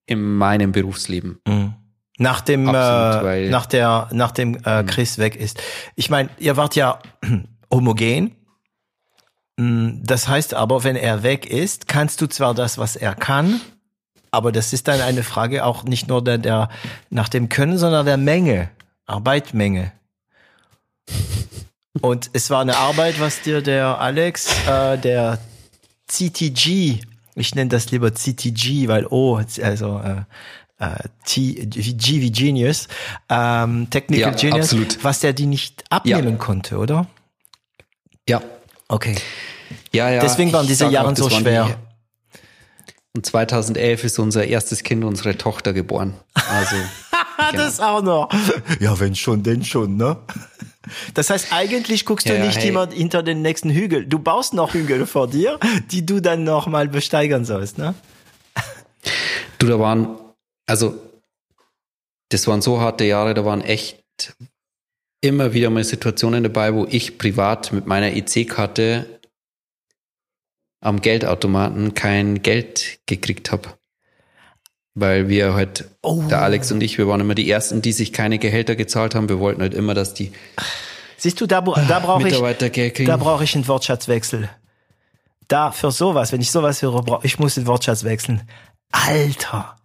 [0.05, 1.41] in meinem Berufsleben.
[1.47, 1.75] Mhm.
[2.19, 4.87] Nach dem, Absolut, äh, nach der, nach dem äh, mhm.
[4.87, 5.62] Chris weg ist.
[5.95, 6.99] Ich meine, ihr wart ja
[7.73, 8.35] homogen,
[9.59, 13.61] Mm, das heißt aber, wenn er weg ist, kannst du zwar das, was er kann,
[14.31, 16.69] aber das ist dann eine Frage auch nicht nur der, der
[17.11, 18.71] nach dem Können, sondern der Menge,
[19.07, 19.93] Arbeitmenge.
[22.01, 25.39] Und es war eine Arbeit, was dir der Alex, äh, der
[26.07, 27.01] CTG,
[27.35, 30.23] ich nenne das lieber CTG, weil O, also äh,
[30.79, 32.89] äh, T, G wie Genius,
[33.29, 35.05] ähm, Technical ja, Genius, absolut.
[35.05, 36.37] was der die nicht abnehmen ja.
[36.37, 37.07] konnte, oder?
[38.29, 38.43] Ja.
[38.89, 39.17] Okay.
[39.93, 40.21] Ja, ja.
[40.21, 41.79] Deswegen waren diese Jahre so schwer.
[43.16, 46.14] Und 2011 ist unser erstes Kind, unsere Tochter, geboren.
[46.35, 46.76] Also.
[47.51, 47.64] genau.
[47.64, 48.28] Das auch noch.
[48.80, 50.18] Ja, wenn schon, denn schon, ne?
[51.14, 52.68] Das heißt, eigentlich guckst du ja, nicht hey.
[52.68, 54.06] immer hinter den nächsten Hügel.
[54.06, 55.59] Du baust noch Hügel vor dir,
[55.90, 57.94] die du dann noch mal besteigern sollst, ne?
[59.59, 60.16] Du, da waren,
[60.66, 60.98] also,
[62.30, 64.35] das waren so harte Jahre, da waren echt
[65.20, 69.18] immer wieder mal Situationen dabei, wo ich privat mit meiner EC-Karte
[70.81, 73.71] am Geldautomaten kein Geld gekriegt habe.
[74.95, 76.23] Weil wir halt, oh.
[76.29, 79.29] der Alex und ich, wir waren immer die Ersten, die sich keine Gehälter gezahlt haben.
[79.29, 80.33] Wir wollten halt immer, dass die
[81.17, 84.49] Siehst du, da, da brauche ich, da brauche ich einen Wortschatzwechsel.
[85.49, 88.49] Da, für sowas, wenn ich sowas höre, brauche ich muss den Wortschatz wechseln.
[88.93, 89.77] Alter.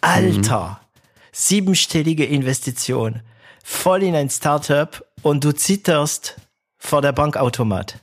[0.00, 0.80] Alter.
[0.80, 0.86] Mhm.
[1.32, 3.22] Siebenstellige Investition.
[3.64, 6.36] Voll in ein Startup und du zitterst
[6.78, 7.98] vor der Bankautomat.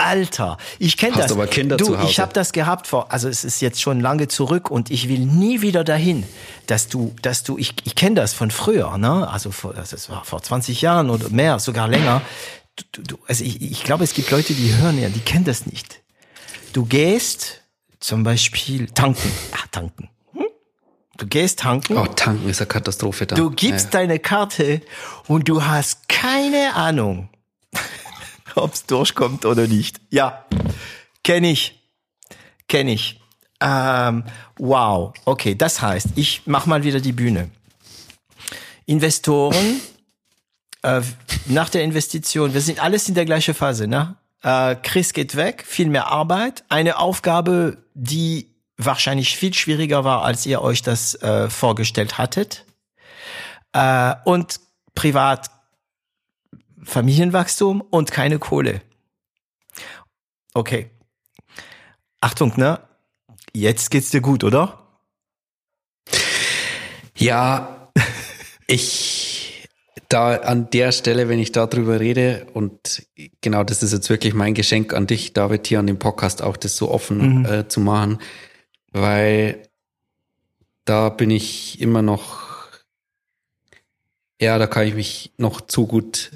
[0.00, 1.32] Alter, ich kenne das.
[1.32, 2.08] aber Kinder du, zu Hause.
[2.08, 5.18] ich habe das gehabt vor, also es ist jetzt schon lange zurück und ich will
[5.18, 6.22] nie wieder dahin,
[6.68, 9.28] dass du, dass du, ich, ich kenne das von früher, ne?
[9.28, 12.22] Also vor, das also war vor 20 Jahren oder mehr, sogar länger.
[12.92, 15.66] Du, du, also ich, ich glaube, es gibt Leute, die hören ja, die kennen das
[15.66, 16.00] nicht.
[16.72, 17.62] Du gehst
[17.98, 20.10] zum Beispiel tanken, ach tanken.
[20.32, 20.44] Hm?
[21.16, 21.96] Du gehst tanken.
[21.96, 23.34] Oh, tanken ist eine Katastrophe da.
[23.34, 23.90] Du gibst ja.
[23.90, 24.80] deine Karte
[25.26, 27.30] und du hast keine Ahnung
[28.62, 30.00] ob es durchkommt oder nicht.
[30.10, 30.44] Ja,
[31.24, 31.80] kenne ich.
[32.68, 33.20] Kenne ich.
[33.60, 34.24] Ähm,
[34.56, 37.50] wow, okay, das heißt, ich mach mal wieder die Bühne.
[38.86, 39.80] Investoren,
[40.82, 41.00] äh,
[41.46, 44.16] nach der Investition, wir sind alles in der gleichen Phase, ne?
[44.42, 50.46] Äh, Chris geht weg, viel mehr Arbeit, eine Aufgabe, die wahrscheinlich viel schwieriger war, als
[50.46, 52.64] ihr euch das äh, vorgestellt hattet.
[53.72, 54.60] Äh, und
[54.94, 55.50] privat
[56.84, 58.82] Familienwachstum und keine Kohle.
[60.54, 60.90] Okay.
[62.20, 62.80] Achtung, ne?
[63.54, 64.86] Jetzt geht's dir gut, oder?
[67.16, 67.90] Ja,
[68.66, 69.68] ich
[70.08, 73.06] da an der Stelle, wenn ich darüber rede und
[73.40, 76.56] genau das ist jetzt wirklich mein Geschenk an dich, David, hier an dem Podcast auch
[76.56, 77.44] das so offen mhm.
[77.44, 78.18] äh, zu machen,
[78.90, 79.62] weil
[80.86, 82.68] da bin ich immer noch,
[84.40, 86.30] ja, da kann ich mich noch zu gut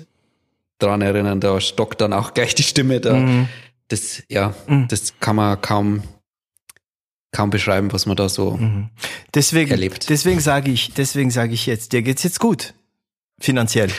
[0.83, 3.15] dran erinnern, da stockt dann auch gleich die Stimme da.
[3.15, 3.49] Mhm.
[3.89, 4.89] Das, ja, mhm.
[4.89, 6.03] das kann man kaum,
[7.31, 8.91] kaum beschreiben, was man da so mhm.
[9.35, 10.09] deswegen, erlebt.
[10.09, 12.75] Deswegen sage ich, deswegen sage ich jetzt, dir geht's jetzt gut.
[13.41, 13.91] Finanziell.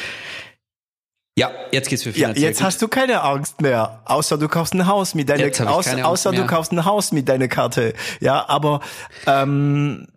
[1.35, 2.43] Ja, jetzt geht's für finanziell.
[2.43, 2.67] Ja, jetzt gut.
[2.67, 6.45] hast du keine Angst mehr, außer du kaufst ein Haus mit deiner außer, außer du
[6.45, 7.93] kaufst ein Haus mit deiner Karte.
[8.19, 8.81] Ja, aber
[9.25, 10.07] ähm,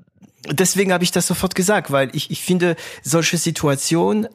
[0.51, 4.28] deswegen habe ich das sofort gesagt, weil ich, ich finde solche Situationen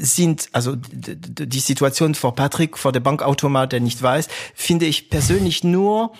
[0.00, 5.62] sind, also die Situation vor Patrick, vor der Bankautomat, der nicht weiß, finde ich persönlich
[5.62, 6.12] nur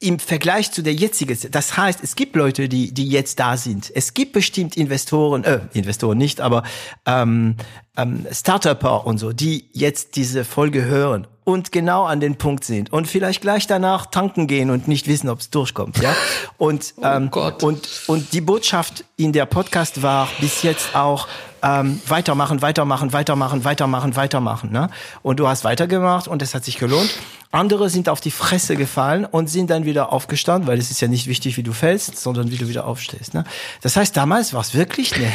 [0.00, 3.90] im Vergleich zu der jetzigen, das heißt, es gibt Leute, die, die jetzt da sind.
[3.94, 6.62] Es gibt bestimmt Investoren, äh, Investoren nicht, aber
[7.06, 7.56] ähm,
[7.96, 12.92] ähm, Startupper und so, die jetzt diese Folge hören und genau an den Punkt sind
[12.92, 16.14] und vielleicht gleich danach tanken gehen und nicht wissen, ob es durchkommt, ja.
[16.58, 21.26] Und oh ähm, oh und und die Botschaft in der Podcast war bis jetzt auch
[21.62, 24.70] ähm, weitermachen, weitermachen, weitermachen, weitermachen, weitermachen.
[24.70, 24.88] Ne?
[25.22, 27.10] Und du hast weitergemacht und es hat sich gelohnt.
[27.50, 31.08] Andere sind auf die Fresse gefallen und sind dann wieder aufgestanden, weil es ist ja
[31.08, 33.34] nicht wichtig, wie du fällst, sondern wie du wieder aufstehst.
[33.34, 33.44] Ne?
[33.80, 35.30] Das heißt, damals war es wirklich eine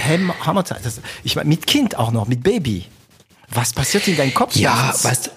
[0.45, 0.85] Hammerzeit.
[0.85, 2.85] Das, ich meine, mit Kind auch noch, mit Baby.
[3.51, 4.55] Was passiert in deinem Kopf?
[4.55, 5.31] Ja, weißt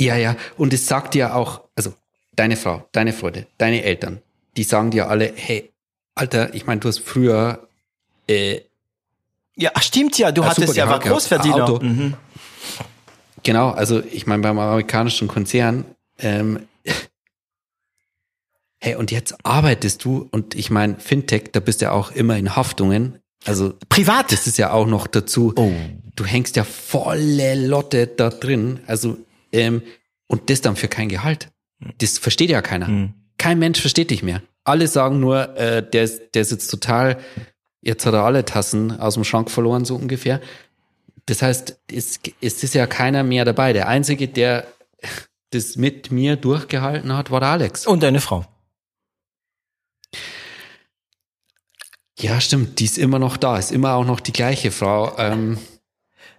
[0.00, 0.36] Ja, ja.
[0.56, 1.92] Und es sagt ja auch, also
[2.34, 4.20] deine Frau, deine Freunde, deine Eltern,
[4.56, 5.70] die sagen dir alle, hey,
[6.14, 7.68] Alter, ich meine, du hast früher
[8.26, 8.60] äh,
[9.56, 11.64] ja, stimmt ja, du ja, hattest ja, war Großverdiener.
[11.64, 11.84] Auto.
[11.84, 12.14] Mhm.
[13.42, 15.84] Genau, also ich meine, beim amerikanischen Konzern,
[16.18, 16.60] ähm,
[18.78, 22.36] hey, und jetzt arbeitest du und ich meine, Fintech, da bist du ja auch immer
[22.36, 23.18] in Haftungen.
[23.44, 24.32] Also privat.
[24.32, 25.52] Das ist ja auch noch dazu.
[25.56, 25.72] Oh.
[26.14, 28.80] Du hängst ja volle Lotte da drin.
[28.86, 29.16] Also,
[29.52, 29.82] ähm,
[30.26, 31.48] und das dann für kein Gehalt.
[31.98, 32.88] Das versteht ja keiner.
[32.88, 33.14] Mhm.
[33.38, 34.42] Kein Mensch versteht dich mehr.
[34.64, 37.18] Alle sagen nur, äh, der, der ist jetzt total
[37.82, 40.40] Jetzt hat er alle Tassen aus dem Schrank verloren, so ungefähr.
[41.26, 43.72] Das heißt, es, es ist ja keiner mehr dabei.
[43.72, 44.66] Der Einzige, der
[45.50, 47.86] das mit mir durchgehalten hat, war der Alex.
[47.86, 48.44] Und deine Frau.
[52.18, 52.78] Ja, stimmt.
[52.80, 53.56] Die ist immer noch da.
[53.56, 55.16] Ist immer auch noch die gleiche Frau.
[55.16, 55.58] Ähm,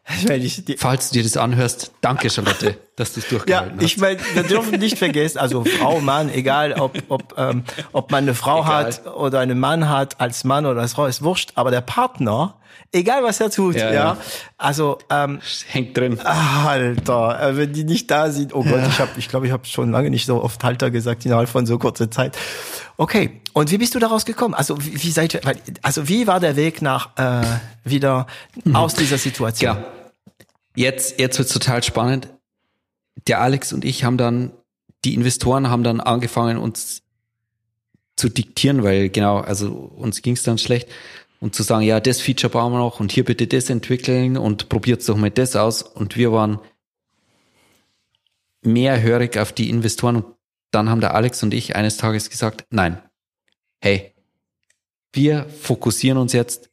[0.77, 2.77] falls du dir das anhörst, danke, Charlotte.
[2.95, 6.73] dass du es durchgehalten ja, ich meine, wir dürfen nicht vergessen, also Frau, Mann, egal
[6.73, 7.63] ob, ob, ähm,
[7.93, 8.85] ob man eine Frau egal.
[8.85, 12.55] hat oder einen Mann hat, als Mann oder als Frau, ist wurscht, aber der Partner,
[12.91, 13.93] egal was er tut, ja, ja.
[13.93, 14.17] ja.
[14.57, 16.19] also ähm, hängt drin.
[16.19, 18.87] Alter, äh, wenn die nicht da sind, oh Gott, ja.
[18.87, 21.65] ich habe, ich glaube, ich habe schon lange nicht so oft Halter gesagt innerhalb von
[21.65, 22.37] so kurzer Zeit.
[22.97, 24.53] Okay, und wie bist du daraus gekommen?
[24.53, 25.41] Also wie, wie seid ihr,
[25.81, 27.45] also wie war der Weg nach äh,
[27.83, 28.27] wieder
[28.63, 28.75] mhm.
[28.75, 29.77] aus dieser Situation?
[29.77, 29.85] Ja.
[30.75, 32.29] Jetzt, jetzt wird's total spannend
[33.27, 34.51] der Alex und ich haben dann,
[35.03, 37.01] die Investoren haben dann angefangen, uns
[38.15, 40.87] zu diktieren, weil genau, also uns ging es dann schlecht
[41.41, 44.69] und zu sagen, ja, das Feature bauen wir noch und hier bitte das entwickeln und
[44.69, 45.81] probiert doch mal das aus.
[45.81, 46.59] Und wir waren
[48.61, 50.25] mehr hörig auf die Investoren und
[50.69, 53.01] dann haben der Alex und ich eines Tages gesagt, nein,
[53.81, 54.13] hey,
[55.13, 56.69] wir fokussieren uns jetzt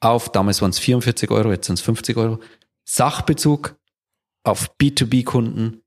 [0.00, 2.40] auf, damals waren es 44 Euro, jetzt sind es 50 Euro,
[2.84, 3.76] Sachbezug,
[4.42, 5.82] auf B2B-Kunden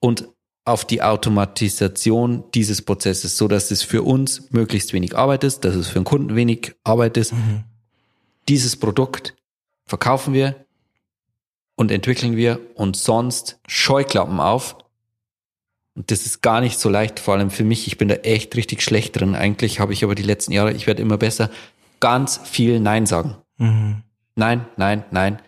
[0.00, 0.28] und
[0.68, 5.74] auf die Automatisation dieses Prozesses, so dass es für uns möglichst wenig Arbeit ist, dass
[5.74, 7.32] es für den Kunden wenig Arbeit ist.
[7.32, 7.64] Mhm.
[8.48, 9.34] Dieses Produkt
[9.86, 10.66] verkaufen wir
[11.76, 14.76] und entwickeln wir und sonst Scheuklappen auf.
[15.94, 17.86] Und das ist gar nicht so leicht, vor allem für mich.
[17.86, 19.34] Ich bin da echt richtig schlecht drin.
[19.34, 21.50] Eigentlich habe ich aber die letzten Jahre, ich werde immer besser,
[21.98, 23.36] ganz viel Nein sagen.
[23.56, 24.02] Mhm.
[24.36, 25.42] Nein, nein, nein.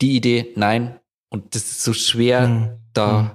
[0.00, 1.00] Die Idee, nein,
[1.30, 2.68] und das ist so schwer, mhm.
[2.92, 3.30] da mhm.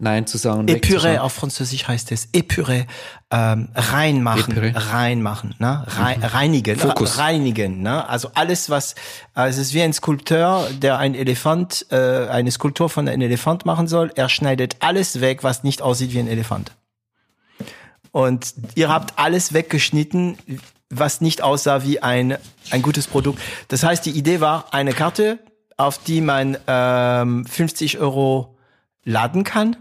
[0.00, 0.66] Nein zu sagen.
[0.68, 2.28] Épuré auf Französisch heißt es.
[2.32, 2.86] Épuré,
[3.30, 4.92] ähm, reinmachen, Épuré.
[4.92, 5.84] reinmachen, ne?
[5.88, 6.24] Rein, mhm.
[6.24, 7.18] Reinigen, Fokus.
[7.18, 8.08] reinigen, ne?
[8.08, 8.94] Also alles, was,
[9.36, 13.66] äh, es ist wie ein Skulpteur, der ein Elefant, äh, eine Skulptur von einem Elefant
[13.66, 14.12] machen soll.
[14.14, 16.72] Er schneidet alles weg, was nicht aussieht wie ein Elefant.
[18.12, 20.38] Und ihr habt alles weggeschnitten,
[20.90, 22.38] was nicht aussah wie ein,
[22.70, 23.40] ein gutes Produkt.
[23.68, 25.40] Das heißt, die Idee war, eine Karte,
[25.76, 28.56] auf die man ähm, 50 Euro
[29.04, 29.76] laden kann.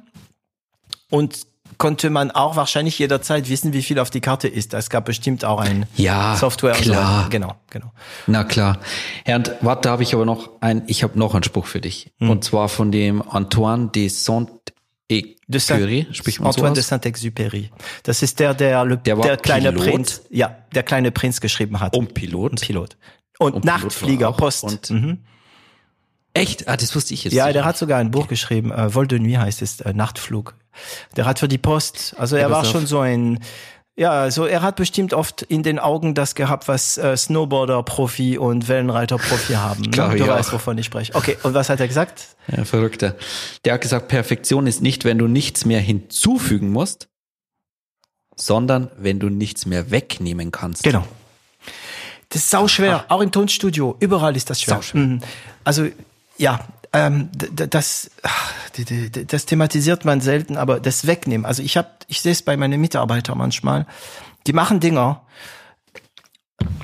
[1.10, 1.48] Und
[1.78, 4.74] konnte man auch wahrscheinlich jederzeit wissen, wie viel auf die Karte ist.
[4.74, 6.74] Es gab bestimmt auch ein ja, Software.
[6.74, 7.24] Klar.
[7.24, 7.92] So genau, genau.
[8.26, 8.80] Na klar.
[9.26, 11.82] Herr, und warte, da habe ich aber noch ein, ich habe noch einen Spruch für
[11.82, 12.12] dich.
[12.20, 12.30] Hm.
[12.30, 16.08] Und zwar von dem Antoine de Saint-Exupéry,
[16.40, 17.70] Antoine so de Saint-Exupéry.
[18.04, 19.88] Das ist der, der, der, der kleine Pilot.
[19.88, 21.96] Prinz, ja, der kleine Prinz geschrieben hat.
[21.96, 22.52] Und Pilot.
[22.52, 22.98] Und Pilot.
[23.40, 24.64] Und, und Nachtflieger, Post.
[24.64, 25.20] Und mhm.
[26.34, 26.68] Echt?
[26.68, 27.34] Ah, das wusste ich jetzt.
[27.34, 30.56] Ja, der hat sogar ein Buch geschrieben, äh, Vol de Nuit heißt es, äh, Nachtflug.
[31.16, 33.40] Der hat für die Post, also er ja, war schon so ein,
[33.96, 38.68] ja, also er hat bestimmt oft in den Augen das gehabt, was äh, Snowboarder-Profi und
[38.68, 39.82] Wellenreiter-Profi haben.
[39.82, 39.90] Ne?
[39.90, 41.16] Klar, Du weißt, wovon ich spreche.
[41.16, 42.36] Okay, und was hat er gesagt?
[42.56, 43.16] Ja, verrückter.
[43.66, 47.10] Der hat gesagt, Perfektion ist nicht, wenn du nichts mehr hinzufügen musst,
[48.36, 50.84] sondern wenn du nichts mehr wegnehmen kannst.
[50.84, 51.04] Genau.
[52.30, 53.16] Das ist sau schwer, Ach.
[53.16, 54.76] auch im Tonstudio, überall ist das schwer.
[54.76, 55.02] Sau schwer.
[55.02, 55.22] Mhm.
[55.64, 55.88] Also
[56.38, 56.60] ja,
[56.94, 58.12] ähm, das,
[59.28, 61.46] das thematisiert man selten, aber das Wegnehmen.
[61.46, 63.86] Also ich habe, ich sehe es bei meinen Mitarbeitern manchmal,
[64.46, 65.22] die machen Dinger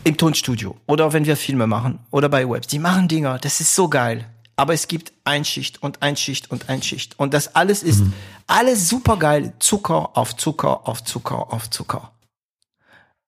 [0.04, 3.76] im Tonstudio oder wenn wir Filme machen oder bei Webs, die machen Dinger, das ist
[3.76, 4.26] so geil.
[4.56, 8.14] Aber es gibt Einschicht und Einschicht und Einschicht und das alles ist mhm.
[8.46, 12.12] alles super geil, Zucker auf Zucker auf Zucker auf Zucker.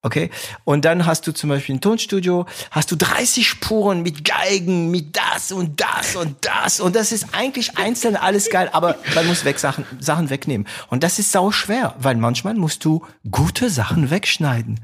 [0.06, 0.30] Okay.
[0.62, 5.16] Und dann hast du zum Beispiel ein Tonstudio, hast du 30 Spuren mit Geigen, mit
[5.16, 6.78] das und das und das.
[6.78, 10.68] Und das ist eigentlich einzeln alles geil, aber man muss weg Sachen, Sachen wegnehmen.
[10.90, 14.78] Und das ist sau schwer, weil manchmal musst du gute Sachen wegschneiden.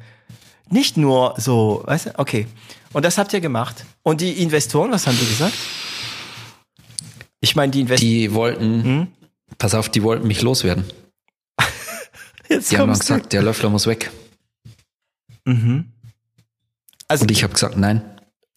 [0.71, 2.49] Nicht nur so, weißt du, okay.
[2.93, 3.85] Und das habt ihr gemacht.
[4.03, 5.55] Und die Investoren, was haben die gesagt?
[7.39, 8.11] Ich meine, die Investoren.
[8.11, 9.07] Die wollten, hm?
[9.57, 10.83] pass auf, die wollten mich loswerden.
[12.49, 13.29] Jetzt die haben gesagt, du.
[13.29, 14.11] der Löffler muss weg.
[15.45, 15.93] Mhm.
[17.09, 18.03] Also, Und ich habe gesagt, nein,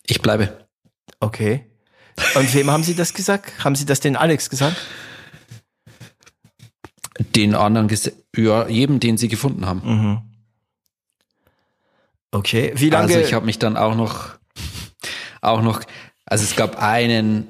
[0.06, 0.66] ich bleibe.
[1.20, 1.66] Okay.
[2.36, 3.64] Und wem haben Sie das gesagt?
[3.64, 4.78] Haben Sie das den Alex gesagt?
[7.36, 7.90] Den anderen,
[8.36, 9.82] ja, jedem, den Sie gefunden haben.
[9.84, 10.22] Mhm.
[12.32, 12.74] Okay.
[12.76, 13.14] Wie lange?
[13.14, 14.38] Also ich habe mich dann auch noch,
[15.42, 15.82] auch noch,
[16.26, 17.48] also es gab einen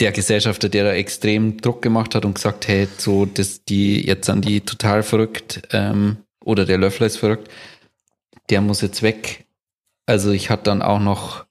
[0.00, 4.26] der Gesellschafter, der da extrem Druck gemacht hat und gesagt, hey, so, dass die jetzt
[4.26, 7.50] sind die total verrückt ähm, oder der Löffler ist verrückt
[8.50, 9.46] der muss jetzt weg.
[10.06, 11.46] Also ich hatte dann auch noch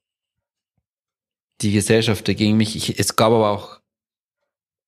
[1.62, 2.76] die Gesellschafter gegen mich.
[2.76, 3.80] Ich, es gab aber auch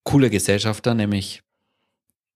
[0.04, 1.44] coole Gesellschafter, nämlich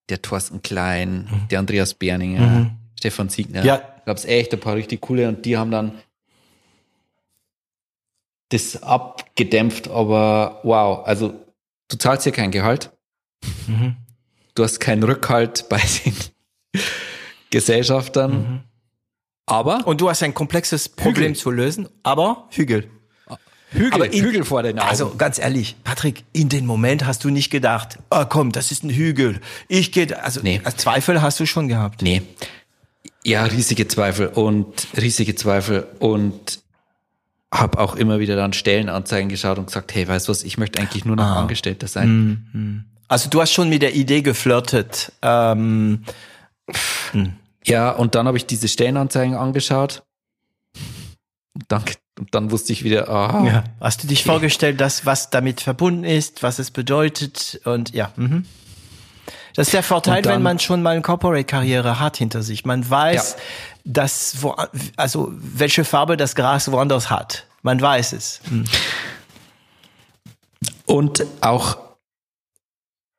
[0.10, 1.48] der Thorsten Klein, mhm.
[1.50, 2.72] der Andreas Berninger, mhm.
[2.98, 3.64] Stefan Siegner.
[3.64, 3.82] Ja.
[4.06, 5.94] Gab es echt ein paar richtig coole und die haben dann
[8.50, 11.34] das abgedämpft, aber wow, also
[11.88, 12.92] du zahlst hier kein Gehalt.
[13.68, 13.98] Mhm.
[14.56, 16.16] Du hast keinen Rückhalt bei den
[17.50, 18.64] Gesellschaftern.
[19.48, 19.54] Mhm.
[19.54, 19.88] Aber.
[19.88, 21.36] Und du hast ein komplexes Problem Hügel.
[21.36, 22.90] zu lösen, aber Hügel.
[23.72, 24.88] Hügel, Aber in, Hügel vor den Augen.
[24.88, 28.84] Also ganz ehrlich, Patrick, in dem Moment hast du nicht gedacht, ah komm, das ist
[28.84, 29.42] ein Hügel.
[29.68, 30.62] Ich gehe, also Nee.
[30.78, 32.04] Zweifel hast du schon gehabt.
[32.04, 32.22] Nee.
[33.26, 36.60] Ja, riesige Zweifel und riesige Zweifel und
[37.52, 40.80] habe auch immer wieder dann Stellenanzeigen geschaut und gesagt, hey, weißt du was, ich möchte
[40.80, 41.42] eigentlich nur noch Ah.
[41.42, 42.86] Angestellter sein.
[43.08, 45.12] Also du hast schon mit der Idee geflirtet.
[45.24, 46.04] Ähm,
[47.66, 50.04] Ja, und dann habe ich diese Stellenanzeigen angeschaut.
[51.56, 51.84] Und dann,
[52.20, 53.64] und dann wusste ich wieder, ah, ja.
[53.80, 58.12] Hast du dich vorgestellt, dass was damit verbunden ist, was es bedeutet und ja.
[58.16, 58.46] Mhm.
[59.56, 62.66] Das ist der Vorteil, dann- wenn man schon mal eine Corporate-Karriere hat hinter sich.
[62.66, 63.42] Man weiß, Ja.
[63.86, 64.56] dass wo,
[64.98, 67.46] also welche Farbe das Gras woanders hat.
[67.62, 68.42] Man weiß es.
[68.50, 68.66] Mhm.
[70.86, 71.78] Und auch,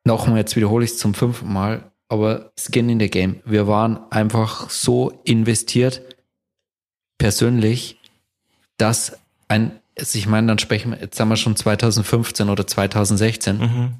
[0.03, 3.41] nochmal, jetzt wiederhole ich es zum fünften Mal, aber Skin in the Game.
[3.45, 6.01] Wir waren einfach so investiert,
[7.17, 7.99] persönlich,
[8.77, 9.17] dass
[9.47, 13.57] ein, also ich meine, dann sprechen wir, jetzt haben wir schon 2015 oder 2016.
[13.57, 13.93] Mhm.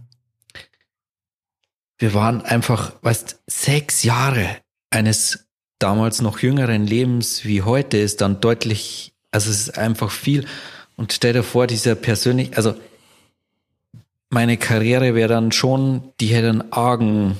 [1.97, 4.57] Wir waren einfach, weißt, sechs Jahre
[4.89, 5.47] eines
[5.79, 10.45] damals noch jüngeren Lebens wie heute ist dann deutlich, also es ist einfach viel.
[10.97, 12.75] Und stell dir vor, dieser persönlich, also
[14.29, 17.37] meine Karriere wäre dann schon, die hätte einen argen,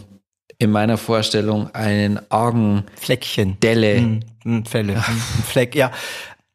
[0.58, 3.60] in meiner Vorstellung, einen argen Fleckchen.
[3.62, 4.20] Delle Mhm.
[4.44, 4.94] Mhm, Fälle.
[4.96, 5.04] Ein
[5.48, 5.92] Fleck, ja.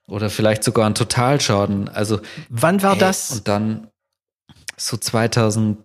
[0.09, 1.89] oder vielleicht sogar einen Totalschaden.
[1.89, 3.31] Also Wann war Ey, das?
[3.33, 3.89] Und dann
[4.77, 5.79] so 2000,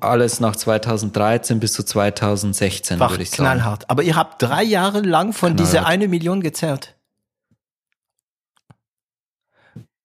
[0.00, 3.42] alles nach 2013 bis zu 2016, War würde ich sagen.
[3.42, 3.88] knallhart.
[3.90, 5.90] Aber ihr habt drei Jahre lang von dieser Knallhart.
[5.92, 6.94] eine Million gezerrt.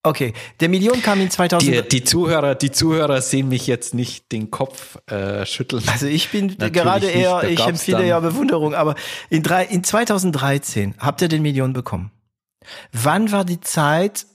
[0.01, 1.75] Okay, der Million kam in 2000.
[1.75, 5.83] Die, die Zuhörer, die Zuhörer sehen mich jetzt nicht den Kopf äh, schütteln.
[5.87, 7.15] Also ich bin Natürlich gerade nicht.
[7.15, 8.95] eher, ich empfehle ja Bewunderung, aber
[9.29, 12.11] in, drei, in 2013 habt ihr den Million bekommen.
[12.93, 14.25] Wann war die Zeit,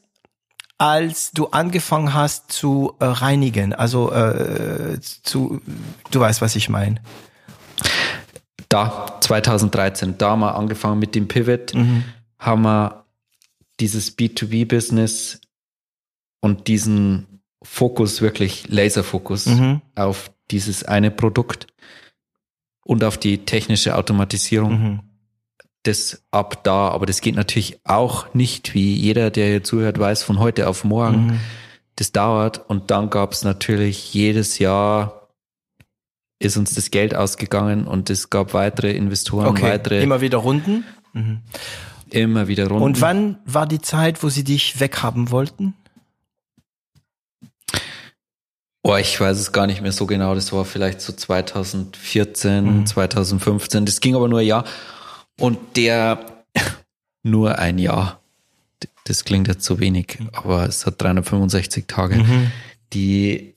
[0.76, 3.72] als du angefangen hast zu äh, reinigen?
[3.72, 5.62] Also äh, zu,
[6.10, 6.96] du weißt, was ich meine.
[8.68, 11.72] Da, 2013, da haben wir angefangen mit dem Pivot,
[12.38, 13.04] haben wir
[13.80, 15.40] dieses B2B-Business
[16.44, 19.80] und diesen Fokus, wirklich Laserfokus Mhm.
[19.96, 21.66] auf dieses eine Produkt
[22.84, 24.72] und auf die technische Automatisierung.
[24.72, 25.00] Mhm.
[25.86, 30.22] das ab da, aber das geht natürlich auch nicht, wie jeder, der hier zuhört, weiß,
[30.22, 31.26] von heute auf morgen.
[31.26, 31.40] Mhm.
[31.96, 35.28] Das dauert und dann gab es natürlich jedes Jahr
[36.38, 40.38] ist uns das Geld ausgegangen und es gab weitere Investoren, Okay, weitere immer, immer wieder
[40.38, 40.84] Runden.
[42.48, 42.82] wieder Runden.
[42.84, 45.74] Und wann war die Zeit, wo sie dich weghaben wollten?
[48.86, 50.34] Oh, ich weiß es gar nicht mehr so genau.
[50.34, 52.86] Das war vielleicht so 2014, Mhm.
[52.86, 53.86] 2015.
[53.86, 54.64] Das ging aber nur ein Jahr.
[55.40, 56.44] Und der
[57.22, 58.20] nur ein Jahr.
[59.06, 62.16] Das klingt jetzt so wenig, aber es hat 365 Tage.
[62.16, 62.52] Mhm.
[62.92, 63.54] Die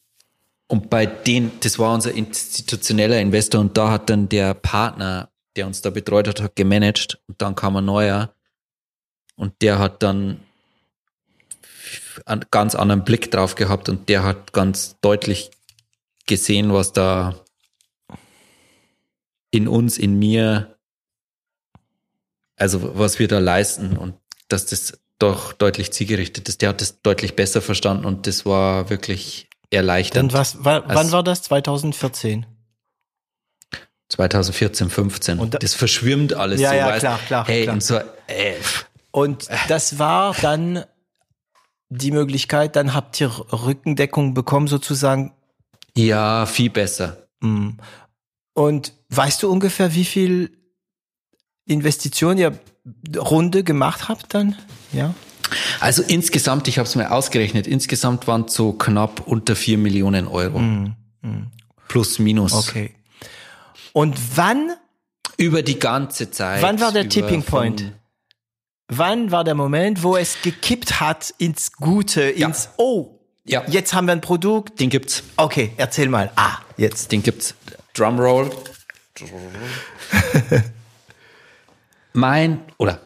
[0.67, 5.67] und bei denen, das war unser institutioneller Investor und da hat dann der Partner, der
[5.67, 8.33] uns da betreut hat, hat gemanagt und dann kam ein neuer
[9.35, 10.41] und der hat dann
[12.27, 15.51] einen ganz anderen Blick drauf gehabt und der hat ganz deutlich
[16.25, 17.35] gesehen, was da
[19.51, 20.77] in uns, in mir,
[22.57, 24.15] also was wir da leisten und
[24.49, 26.61] dass das doch deutlich zielgerichtet ist.
[26.61, 30.33] Der hat das deutlich besser verstanden und das war wirklich erleichternd.
[30.33, 31.41] was, wa, wann war das?
[31.43, 32.45] 2014?
[34.09, 35.39] 2014, 15.
[35.39, 37.73] Und da- das verschwimmt alles Ja, so, ja, weißt, klar, klar, Hey, klar.
[37.73, 37.95] und so,
[38.27, 38.53] äh,
[39.11, 40.85] Und das war dann
[41.89, 45.33] die Möglichkeit, dann habt ihr Rückendeckung bekommen sozusagen.
[45.95, 47.27] ja, viel besser.
[47.41, 47.69] Mm.
[48.53, 50.51] Und weißt du ungefähr, wie viel
[51.65, 52.59] Investitionen ihr
[53.17, 54.55] Runde gemacht habt dann?
[54.91, 55.13] Ja.
[55.79, 60.27] Also insgesamt, ich habe es mir ausgerechnet, insgesamt waren es so knapp unter 4 Millionen
[60.27, 60.61] Euro.
[61.87, 62.53] Plus, minus.
[62.53, 62.93] Mm, Okay.
[63.93, 64.71] Und wann,
[65.37, 66.61] Über die ganze Zeit.
[66.61, 67.93] wann war der Tipping Point?
[68.89, 74.07] Wann war der Moment, wo es gekippt hat ins Gute, ins Oh, Ja, jetzt haben
[74.07, 74.79] wir ein Produkt.
[74.79, 75.23] den gibt's.
[75.35, 76.31] Okay, erzähl mal.
[76.35, 77.11] Ah, jetzt.
[77.11, 77.53] Den gibt's.
[77.93, 78.49] Drumroll.
[82.13, 82.99] mein, oder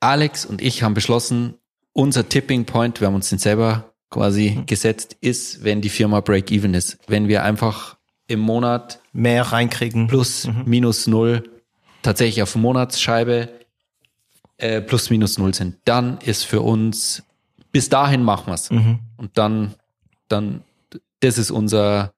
[0.00, 1.54] Alex und ich haben beschlossen,
[1.92, 6.74] unser Tipping Point, wir haben uns den selber quasi gesetzt, ist, wenn die Firma Break-Even
[6.74, 6.98] ist.
[7.08, 7.96] Wenn wir einfach
[8.26, 10.06] im Monat Mehr reinkriegen.
[10.06, 11.50] plus minus null
[12.02, 13.48] tatsächlich auf Monatsscheibe
[14.58, 17.22] äh, plus minus null sind, dann ist für uns
[17.72, 18.98] bis dahin machen wir's Mhm.
[19.16, 19.74] und dann
[20.28, 20.62] dann
[21.20, 22.12] das ist unser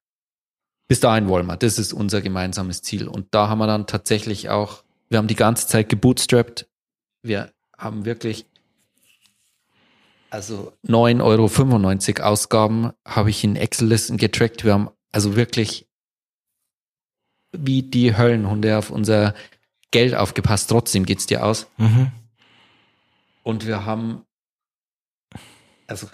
[0.88, 4.48] bis dahin wollen wir, das ist unser gemeinsames Ziel und da haben wir dann tatsächlich
[4.50, 6.66] auch wir haben die ganze Zeit gebootstrapped,
[7.22, 8.46] wir haben wirklich
[10.30, 14.64] Also 9,95 Euro Ausgaben habe ich in Excel-Listen getrackt.
[14.64, 15.86] Wir haben also wirklich
[17.52, 19.34] wie die Höllenhunde auf unser
[19.90, 20.70] Geld aufgepasst.
[20.70, 21.66] Trotzdem geht's dir aus.
[21.78, 22.12] Mhm.
[23.42, 24.24] Und wir haben,
[25.86, 26.08] also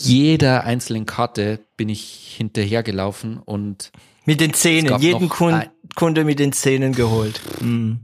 [0.00, 3.90] jeder einzelnen Karte bin ich hinterhergelaufen und
[4.24, 7.40] mit den Zähnen, jeden Kunde, Kunde mit den Zähnen geholt.
[7.60, 8.00] Mhm.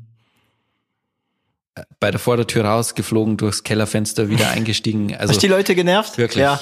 [2.01, 5.15] Bei der Vordertür rausgeflogen, durchs Kellerfenster wieder eingestiegen.
[5.15, 6.19] Also Hast die Leute genervt?
[6.19, 6.43] Wirklich.
[6.43, 6.61] Ja.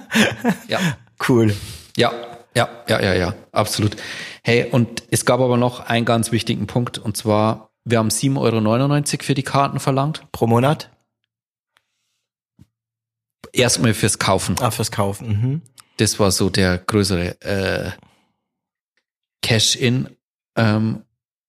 [0.68, 0.80] ja.
[1.28, 1.54] Cool.
[1.96, 2.12] Ja,
[2.56, 3.96] ja, ja, ja, ja, absolut.
[4.42, 8.38] Hey, und es gab aber noch einen ganz wichtigen Punkt, und zwar, wir haben 7,99
[8.38, 10.24] Euro für die Karten verlangt.
[10.32, 10.90] Pro Monat?
[13.52, 14.56] Erstmal fürs Kaufen.
[14.60, 15.28] Ah, fürs Kaufen.
[15.28, 15.62] Mhm.
[15.96, 17.90] Das war so der größere äh,
[19.42, 20.08] Cash-In.
[20.56, 21.02] Ähm,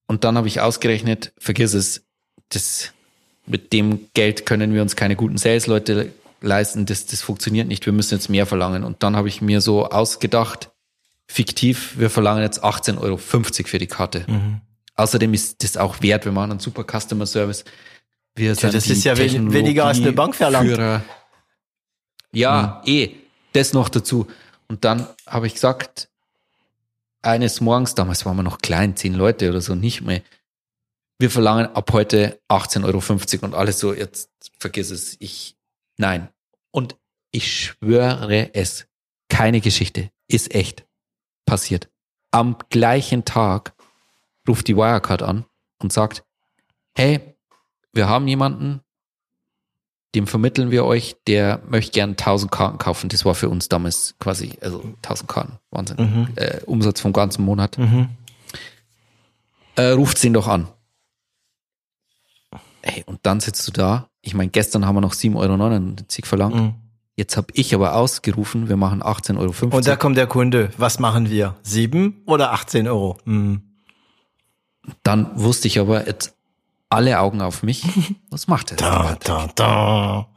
[0.07, 2.03] und dann habe ich ausgerechnet, vergiss es,
[2.49, 2.93] das,
[3.45, 6.11] mit dem Geld können wir uns keine guten Sales-Leute
[6.41, 8.83] leisten, das, das funktioniert nicht, wir müssen jetzt mehr verlangen.
[8.83, 10.71] Und dann habe ich mir so ausgedacht,
[11.27, 14.25] fiktiv, wir verlangen jetzt 18,50 Euro für die Karte.
[14.27, 14.61] Mhm.
[14.95, 17.63] Außerdem ist das auch wert, wir machen einen super Customer Service.
[18.35, 20.67] Wir sind ja, das ist ja weniger als eine Bank verlangt.
[20.67, 21.03] Führer.
[22.31, 22.91] Ja, mhm.
[22.91, 23.15] eh,
[23.53, 24.27] das noch dazu.
[24.67, 26.09] Und dann habe ich gesagt,
[27.21, 30.21] eines Morgens, damals waren wir noch klein, zehn Leute oder so, nicht mehr.
[31.17, 32.85] Wir verlangen ab heute 18,50
[33.35, 35.57] Euro und alles so, jetzt vergiss es, ich,
[35.97, 36.29] nein.
[36.71, 36.95] Und
[37.31, 38.87] ich schwöre es,
[39.27, 40.85] keine Geschichte, ist echt
[41.45, 41.89] passiert.
[42.31, 43.73] Am gleichen Tag
[44.47, 45.45] ruft die Wirecard an
[45.81, 46.23] und sagt,
[46.95, 47.35] hey,
[47.91, 48.81] wir haben jemanden,
[50.15, 53.09] dem vermitteln wir euch, der möchte gern 1000 Karten kaufen.
[53.09, 55.97] Das war für uns damals quasi, also 1000 Karten, Wahnsinn.
[55.97, 56.27] Mhm.
[56.35, 57.77] Äh, Umsatz vom ganzen Monat.
[57.77, 58.09] Mhm.
[59.75, 60.67] Äh, ruft sie ihn doch an.
[62.81, 64.09] Hey, und dann sitzt du da.
[64.21, 66.55] Ich meine, gestern haben wir noch 7,99 Euro verlangt.
[66.55, 66.73] Mhm.
[67.15, 69.75] Jetzt habe ich aber ausgerufen, wir machen 18,50 Euro.
[69.75, 70.71] Und da kommt der Kunde.
[70.77, 71.55] Was machen wir?
[71.63, 73.17] 7 oder 18 Euro?
[73.25, 73.61] Mhm.
[75.03, 76.38] Dann wusste ich aber, jetzt
[76.89, 77.83] alle Augen auf mich.
[78.29, 78.77] Was macht er?
[78.77, 80.27] Da, da, da.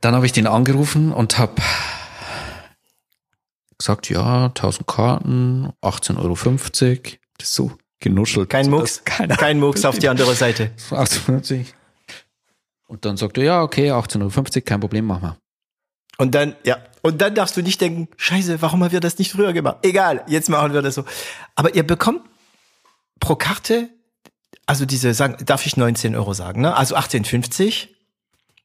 [0.00, 1.60] Dann habe ich den angerufen und habe
[3.78, 7.18] gesagt, ja, 1000 Karten, 18,50 Euro.
[7.38, 8.50] Das ist so genuschelt.
[8.50, 10.64] Kein Mucks, kein Mucks auf die andere Seite.
[10.90, 11.74] 1850.
[12.86, 15.36] Und dann sagt er, ja, okay, 18,50 Euro, kein Problem, machen wir.
[16.16, 19.30] Und dann, ja, und dann darfst du nicht denken, scheiße, warum haben wir das nicht
[19.30, 19.78] früher gemacht?
[19.82, 21.04] Egal, jetzt machen wir das so.
[21.54, 22.22] Aber ihr bekommt
[23.20, 23.88] pro Karte
[24.68, 26.76] also diese, sagen, darf ich 19 Euro sagen, ne?
[26.76, 27.88] Also 18,50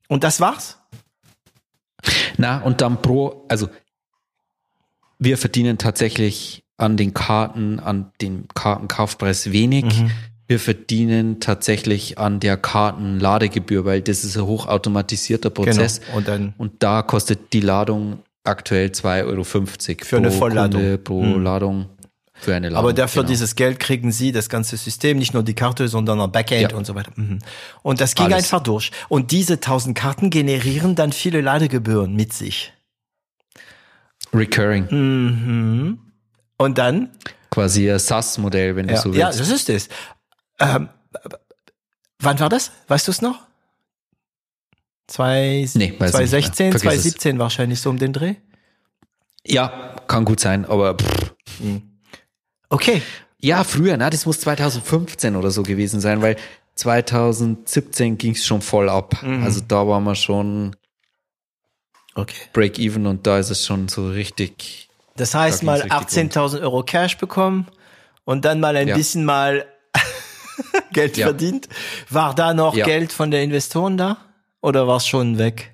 [0.10, 0.78] und das war's?
[2.38, 3.70] Na, und dann pro, also
[5.18, 9.86] wir verdienen tatsächlich an den Karten, an dem Kartenkaufpreis wenig.
[9.86, 10.12] Mhm.
[10.46, 15.64] Wir verdienen tatsächlich an der Kartenladegebühr, weil das ist ein hochautomatisierter genau.
[15.64, 16.02] Prozess.
[16.02, 16.18] Genau.
[16.18, 19.44] Und, dann und da kostet die Ladung aktuell 2,50 Euro
[20.04, 20.82] für eine Vollladung.
[20.82, 21.44] Kunde, pro mhm.
[21.44, 21.86] Ladung.
[22.44, 23.32] Für eine Ladung, Aber dafür genau.
[23.32, 26.78] dieses Geld kriegen Sie, das ganze System, nicht nur die Karte, sondern auch Backend ja.
[26.78, 27.12] und so weiter.
[27.16, 27.40] Mhm.
[27.84, 28.40] Und das ging Alles.
[28.40, 28.92] einfach durch.
[29.08, 32.74] Und diese 1000 Karten generieren dann viele Ladegebühren mit sich.
[34.34, 34.88] Recurring.
[34.92, 36.00] Mhm.
[36.58, 37.12] Und dann?
[37.50, 38.96] Quasi ein SAS-Modell, wenn ja.
[38.96, 39.20] du so willst.
[39.20, 39.88] Ja, das ist es.
[40.60, 40.90] Ähm,
[42.20, 42.72] wann war das?
[42.90, 43.40] Weißt du es noch?
[45.08, 48.36] Zwei, nee, 2016, 2017 wahrscheinlich so um den Dreh?
[49.46, 51.36] Ja, kann gut sein, aber pff.
[51.60, 51.93] Mhm.
[52.74, 53.04] Okay.
[53.40, 56.38] Ja, früher, na, das muss 2015 oder so gewesen sein, weil
[56.76, 59.22] 2017 ging es schon voll ab.
[59.22, 59.44] Mhm.
[59.44, 60.76] Also da waren wir schon
[62.16, 62.48] okay.
[62.52, 64.90] Break-even und da ist es schon so richtig.
[65.16, 67.68] Das heißt da mal 18.000 Euro Cash bekommen
[68.26, 68.96] und dann mal ein ja.
[68.96, 69.68] bisschen mal
[70.94, 71.28] Geld ja.
[71.28, 71.70] verdient.
[72.10, 72.86] War da noch ja.
[72.86, 74.18] Geld von der Investoren da
[74.62, 75.73] oder war es schon weg?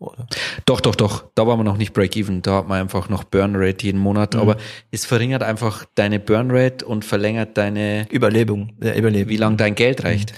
[0.00, 0.26] Oder?
[0.64, 1.24] Doch, doch, doch.
[1.34, 2.40] Da war man noch nicht Break-Even.
[2.40, 4.34] Da hat man einfach noch Burn-Rate jeden Monat.
[4.34, 4.40] Mhm.
[4.40, 4.56] Aber
[4.90, 9.28] es verringert einfach deine Burn-Rate und verlängert deine Überlebung, äh, Überlebung.
[9.28, 10.32] wie lange dein Geld reicht.
[10.32, 10.36] Mhm.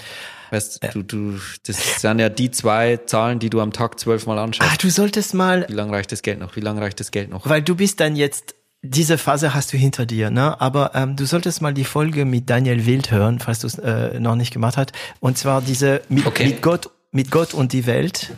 [0.51, 0.91] Weißt ja.
[0.91, 4.71] du, du, das sind ja die zwei Zahlen, die du am Tag zwölfmal anschaust.
[4.71, 5.65] Ah, du solltest mal.
[5.69, 6.57] Wie lange reicht das Geld noch?
[6.57, 7.49] Wie lange reicht das Geld noch?
[7.49, 10.61] Weil du bist dann jetzt diese Phase hast du hinter dir, ne?
[10.61, 14.19] Aber ähm, du solltest mal die Folge mit Daniel Wild hören, falls du es äh,
[14.19, 14.93] noch nicht gemacht hast.
[15.21, 16.47] Und zwar diese mit, okay.
[16.47, 18.33] mit Gott mit Gott und die Welt,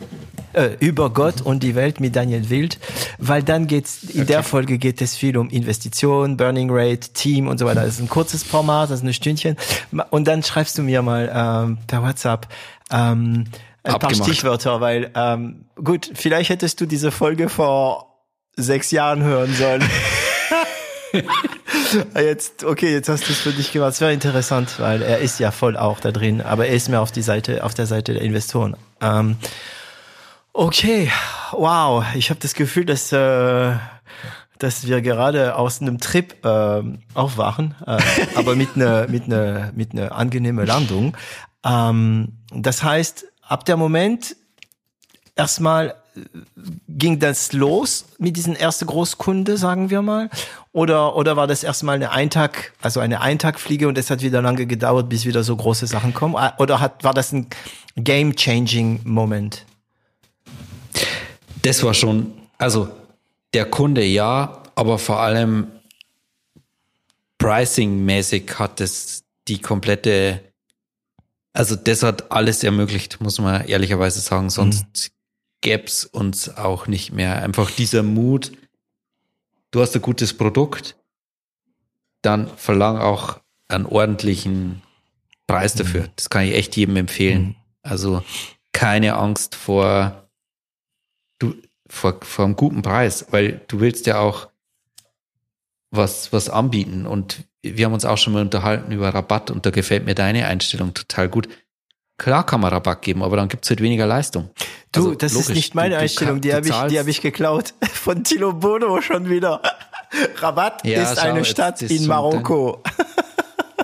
[0.53, 2.77] äh, über Gott und die Welt mit Daniel Wild,
[3.17, 4.25] weil dann geht's, in okay.
[4.25, 7.81] der Folge geht es viel um Investition, Burning Rate, Team und so weiter.
[7.83, 9.55] Das ist ein kurzes Format, das ist ein Stündchen.
[10.09, 12.47] Und dann schreibst du mir mal ähm, per WhatsApp
[12.91, 13.45] ähm,
[13.83, 14.01] ein Abgemacht.
[14.01, 18.23] paar Stichwörter, weil ähm, gut, vielleicht hättest du diese Folge vor
[18.57, 19.83] sechs Jahren hören sollen.
[22.15, 23.93] jetzt, okay, jetzt hast du es für dich gemacht.
[23.93, 27.01] Es wäre interessant, weil er ist ja voll auch da drin, aber er ist mehr
[27.01, 28.75] auf die Seite, auf der Seite der Investoren.
[29.01, 29.37] Ähm,
[30.57, 31.11] Okay,
[31.51, 32.05] wow.
[32.15, 33.73] Ich habe das Gefühl, dass, äh,
[34.57, 36.81] dass wir gerade aus einem Trip äh,
[37.13, 38.01] aufwachen, äh,
[38.35, 41.17] aber mit einer mit einer mit einer angenehmen Landung.
[41.65, 44.37] Ähm, das heißt, ab der Moment
[45.35, 45.95] erstmal
[46.87, 50.29] ging das los mit diesen ersten Großkunde, sagen wir mal?
[50.71, 54.65] Oder, oder war das erstmal eine Eintag, also eine Eintagfliege und es hat wieder lange
[54.65, 56.35] gedauert, bis wieder so große Sachen kommen?
[56.57, 57.47] Oder hat, war das ein
[57.95, 59.65] game-changing Moment?
[61.61, 62.89] Das war schon, also
[63.53, 65.67] der Kunde ja, aber vor allem
[67.39, 70.41] pricing-mäßig hat es die komplette,
[71.53, 75.11] also das hat alles ermöglicht, muss man ehrlicherweise sagen, sonst
[75.65, 77.41] mhm gäb's uns auch nicht mehr.
[77.41, 78.51] Einfach dieser Mut,
[79.71, 80.95] du hast ein gutes Produkt,
[82.21, 84.83] dann verlang auch einen ordentlichen
[85.47, 86.03] Preis dafür.
[86.03, 86.09] Mhm.
[86.17, 87.41] Das kann ich echt jedem empfehlen.
[87.41, 87.55] Mhm.
[87.81, 88.23] Also
[88.73, 90.29] keine Angst vor,
[91.39, 91.55] du,
[91.87, 94.49] vor, vor einem guten Preis, weil du willst ja auch
[95.89, 97.07] was, was anbieten.
[97.07, 100.45] Und wir haben uns auch schon mal unterhalten über Rabatt und da gefällt mir deine
[100.45, 101.49] Einstellung total gut.
[102.17, 104.49] Klar kann man Rabatt geben, aber dann gibt's halt weniger Leistung.
[104.91, 107.21] Du, also, das logisch, ist nicht meine du, Einstellung, die habe ich, die hab ich
[107.21, 109.61] geklaut von Tilo Bono schon wieder.
[110.37, 112.81] Rabatt ja, ist schau, eine Stadt ist in Marokko.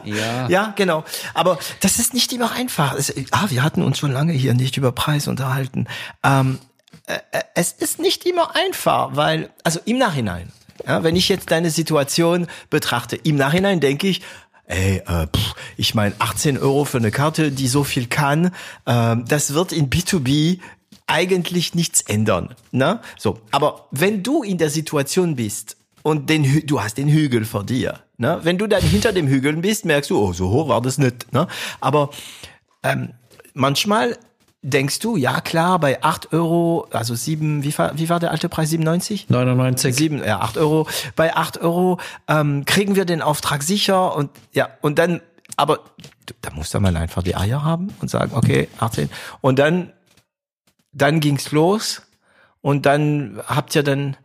[0.04, 0.48] Ja.
[0.48, 1.04] ja, genau.
[1.36, 2.96] Aber das ist nicht immer einfach.
[2.96, 5.86] Es, ah, wir hatten uns schon lange hier nicht über Preis unterhalten.
[6.24, 6.58] Ähm,
[7.06, 10.52] äh, äh, es ist nicht immer einfach, weil, also im Nachhinein,
[10.88, 14.22] ja, wenn ich jetzt deine Situation betrachte, im Nachhinein denke ich,
[14.72, 18.52] ey, äh, pff, ich meine, 18 Euro für eine Karte, die so viel kann,
[18.86, 20.60] äh, das wird in B2B
[21.08, 22.56] eigentlich nichts ändern.
[22.72, 23.02] Ne?
[23.18, 27.66] So, aber wenn du in der Situation bist und den, du hast den Hügel vor
[27.66, 28.40] dir, ne?
[28.44, 31.32] wenn du dann hinter dem Hügel bist, merkst du, oh, so hoch war das nicht.
[31.34, 31.48] Ne?
[31.82, 32.12] Aber
[32.84, 33.10] ähm,
[33.54, 34.18] manchmal
[34.62, 38.50] denkst du, ja klar, bei 8 Euro, also 7, wie, war, wie war der alte
[38.50, 39.30] Preis, 97?
[39.30, 39.96] 99.
[39.96, 40.88] 7, ja, 8 Euro.
[41.16, 45.22] Bei 8 Euro ähm, kriegen wir den Auftrag sicher und ja, und dann,
[45.58, 45.80] aber
[46.42, 49.10] da muss man einfach die Eier haben und sagen, okay, 18.
[49.42, 49.94] Und dann,
[50.94, 52.04] dann ging's los
[52.62, 54.16] und dann habt ihr dann,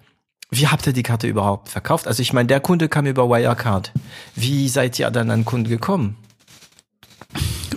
[0.51, 2.07] wie habt ihr die Karte überhaupt verkauft?
[2.07, 3.93] Also ich meine, der Kunde kam über Wirecard.
[4.35, 6.17] Wie seid ihr dann an Kunden gekommen?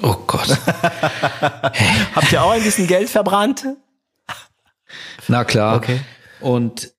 [0.02, 0.50] Oh Gott.
[2.16, 3.66] Habt ihr auch ein bisschen Geld verbrannt?
[5.28, 5.78] Na klar.
[5.78, 6.00] Okay.
[6.40, 6.94] Und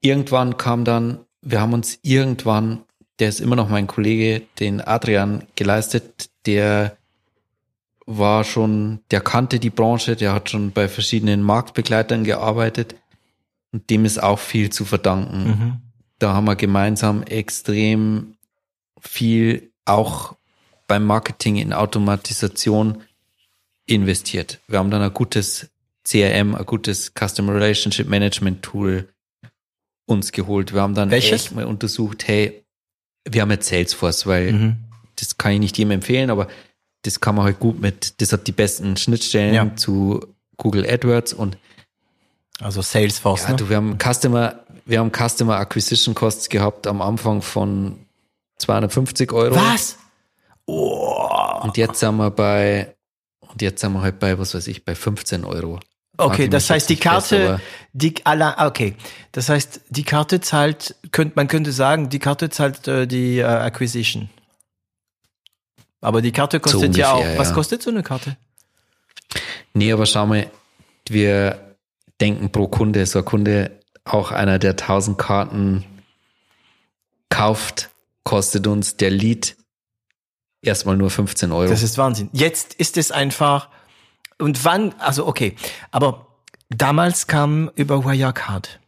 [0.00, 2.84] irgendwann kam dann, wir haben uns irgendwann,
[3.18, 6.96] der ist immer noch mein Kollege, den Adrian geleistet, der
[8.06, 12.96] war schon, der kannte die Branche, der hat schon bei verschiedenen Marktbegleitern gearbeitet
[13.72, 15.44] und dem ist auch viel zu verdanken.
[15.44, 15.76] Mhm.
[16.18, 18.34] Da haben wir gemeinsam extrem
[19.00, 20.36] viel auch
[20.92, 23.02] beim Marketing in Automatisation
[23.86, 24.60] investiert.
[24.68, 25.70] Wir haben dann ein gutes
[26.04, 29.08] CRM, ein gutes Customer Relationship Management Tool
[30.04, 30.74] uns geholt.
[30.74, 31.46] Wir haben dann Welches?
[31.46, 32.62] echt mal untersucht, hey,
[33.26, 34.76] wir haben jetzt Salesforce, weil mhm.
[35.16, 36.46] das kann ich nicht jedem empfehlen, aber
[37.00, 39.74] das kann man halt gut mit, das hat die besten Schnittstellen ja.
[39.74, 40.20] zu
[40.58, 41.56] Google AdWords und
[42.60, 43.44] also Salesforce.
[43.44, 43.56] Ja, ne?
[43.56, 47.96] du, wir haben Customer, wir haben Customer Acquisition Costs gehabt am Anfang von
[48.58, 49.56] 250 Euro.
[49.56, 49.96] Was?
[50.66, 51.60] Oh.
[51.62, 52.94] Und jetzt sind wir bei,
[53.40, 55.80] und jetzt sind wir halt bei, was weiß ich, bei 15 Euro.
[56.18, 57.62] Okay, das heißt, die Karte, fest,
[57.92, 58.94] die, okay,
[59.32, 63.44] das heißt, die Karte zahlt, könnt, man könnte sagen, die Karte zahlt äh, die äh,
[63.44, 64.28] Acquisition.
[66.02, 68.36] Aber die Karte kostet so ungefähr, ja auch, was kostet so eine Karte?
[69.72, 70.50] Nee, aber schau mal,
[71.08, 71.76] wir
[72.20, 75.84] denken pro Kunde, so ein Kunde, auch einer, der 1000 Karten
[77.30, 77.90] kauft,
[78.24, 79.56] kostet uns der Lead
[80.62, 81.68] erstmal nur 15 Euro.
[81.68, 82.30] Das ist Wahnsinn.
[82.32, 83.68] Jetzt ist es einfach,
[84.38, 85.56] und wann, also okay,
[85.90, 86.26] aber
[86.70, 88.80] damals kam über Wirecard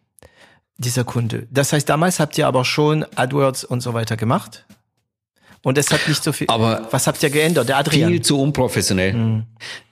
[0.78, 1.46] dieser Kunde.
[1.50, 4.64] Das heißt, damals habt ihr aber schon AdWords und so weiter gemacht?
[5.62, 6.46] Und es hat nicht so viel.
[6.50, 7.68] Aber was habt ihr geändert?
[7.68, 8.10] Der Adrian.
[8.10, 9.14] Viel zu unprofessionell.
[9.14, 9.44] Mhm.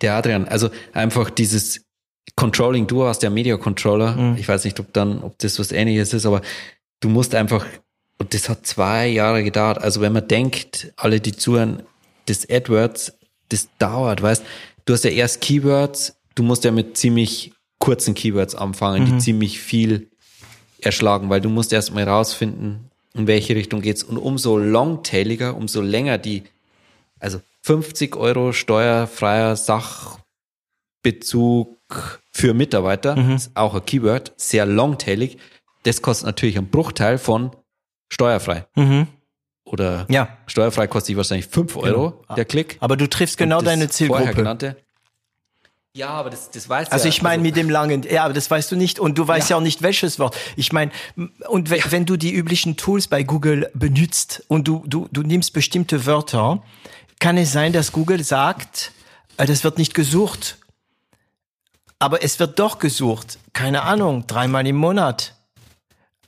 [0.03, 0.47] Der Adrian.
[0.47, 1.87] Also einfach dieses
[2.37, 2.87] Controlling.
[2.87, 4.17] Du hast der Media Controller.
[4.17, 4.37] Mhm.
[4.37, 6.43] Ich weiß nicht, ob dann, ob das was ähnliches ist, aber
[7.01, 7.65] du musst einfach
[8.23, 9.83] und das hat zwei Jahre gedauert.
[9.83, 11.83] Also wenn man denkt, alle die zuhören,
[12.27, 13.15] das AdWords,
[13.49, 14.45] das dauert, weißt
[14.85, 19.07] du hast ja erst Keywords, du musst ja mit ziemlich kurzen Keywords anfangen, mhm.
[19.07, 20.09] die ziemlich viel
[20.79, 24.05] erschlagen, weil du musst erst mal rausfinden, in welche Richtung geht's.
[24.05, 26.45] Und umso longtailiger, umso länger die,
[27.19, 30.21] also 50 Euro steuerfreier Sachbezug
[32.31, 33.35] für Mitarbeiter, mhm.
[33.35, 35.39] ist auch ein Keyword, sehr longtailig.
[35.83, 37.51] Das kostet natürlich einen Bruchteil von
[38.13, 38.67] steuerfrei.
[38.75, 39.09] Mhm.
[39.65, 40.29] Oder ja.
[40.47, 42.35] steuerfrei kostet ich wahrscheinlich 5 Euro genau.
[42.37, 42.77] der Klick.
[42.81, 44.77] Aber du triffst genau deine Zielgruppe.
[45.95, 47.11] Ja, aber das, das weißt du Also ja.
[47.11, 49.51] ich meine also, mit dem langen, ja, aber das weißt du nicht und du weißt
[49.51, 50.37] ja, ja auch nicht welches Wort.
[50.57, 50.91] Ich meine,
[51.49, 51.85] und wenn, ja.
[51.91, 56.63] wenn du die üblichen Tools bei Google benutzt und du, du, du nimmst bestimmte Wörter,
[57.19, 58.93] kann es sein, dass Google sagt,
[59.37, 60.59] äh, das wird nicht gesucht.
[61.99, 63.39] Aber es wird doch gesucht.
[63.53, 65.37] Keine Ahnung, dreimal im Monat.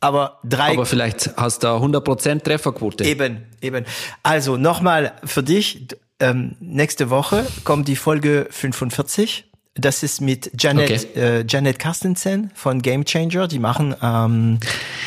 [0.04, 0.72] Aber drei.
[0.72, 3.04] Aber vielleicht hast du 100% Trefferquote.
[3.04, 3.84] Eben, eben.
[4.22, 5.86] Also nochmal für dich.
[6.20, 9.46] Ähm, nächste Woche kommt die Folge 45.
[9.76, 11.40] Das ist mit Janet, okay.
[11.40, 13.48] äh, Janet Carstensen von Game Changer.
[13.48, 13.96] Die machen.
[14.00, 14.60] Ähm,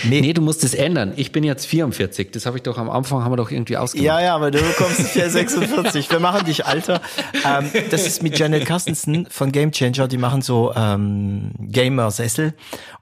[0.04, 1.14] nee, du musst es ändern.
[1.16, 2.32] Ich bin jetzt 44.
[2.32, 4.06] Das habe ich doch am Anfang haben wir doch irgendwie ausgemacht.
[4.06, 6.12] Ja, ja, aber du bekommst 46.
[6.12, 7.02] wir machen dich alter.
[7.46, 10.10] Ähm, das ist mit Janet Carstensen von Game Changer.
[10.10, 12.54] Die machen so ähm, Gamer-Sessel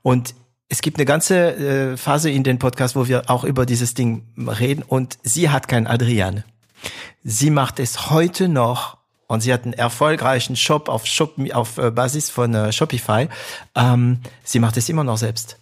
[0.04, 0.36] und
[0.70, 1.56] es gibt eine ganze
[1.94, 5.68] äh, Phase in den Podcast, wo wir auch über dieses Ding reden und sie hat
[5.68, 6.44] kein Adrian.
[7.24, 8.98] Sie macht es heute noch
[9.28, 13.28] und sie hat einen erfolgreichen Shop auf, Shop, auf äh, Basis von äh, Shopify.
[13.76, 15.58] Ähm, sie macht es immer noch selbst.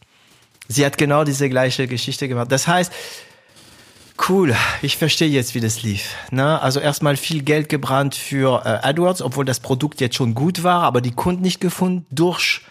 [0.67, 2.51] Sie hat genau diese gleiche Geschichte gemacht.
[2.51, 2.91] Das heißt,
[4.29, 6.15] cool, ich verstehe jetzt, wie das lief.
[6.31, 6.61] Ne?
[6.61, 10.83] Also erstmal viel Geld gebrannt für äh, AdWords, obwohl das Produkt jetzt schon gut war,
[10.83, 12.61] aber die Kunden nicht gefunden durch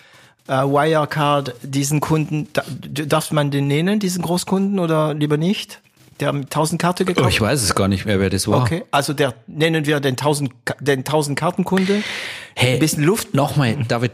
[0.49, 2.49] Wirecard, diesen Kunden.
[2.53, 2.65] Da,
[3.07, 5.81] darf man den nennen, diesen Großkunden oder lieber nicht?
[6.21, 7.27] Der haben 1000 Karte gekauft.
[7.27, 8.63] Oh, ich weiß es gar nicht mehr, wer das war.
[8.63, 12.03] Okay, also der nennen wir den 1000 den 1000 Kartenkunde.
[12.55, 13.35] Hey, ein bisschen Luft.
[13.35, 14.13] Nochmal, David.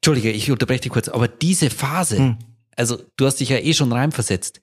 [0.00, 2.36] Entschuldige, ich unterbreche dich kurz, aber diese Phase, hm.
[2.76, 4.60] also du hast dich ja eh schon reinversetzt.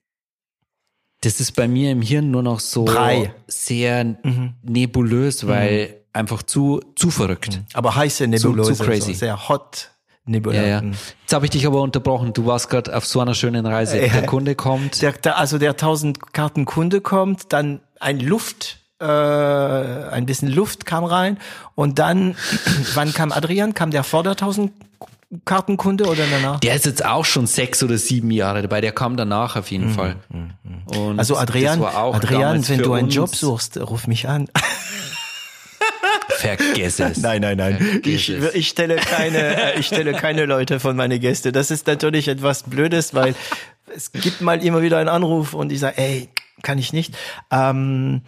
[1.22, 3.34] Das ist bei mir im Hirn nur noch so Brei.
[3.48, 4.56] sehr mhm.
[4.62, 5.94] nebulös, weil mhm.
[6.12, 7.58] einfach zu zu verrückt.
[7.58, 7.66] Mhm.
[7.74, 9.14] Aber heiße nebulös, zu, zu crazy.
[9.14, 9.93] So sehr hot.
[10.26, 10.56] Nebula.
[10.56, 10.82] Ja, ja.
[11.22, 12.34] Jetzt habe ich dich aber unterbrochen.
[12.34, 13.98] Du warst gerade auf so einer schönen Reise.
[13.98, 15.02] Der Kunde kommt.
[15.02, 20.86] Der, der, also der 1000 Karten Kunde kommt, dann ein Luft, äh, ein bisschen Luft
[20.86, 21.38] kam rein
[21.76, 22.36] und dann,
[22.94, 23.74] wann kam Adrian?
[23.74, 24.72] Kam der vor der 1000
[25.46, 26.60] Kartenkunde oder danach?
[26.60, 28.82] Der ist jetzt auch schon sechs oder sieben Jahre dabei.
[28.82, 29.94] Der kam danach auf jeden mhm.
[29.94, 30.16] Fall.
[30.86, 34.48] Und also Adrian, Adrian, wenn du einen Job suchst, ruf mich an.
[36.30, 37.18] Vergiss es.
[37.18, 38.02] Nein, nein, nein.
[38.04, 41.52] Ich, ich, stelle keine, ich stelle keine Leute von meine Gäste.
[41.52, 43.36] Das ist natürlich etwas Blödes, weil
[43.96, 46.30] es gibt mal immer wieder einen Anruf und ich sage, ey,
[46.62, 47.16] kann ich nicht.
[47.52, 48.22] Ähm,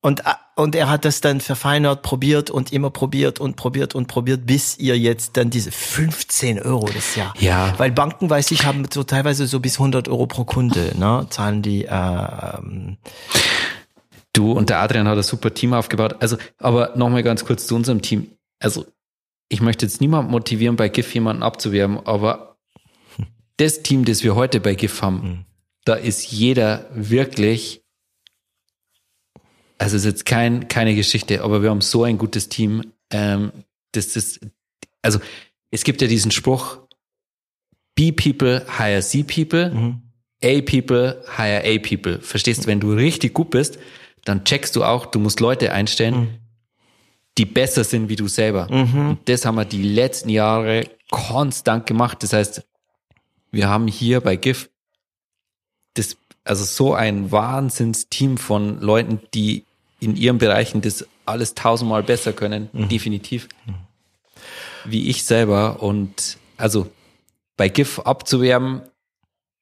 [0.00, 0.22] und,
[0.54, 4.78] und er hat das dann verfeinert, probiert und immer probiert und probiert und probiert, bis
[4.78, 7.34] ihr jetzt dann diese 15 Euro das Jahr.
[7.40, 7.74] Ja.
[7.78, 11.62] Weil Banken, weiß ich, haben so teilweise so bis 100 Euro pro Kunde, ne, zahlen
[11.62, 11.84] die.
[11.84, 12.58] Äh,
[14.32, 16.16] Du und der Adrian hat ein super Team aufgebaut.
[16.20, 18.30] Also, aber nochmal ganz kurz zu unserem Team.
[18.60, 18.86] Also,
[19.48, 22.58] ich möchte jetzt niemand motivieren, bei GIF jemanden abzuwerben, aber
[23.56, 25.44] das Team, das wir heute bei GIF haben, mhm.
[25.84, 27.82] da ist jeder wirklich,
[29.78, 33.52] also es ist jetzt kein, keine Geschichte, aber wir haben so ein gutes Team, ähm,
[33.92, 34.40] das ist,
[35.02, 35.18] also
[35.70, 36.78] es gibt ja diesen Spruch,
[37.94, 40.02] B people hire C people, mhm.
[40.42, 42.20] A people hire A people.
[42.20, 43.78] Verstehst du, wenn du richtig gut bist,
[44.28, 46.28] dann checkst du auch, du musst Leute einstellen, mhm.
[47.38, 48.68] die besser sind wie du selber.
[48.70, 49.10] Mhm.
[49.10, 52.22] Und das haben wir die letzten Jahre konstant gemacht.
[52.22, 52.62] Das heißt,
[53.50, 54.70] wir haben hier bei GIF
[55.94, 59.64] das, also so ein Wahnsinnsteam von Leuten, die
[60.00, 62.88] in ihren Bereichen das alles tausendmal besser können, mhm.
[62.88, 63.48] definitiv,
[64.84, 65.82] wie ich selber.
[65.82, 66.90] Und also
[67.56, 68.82] bei GIF abzuwerben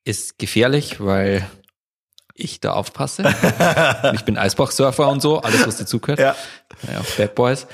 [0.04, 1.48] ist gefährlich, weil
[2.36, 3.24] ich da aufpasse.
[4.14, 6.20] ich bin Eisbach-Surfer und so, alles, was dazugehört.
[6.20, 6.36] Ja.
[6.90, 7.02] ja.
[7.16, 7.66] Bad Boys.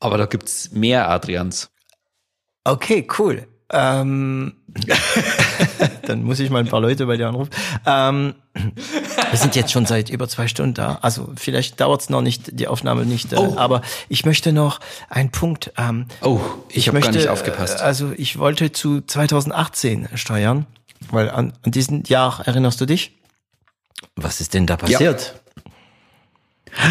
[0.00, 1.70] Aber da gibt's mehr Adrians.
[2.64, 3.46] Okay, cool.
[3.72, 4.52] Ähm,
[6.06, 7.50] dann muss ich mal ein paar Leute bei dir anrufen.
[7.86, 10.98] Ähm, wir sind jetzt schon seit über zwei Stunden da.
[11.00, 13.32] Also vielleicht dauert's noch nicht, die Aufnahme nicht.
[13.32, 13.54] Äh, oh.
[13.56, 13.80] Aber
[14.10, 15.72] ich möchte noch einen Punkt.
[15.78, 17.80] Ähm, oh, ich, ich habe gar nicht aufgepasst.
[17.80, 20.66] Also ich wollte zu 2018 steuern.
[21.10, 23.18] Weil an, an diesen Jahr erinnerst du dich?
[24.16, 25.34] Was ist denn da passiert?
[25.34, 26.82] Ja.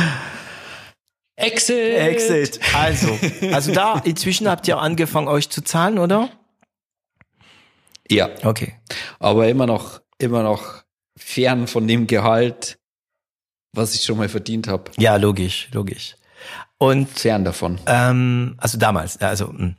[1.35, 1.97] Exit!
[1.97, 2.59] Exit.
[2.75, 3.17] Also,
[3.51, 6.29] also da, inzwischen habt ihr angefangen, euch zu zahlen, oder?
[8.09, 8.29] Ja.
[8.43, 8.75] Okay.
[9.19, 10.83] Aber immer noch, immer noch
[11.17, 12.77] fern von dem Gehalt,
[13.73, 14.91] was ich schon mal verdient habe.
[14.97, 16.15] Ja, logisch, logisch.
[16.77, 17.79] Und fern davon.
[17.85, 19.75] Ähm, also damals, also hm.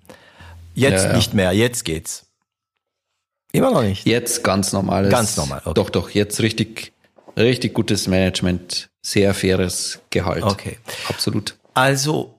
[0.75, 1.17] jetzt ja, ja.
[1.17, 2.32] nicht mehr, jetzt geht's.
[3.53, 4.07] Immer noch nicht.
[4.07, 5.11] Jetzt ganz normales.
[5.11, 5.61] Ganz normal.
[5.65, 5.75] Okay.
[5.75, 6.93] Doch, doch, jetzt richtig,
[7.37, 10.43] richtig gutes Management, sehr faires Gehalt.
[10.43, 10.79] Okay.
[11.09, 11.57] Absolut.
[11.75, 12.35] Also,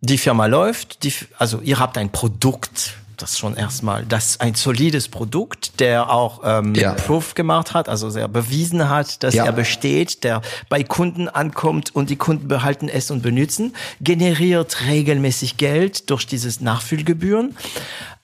[0.00, 5.08] die Firma läuft, die, also ihr habt ein Produkt, das schon erstmal, das ein solides
[5.08, 6.92] Produkt, der auch ähm, Ja.
[6.92, 9.46] Proof gemacht hat, also sehr bewiesen hat, dass Ja.
[9.46, 15.56] er besteht, der bei Kunden ankommt und die Kunden behalten es und benutzen, generiert regelmäßig
[15.56, 17.56] Geld durch dieses Nachfüllgebühren.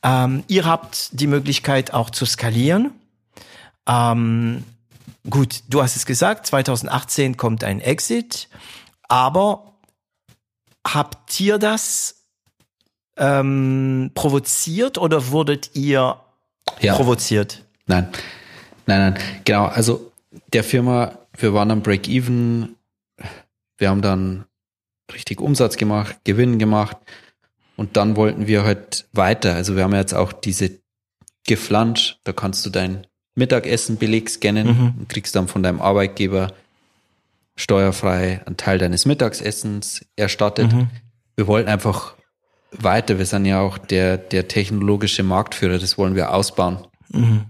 [0.03, 2.93] Ähm, ihr habt die Möglichkeit auch zu skalieren.
[3.89, 4.65] Ähm,
[5.29, 8.49] gut, du hast es gesagt, 2018 kommt ein Exit,
[9.09, 9.73] aber
[10.87, 12.25] habt ihr das
[13.17, 16.17] ähm, provoziert oder wurdet ihr
[16.81, 16.95] Ja.
[16.97, 17.65] provoziert?
[17.87, 18.09] Nein,
[18.87, 19.23] nein, nein.
[19.45, 20.11] Genau, also
[20.53, 22.75] der Firma, wir waren am Break-Even,
[23.79, 24.47] wir haben dann
[25.13, 26.97] richtig Umsatz gemacht, Gewinn gemacht
[27.83, 29.55] und dann wollten wir halt weiter.
[29.57, 30.71] Also wir haben jetzt auch diese
[31.45, 34.95] Geflansch, da kannst du dein Mittagessenbeleg scannen Mhm.
[35.01, 36.53] und kriegst dann von deinem Arbeitgeber
[37.57, 40.73] steuerfrei einen Teil deines Mittagessens erstattet.
[40.73, 40.91] Mhm.
[41.35, 42.15] Wir wollten einfach
[42.71, 43.19] weiter.
[43.19, 46.79] Wir sind ja auch der, der technologische Marktführer, das wollen wir ausbauen.
[47.11, 47.47] Mhm.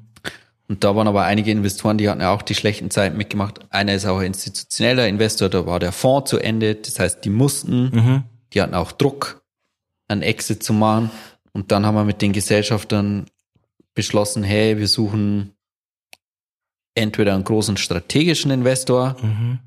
[0.69, 3.61] Und da waren aber einige Investoren, die hatten ja auch die schlechten Zeiten mitgemacht.
[3.69, 6.77] Einer ist auch ein institutioneller Investor, da war der Fonds zu Ende.
[6.77, 8.23] Das heißt, die mussten, Mhm.
[8.55, 9.42] die hatten auch Druck,
[10.09, 11.11] einen Exit zu machen.
[11.53, 13.27] Und dann haben wir mit den Gesellschaftern
[13.95, 15.55] beschlossen, hey, wir suchen
[16.95, 19.59] entweder einen großen strategischen Investor Mhm.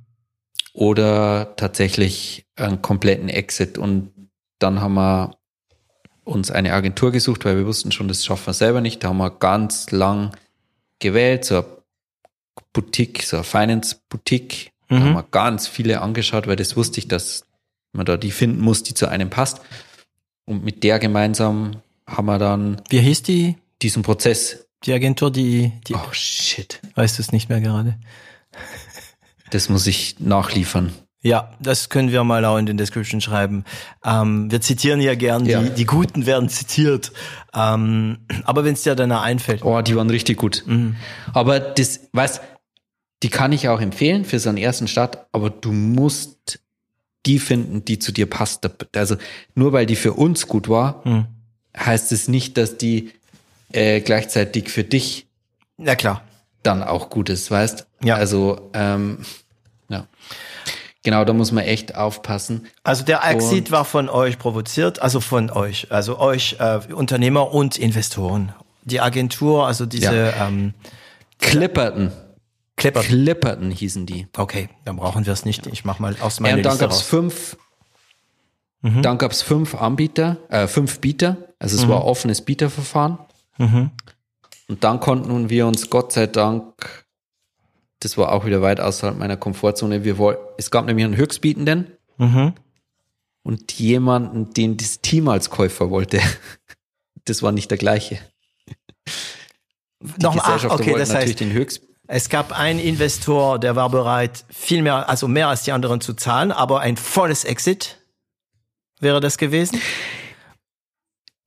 [0.73, 3.77] oder tatsächlich einen kompletten Exit.
[3.77, 4.11] Und
[4.59, 5.37] dann haben wir
[6.23, 9.03] uns eine Agentur gesucht, weil wir wussten schon, das schaffen wir selber nicht.
[9.03, 10.35] Da haben wir ganz lang
[10.99, 11.65] gewählt, so eine
[12.73, 14.71] Boutique, so eine Finance-Boutique.
[14.87, 15.03] Da Mhm.
[15.03, 17.45] haben wir ganz viele angeschaut, weil das wusste ich, dass
[17.93, 19.61] man da die finden muss, die zu einem passt.
[20.45, 21.77] Und mit der gemeinsam
[22.07, 24.67] haben wir dann Wie hieß die, diesen Prozess.
[24.83, 26.79] die Agentur, die, die Oh shit.
[26.95, 27.97] weißt du es nicht mehr gerade?
[29.51, 30.93] Das muss ich nachliefern.
[31.21, 33.63] Ja, das können wir mal auch in den Description schreiben.
[34.03, 35.61] Ähm, wir zitieren ja gern, Ja.
[35.63, 37.11] Die, die Guten werden zitiert.
[37.53, 39.63] Ähm, aber wenn es dir danach einfällt.
[39.63, 40.63] Oh, die waren richtig gut.
[40.67, 40.95] Mhm.
[41.33, 42.41] Aber das, weißt,
[43.23, 46.59] die kann ich auch empfehlen für so einen ersten Start, aber du musst
[47.25, 48.69] die finden, die zu dir passt.
[48.95, 49.15] Also
[49.55, 51.25] nur weil die für uns gut war, Mhm.
[51.77, 53.11] heißt es nicht, dass die
[53.73, 55.25] äh, gleichzeitig für dich
[55.77, 56.21] Ja klar.
[56.63, 57.85] dann auch gut ist, weißt?
[58.03, 58.15] Ja.
[58.15, 59.19] Also ähm,
[59.89, 60.07] ja,
[61.03, 62.67] genau, da muss man echt aufpassen.
[62.83, 67.77] Also der Exit war von euch provoziert, also von euch, also euch äh, Unternehmer und
[67.77, 68.53] Investoren.
[68.83, 70.73] Die Agentur, also diese ähm,
[71.39, 72.11] Clipperton,
[72.77, 73.01] Clipper.
[73.01, 74.27] Clipperton hießen die.
[74.35, 75.65] Okay, dann brauchen wir es nicht.
[75.67, 77.07] Ich mach mal aus meiner dann Liste gab es raus.
[77.07, 77.57] fünf,
[78.81, 79.01] Mhm.
[79.01, 81.37] dann gab es fünf Anbieter, äh, fünf Bieter.
[81.57, 83.17] Also es war offenes Bieterverfahren.
[83.57, 83.91] Mhm.
[84.67, 87.05] Und dann konnten wir uns Gott sei Dank,
[88.01, 91.87] das war auch wieder weit außerhalb meiner Komfortzone, wir wollten, es gab nämlich einen Höchstbietenden
[92.17, 92.53] Mhm.
[93.43, 96.19] und jemanden, den das Team als Käufer wollte.
[97.27, 98.19] Das war nicht der gleiche.
[99.07, 103.59] Die Nochmal, ach, Gesellschafter okay, wollten das natürlich heißt, den Höchst, es gab einen Investor,
[103.59, 107.43] der war bereit, viel mehr, also mehr als die anderen zu zahlen, aber ein volles
[107.43, 107.99] Exit
[108.99, 109.79] wäre das gewesen.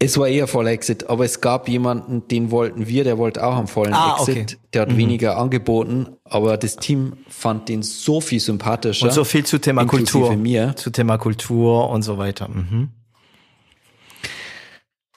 [0.00, 3.56] Es war eher voller Exit, aber es gab jemanden, den wollten wir, der wollte auch
[3.58, 4.36] einen vollen Ah, Exit.
[4.36, 4.56] okay.
[4.72, 9.06] Der hat weniger angeboten, aber das Team fand den so viel sympathischer.
[9.06, 10.36] Und so viel zu Thema Kultur.
[10.36, 10.76] mir.
[10.76, 12.46] Zu Thema Kultur und so weiter.
[12.48, 12.90] Mhm.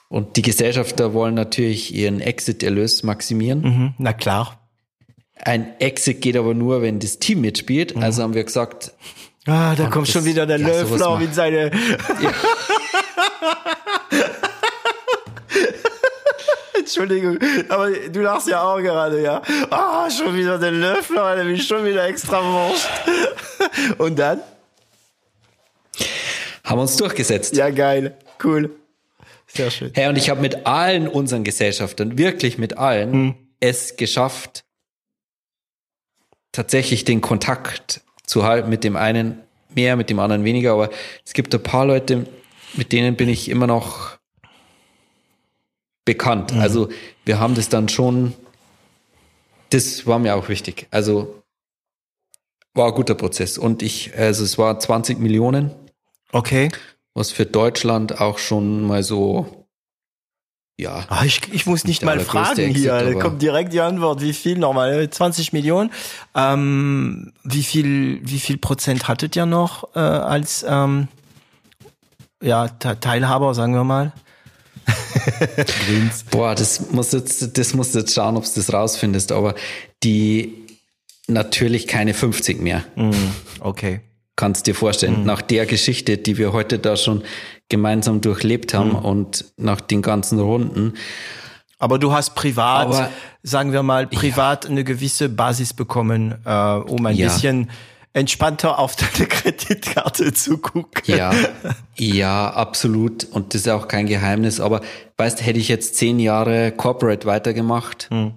[0.08, 3.60] Und die Gesellschafter wollen natürlich ihren Exit-Erlös maximieren.
[3.62, 3.94] Mhm.
[3.98, 4.61] Na klar.
[5.36, 7.96] Ein Exit geht aber nur, wenn das Team mitspielt.
[7.96, 8.02] Mhm.
[8.02, 8.92] Also haben wir gesagt,
[9.46, 11.72] Ah, da kommt schon wieder der ja, Löffler mit seine.
[16.78, 17.38] Entschuldigung,
[17.68, 19.42] aber du lachst ja auch gerade, ja.
[19.70, 22.88] Ah, schon wieder der Löffler, der will schon wieder extra Wurst.
[23.98, 24.40] Und dann?
[26.64, 27.54] haben wir uns durchgesetzt.
[27.56, 28.16] Ja, geil.
[28.42, 28.70] Cool.
[29.46, 29.90] Sehr schön.
[29.94, 33.34] Hey, und ich habe mit allen unseren Gesellschaftern, wirklich mit allen, Hm.
[33.60, 34.64] es geschafft,
[36.52, 38.70] tatsächlich den Kontakt zu halten.
[38.70, 39.40] Mit dem einen
[39.74, 40.72] mehr, mit dem anderen weniger.
[40.72, 40.90] Aber
[41.24, 42.26] es gibt ein paar Leute,
[42.74, 44.18] mit denen bin ich immer noch
[46.04, 46.52] bekannt.
[46.52, 46.60] Hm.
[46.60, 46.88] Also
[47.24, 48.34] wir haben das dann schon,
[49.70, 50.86] das war mir auch wichtig.
[50.90, 51.42] Also
[52.74, 53.58] war ein guter Prozess.
[53.58, 55.70] Und ich, also es war 20 Millionen,
[56.32, 56.70] Okay.
[57.14, 59.61] was für Deutschland auch schon mal so,
[60.78, 62.92] ja, Ah, ich, ich muss nicht mal fragen Exit, hier.
[62.98, 64.20] Da kommt direkt die Antwort.
[64.20, 65.08] Wie viel nochmal?
[65.08, 65.90] 20 Millionen.
[66.34, 71.08] Ähm, wie viel, wie viel Prozent hattet ihr noch äh, als ähm,
[72.42, 74.12] ja, Te- Teilhaber, sagen wir mal?
[76.30, 79.54] Boah, das muss jetzt, das musst du jetzt schauen, ob du das rausfindest, aber
[80.02, 80.54] die
[81.28, 82.84] natürlich keine 50 mehr.
[83.60, 84.00] Okay.
[84.34, 85.26] kannst dir vorstellen, mhm.
[85.26, 87.22] nach der Geschichte, die wir heute da schon
[87.72, 88.96] gemeinsam durchlebt haben mhm.
[88.96, 90.92] und nach den ganzen Runden.
[91.78, 93.08] Aber du hast privat, Aber,
[93.42, 94.70] sagen wir mal, privat ja.
[94.70, 97.26] eine gewisse Basis bekommen, äh, um ein ja.
[97.26, 97.70] bisschen
[98.12, 101.02] entspannter auf deine Kreditkarte zu gucken.
[101.06, 101.32] Ja,
[101.96, 103.24] ja, absolut.
[103.24, 104.60] Und das ist auch kein Geheimnis.
[104.60, 104.82] Aber
[105.16, 108.34] weißt, hätte ich jetzt zehn Jahre Corporate weitergemacht, hm.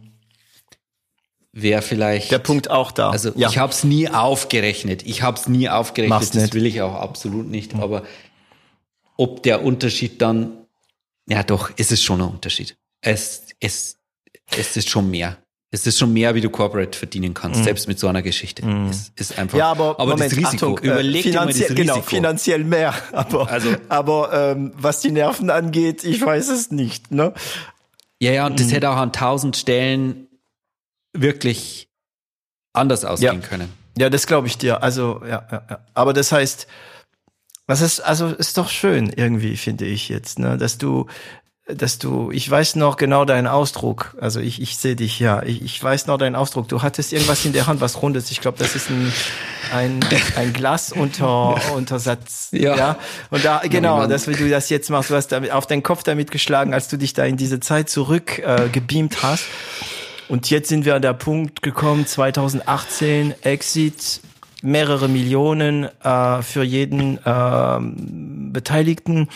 [1.51, 3.09] wäre vielleicht der Punkt auch da.
[3.09, 3.49] Also ja.
[3.49, 5.03] ich habe es nie aufgerechnet.
[5.03, 6.19] Ich habe es nie aufgerechnet.
[6.19, 6.53] Mach's das nicht.
[6.53, 7.73] will ich auch absolut nicht.
[7.73, 7.81] Hm.
[7.81, 8.03] Aber
[9.17, 10.65] ob der Unterschied dann,
[11.27, 12.77] ja, doch, ist es schon ein Unterschied.
[13.01, 13.97] Es, es,
[14.55, 15.37] es ist schon mehr.
[15.71, 17.63] Es ist schon mehr, wie du Corporate verdienen kannst, mm.
[17.63, 18.65] selbst mit so einer Geschichte.
[18.65, 18.89] Mm.
[18.89, 19.57] Es ist einfach.
[19.57, 21.93] Ja, aber, aber Moment, das Risiko, Achtung, äh, überleg dir mal das genau, Risiko.
[21.93, 22.93] Genau, finanziell mehr.
[23.11, 27.11] Aber, also, aber ähm, was die Nerven angeht, ich weiß es nicht.
[27.11, 27.33] Ne?
[28.21, 28.69] Ja, ja, und das mm.
[28.69, 30.27] hätte auch an tausend Stellen
[31.11, 31.89] wirklich
[32.71, 33.47] anders ausgehen ja.
[33.47, 33.73] können.
[33.97, 34.83] Ja, das glaube ich dir.
[34.83, 35.79] Also, ja, ja, ja.
[35.93, 36.67] Aber das heißt,
[37.67, 41.07] was ist, also ist doch schön irgendwie, finde ich jetzt, ne, dass du
[41.67, 44.15] dass du, ich weiß noch genau deinen Ausdruck.
[44.21, 45.41] Also ich, ich sehe dich ja.
[45.41, 46.67] Ich, ich weiß noch deinen Ausdruck.
[46.67, 48.29] Du hattest irgendwas in der Hand, was rundes.
[48.29, 49.11] Ich glaube, das ist ein,
[49.73, 49.99] ein,
[50.35, 52.49] ein Glas unter Untersatz.
[52.51, 52.75] Ja.
[52.75, 52.99] ja.
[53.31, 55.09] Und da genau, dass du das jetzt machst.
[55.09, 57.89] Du hast damit auf deinen Kopf damit geschlagen, als du dich da in diese Zeit
[57.89, 59.45] zurück äh, gebeamt hast.
[60.27, 64.21] Und jetzt sind wir an der Punkt gekommen, 2018 Exit,
[64.65, 67.79] mehrere Millionen äh, für jeden äh,
[68.51, 69.29] Beteiligten.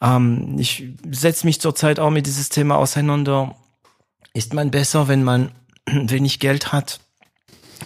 [0.00, 3.56] Ähm, ich setze mich zurzeit auch mit dieses Thema auseinander.
[4.34, 5.52] Ist man besser, wenn man
[5.86, 7.00] wenig Geld hat?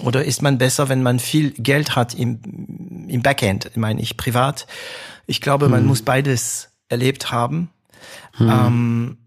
[0.00, 4.66] Oder ist man besser, wenn man viel Geld hat im, im Backend, meine ich privat?
[5.26, 5.72] Ich glaube, hm.
[5.72, 7.70] man muss beides erlebt haben.
[8.36, 8.48] Hm.
[8.48, 9.18] Ähm,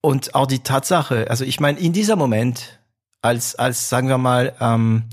[0.00, 2.80] und auch die Tatsache, also ich meine, in dieser Moment,
[3.22, 5.04] als, als sagen wir mal, ähm,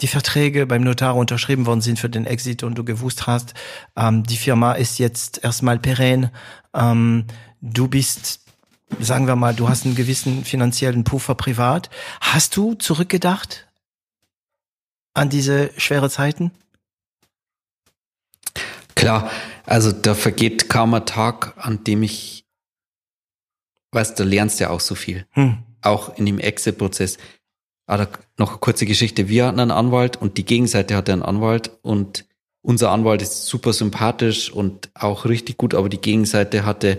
[0.00, 3.54] die Verträge beim Notar unterschrieben worden sind für den Exit und du gewusst hast,
[3.96, 6.30] ähm, die Firma ist jetzt erstmal perenn,
[6.74, 7.26] ähm,
[7.60, 8.40] du bist,
[8.98, 11.90] sagen wir mal, du hast einen gewissen finanziellen Puffer privat.
[12.20, 13.68] Hast du zurückgedacht
[15.14, 16.52] an diese schwere Zeiten?
[18.94, 19.30] Klar,
[19.66, 22.44] also da vergeht kaum ein Tag, an dem ich,
[23.92, 25.26] weißt du, lernst ja auch so viel.
[25.30, 25.58] Hm.
[25.82, 27.16] Auch in dem Exit-Prozess
[27.90, 28.06] Ah,
[28.38, 29.28] noch eine kurze Geschichte.
[29.28, 32.24] Wir hatten einen Anwalt und die Gegenseite hatte einen Anwalt und
[32.62, 36.98] unser Anwalt ist super sympathisch und auch richtig gut, aber die Gegenseite hatte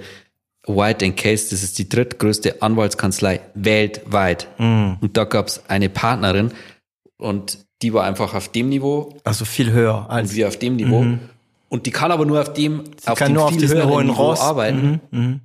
[0.68, 4.48] White Case, das ist die drittgrößte Anwaltskanzlei weltweit.
[4.58, 4.94] Mm.
[5.02, 6.52] Und da gab es eine Partnerin
[7.18, 9.16] und die war einfach auf dem Niveau.
[9.24, 11.04] Also viel höher als wir auf dem Niveau.
[11.04, 11.20] Mm.
[11.70, 14.40] Und die kann aber nur auf dem, Sie auf dem viel höheren hohen Niveau Ross.
[14.40, 15.02] arbeiten.
[15.12, 15.36] Mm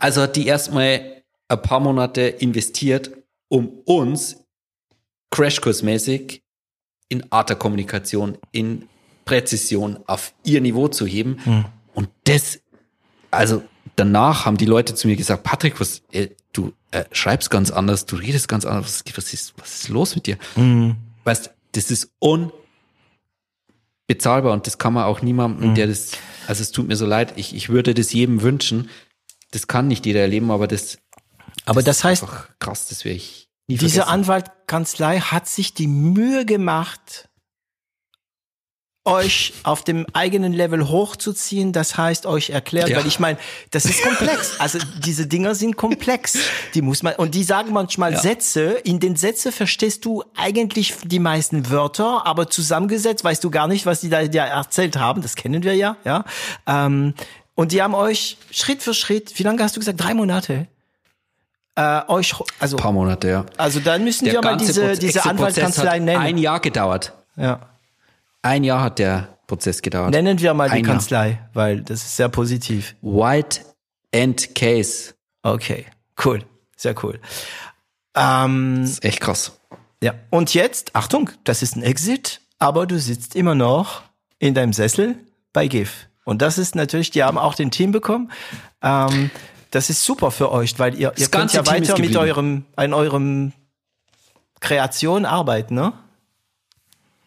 [0.00, 3.10] also hat die erstmal ein paar Monate investiert,
[3.48, 4.38] um uns
[5.30, 6.42] Crashkursmäßig
[7.08, 8.88] in Arterkommunikation, in
[9.24, 11.38] Präzision auf ihr Niveau zu heben.
[11.44, 11.64] Mhm.
[11.94, 12.60] Und das,
[13.30, 13.62] also
[13.96, 18.06] danach haben die Leute zu mir gesagt, Patrick, was, äh, du äh, schreibst ganz anders,
[18.06, 20.38] du redest ganz anders, was, was, ist, was ist los mit dir?
[20.56, 20.96] Mhm.
[21.24, 22.10] Weißt, das ist
[24.08, 25.74] unbezahlbar und das kann man auch niemandem, mhm.
[25.74, 26.12] der das,
[26.46, 28.88] also es tut mir so leid, ich, ich würde das jedem wünschen.
[29.52, 30.98] Das kann nicht jeder erleben, aber das,
[31.66, 32.24] aber das, das heißt,
[32.58, 37.28] krass, das wäre ich Nie Diese Anwaltkanzlei hat sich die Mühe gemacht,
[39.04, 42.96] euch auf dem eigenen Level hochzuziehen, das heißt euch erklärt, ja.
[42.96, 43.38] weil ich meine,
[43.70, 44.58] das ist komplex.
[44.58, 46.36] Also diese Dinger sind komplex.
[46.74, 48.18] Die muss man und die sagen manchmal ja.
[48.18, 48.72] Sätze.
[48.82, 53.86] In den Sätze verstehst du eigentlich die meisten Wörter, aber zusammengesetzt weißt du gar nicht,
[53.86, 55.22] was die da dir erzählt haben.
[55.22, 56.24] Das kennen wir ja, ja.
[56.66, 57.14] Ähm,
[57.54, 59.38] und die haben euch Schritt für Schritt.
[59.38, 60.00] Wie lange hast du gesagt?
[60.00, 60.66] Drei Monate
[61.76, 63.46] äh, euch, also ein paar Monate, ja.
[63.56, 66.20] Also dann müssen der wir mal diese, diese Anwaltskanzlei nennen.
[66.20, 67.12] Ein Jahr gedauert.
[67.36, 67.60] Ja.
[68.42, 70.10] Ein Jahr hat der Prozess gedauert.
[70.10, 71.50] Nennen wir mal ein die Kanzlei, Jahr.
[71.54, 72.94] weil das ist sehr positiv.
[73.02, 73.60] White
[74.14, 75.14] and Case.
[75.42, 75.86] Okay,
[76.24, 76.44] cool,
[76.76, 77.18] sehr cool.
[78.14, 79.52] Ähm, das ist echt krass.
[80.02, 84.02] Ja, und jetzt, Achtung, das ist ein Exit, aber du sitzt immer noch
[84.38, 85.16] in deinem Sessel
[85.52, 86.08] bei GIF.
[86.24, 88.30] Und das ist natürlich, die haben auch den Team bekommen.
[88.82, 89.30] Ähm,
[89.70, 93.52] das ist super für euch, weil ihr, ihr könnt ja weiter mit eurem, an eurem
[94.60, 95.92] Kreation arbeiten, ne?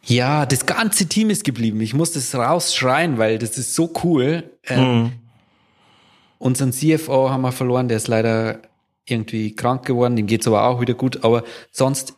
[0.05, 1.79] Ja, das ganze Team ist geblieben.
[1.79, 4.51] Ich muss das rausschreien, weil das ist so cool.
[4.67, 5.11] Ähm, mhm.
[6.39, 8.59] Unseren CFO haben wir verloren, der ist leider
[9.05, 11.23] irgendwie krank geworden, dem geht's aber auch wieder gut.
[11.23, 12.15] Aber sonst,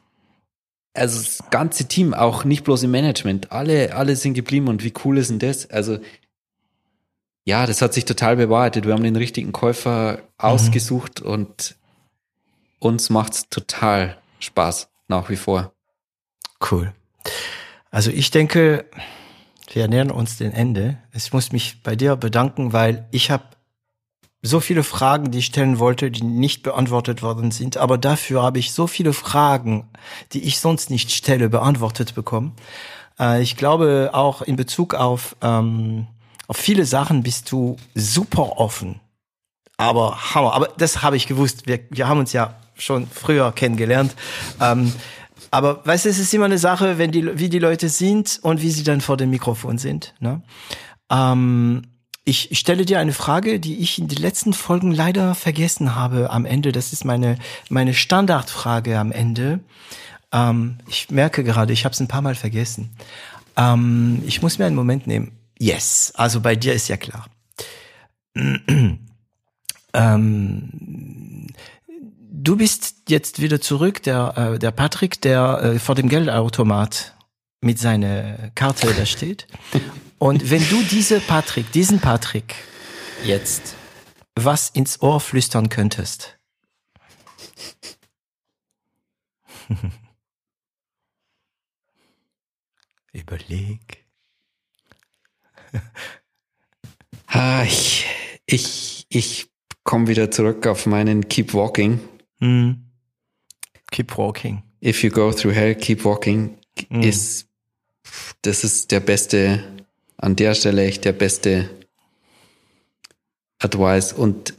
[0.96, 4.94] also das ganze Team, auch nicht bloß im Management, alle, alle sind geblieben und wie
[5.04, 5.70] cool ist denn das?
[5.70, 6.00] Also
[7.46, 8.86] ja, das hat sich total bewahrheitet.
[8.86, 10.22] Wir haben den richtigen Käufer mhm.
[10.38, 11.76] ausgesucht und
[12.80, 15.72] uns macht's total Spaß nach wie vor.
[16.72, 16.94] Cool.
[17.92, 18.86] Also ich denke,
[19.72, 20.98] wir nähern uns dem Ende.
[21.14, 23.44] Ich muss mich bei dir bedanken, weil ich habe
[24.42, 27.78] so viele Fragen, die ich stellen wollte, die nicht beantwortet worden sind.
[27.78, 29.90] Aber dafür habe ich so viele Fragen,
[30.34, 32.54] die ich sonst nicht stelle, beantwortet bekommen.
[33.20, 36.08] Äh, ich glaube auch in Bezug auf, ähm,
[36.48, 39.00] auf viele Sachen bist du super offen.
[39.78, 40.54] Aber Hammer.
[40.54, 41.68] Aber das habe ich gewusst.
[41.68, 44.16] Wir, wir haben uns ja schon früher kennengelernt.
[44.62, 44.94] Ähm,
[45.52, 48.62] aber weißt du, es ist immer eine Sache, wenn die, wie die Leute sind und
[48.62, 50.14] wie sie dann vor dem Mikrofon sind.
[50.20, 50.42] Ne?
[51.10, 51.84] Ähm,
[52.26, 56.46] ich stelle dir eine Frage, die ich in den letzten Folgen leider vergessen habe am
[56.46, 56.72] Ende.
[56.72, 57.38] Das ist meine,
[57.70, 59.60] meine Standardfrage am Ende.
[60.32, 62.96] Ähm, ich merke gerade, ich habe es ein paar Mal vergessen.
[63.56, 65.32] Ähm, ich muss mir einen Moment nehmen.
[65.60, 67.28] Yes, also bei dir ist ja klar.
[69.94, 71.48] ähm,
[72.46, 77.16] du bist jetzt wieder zurück, der, äh, der Patrick, der äh, vor dem Geldautomat
[77.62, 79.48] mit seiner Karte da steht.
[80.20, 82.56] Und wenn du diese Patrick, diesen Patrick
[83.24, 83.76] jetzt
[84.36, 86.38] was ins Ohr flüstern könntest.
[93.14, 94.05] Überleg.
[97.66, 98.06] Ich,
[98.46, 99.48] ich, ich
[99.84, 102.00] komme wieder zurück auf meinen Keep Walking.
[102.40, 102.72] Mm.
[103.92, 104.64] Keep Walking.
[104.84, 106.58] If you go through hell, keep walking
[106.90, 107.02] mm.
[107.02, 107.48] ist,
[108.42, 109.64] das ist der beste
[110.18, 111.70] an der Stelle echt der beste
[113.60, 114.14] Advice.
[114.14, 114.54] Und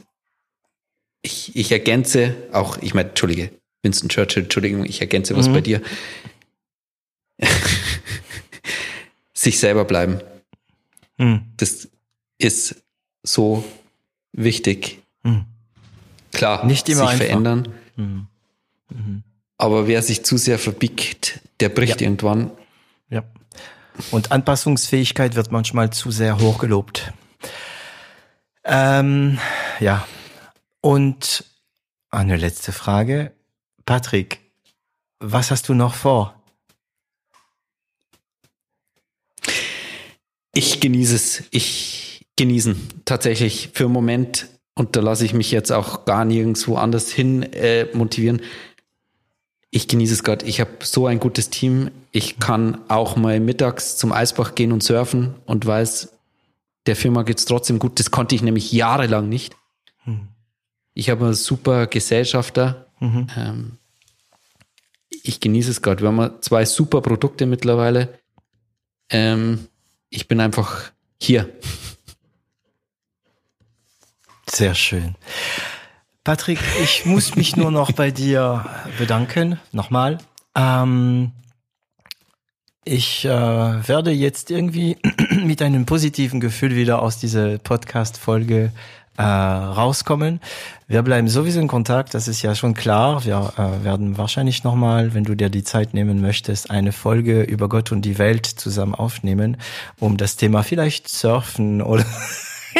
[1.21, 3.51] ich, ich ergänze auch, ich meine, Entschuldige,
[3.83, 5.53] Winston Churchill, Entschuldigung, ich ergänze was mhm.
[5.53, 5.81] bei dir.
[9.33, 10.19] Sich selber bleiben.
[11.17, 11.53] Mhm.
[11.57, 11.89] Das
[12.37, 12.83] ist
[13.23, 13.63] so
[14.31, 15.01] wichtig.
[15.23, 15.45] Mhm.
[16.31, 17.25] Klar, nicht immer sich einfach.
[17.25, 17.67] verändern.
[17.95, 18.27] Mhm.
[18.89, 19.23] Mhm.
[19.57, 22.07] Aber wer sich zu sehr verbiegt, der bricht ja.
[22.07, 22.51] irgendwann.
[23.09, 23.23] Ja.
[24.11, 27.11] Und Anpassungsfähigkeit wird manchmal zu sehr hochgelobt.
[28.63, 29.39] Ähm,
[29.79, 30.07] ja.
[30.81, 31.45] Und
[32.11, 33.31] eine letzte Frage.
[33.85, 34.39] Patrick,
[35.19, 36.36] was hast du noch vor?
[40.57, 41.43] Ich genieße es.
[41.51, 46.75] Ich genießen tatsächlich für einen Moment und da lasse ich mich jetzt auch gar nirgendwo
[46.75, 48.41] anders hin äh, motivieren
[49.69, 50.45] ich genieße es gerade.
[50.45, 51.91] Ich habe so ein gutes Team.
[52.11, 56.13] Ich kann auch mal mittags zum Eisbach gehen und surfen und weiß,
[56.85, 57.99] der Firma geht's trotzdem gut.
[57.99, 59.55] Das konnte ich nämlich jahrelang nicht.
[60.05, 60.29] Mhm.
[60.93, 62.87] Ich habe einen super Gesellschafter.
[62.99, 63.27] Mhm.
[63.35, 63.71] Ähm,
[65.09, 66.01] ich genieße es gerade.
[66.01, 68.17] Wir haben zwei super Produkte mittlerweile.
[69.09, 69.67] Ähm,
[70.09, 71.49] ich bin einfach hier.
[74.49, 75.15] Sehr schön.
[76.23, 78.65] Patrick, ich muss mich nur noch bei dir
[78.97, 80.17] bedanken, nochmal.
[80.55, 81.31] Ähm,
[82.83, 84.97] ich äh, werde jetzt irgendwie
[85.43, 88.71] mit einem positiven Gefühl wieder aus dieser Podcast-Folge
[89.17, 90.39] äh, rauskommen.
[90.87, 93.25] Wir bleiben sowieso in Kontakt, das ist ja schon klar.
[93.25, 97.67] Wir äh, werden wahrscheinlich nochmal, wenn du dir die Zeit nehmen möchtest, eine Folge über
[97.67, 99.57] Gott und die Welt zusammen aufnehmen,
[99.99, 102.05] um das Thema vielleicht Surfen oder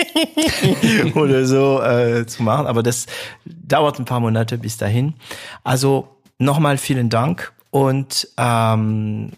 [1.16, 2.68] oder so äh, zu machen.
[2.68, 3.08] Aber das
[3.46, 5.16] dauert ein paar Monate bis dahin.
[5.64, 6.08] Also
[6.38, 9.32] nochmal vielen Dank und ähm,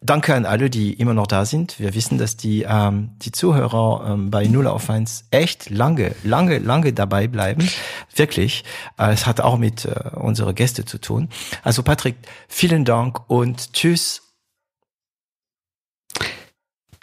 [0.00, 1.78] danke an alle, die immer noch da sind.
[1.78, 6.58] Wir wissen, dass die, ähm, die Zuhörer ähm, bei Null auf eins echt lange, lange,
[6.58, 7.68] lange dabei bleiben.
[8.14, 8.64] Wirklich.
[8.98, 11.28] Äh, es hat auch mit äh, unseren Gäste zu tun.
[11.62, 12.16] Also Patrick,
[12.48, 14.22] vielen Dank und tschüss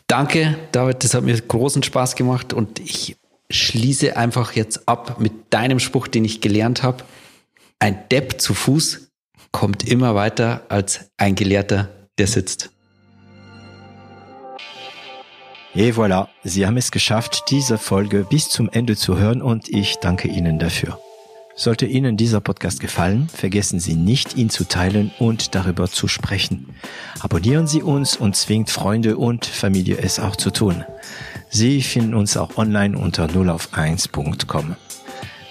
[0.08, 3.18] Danke, David, das hat mir großen Spaß gemacht und ich
[3.50, 7.04] schließe einfach jetzt ab mit deinem Spruch, den ich gelernt habe.
[7.80, 9.10] Ein Depp zu Fuß
[9.52, 12.75] kommt immer weiter als ein Gelehrter, der sitzt.
[15.78, 19.98] Et voilà, Sie haben es geschafft, diese Folge bis zum Ende zu hören und ich
[19.98, 20.98] danke Ihnen dafür.
[21.54, 26.68] Sollte Ihnen dieser Podcast gefallen, vergessen Sie nicht, ihn zu teilen und darüber zu sprechen.
[27.20, 30.86] Abonnieren Sie uns und zwingt Freunde und Familie es auch zu tun.
[31.50, 34.78] Sie finden uns auch online unter 0auf1.com.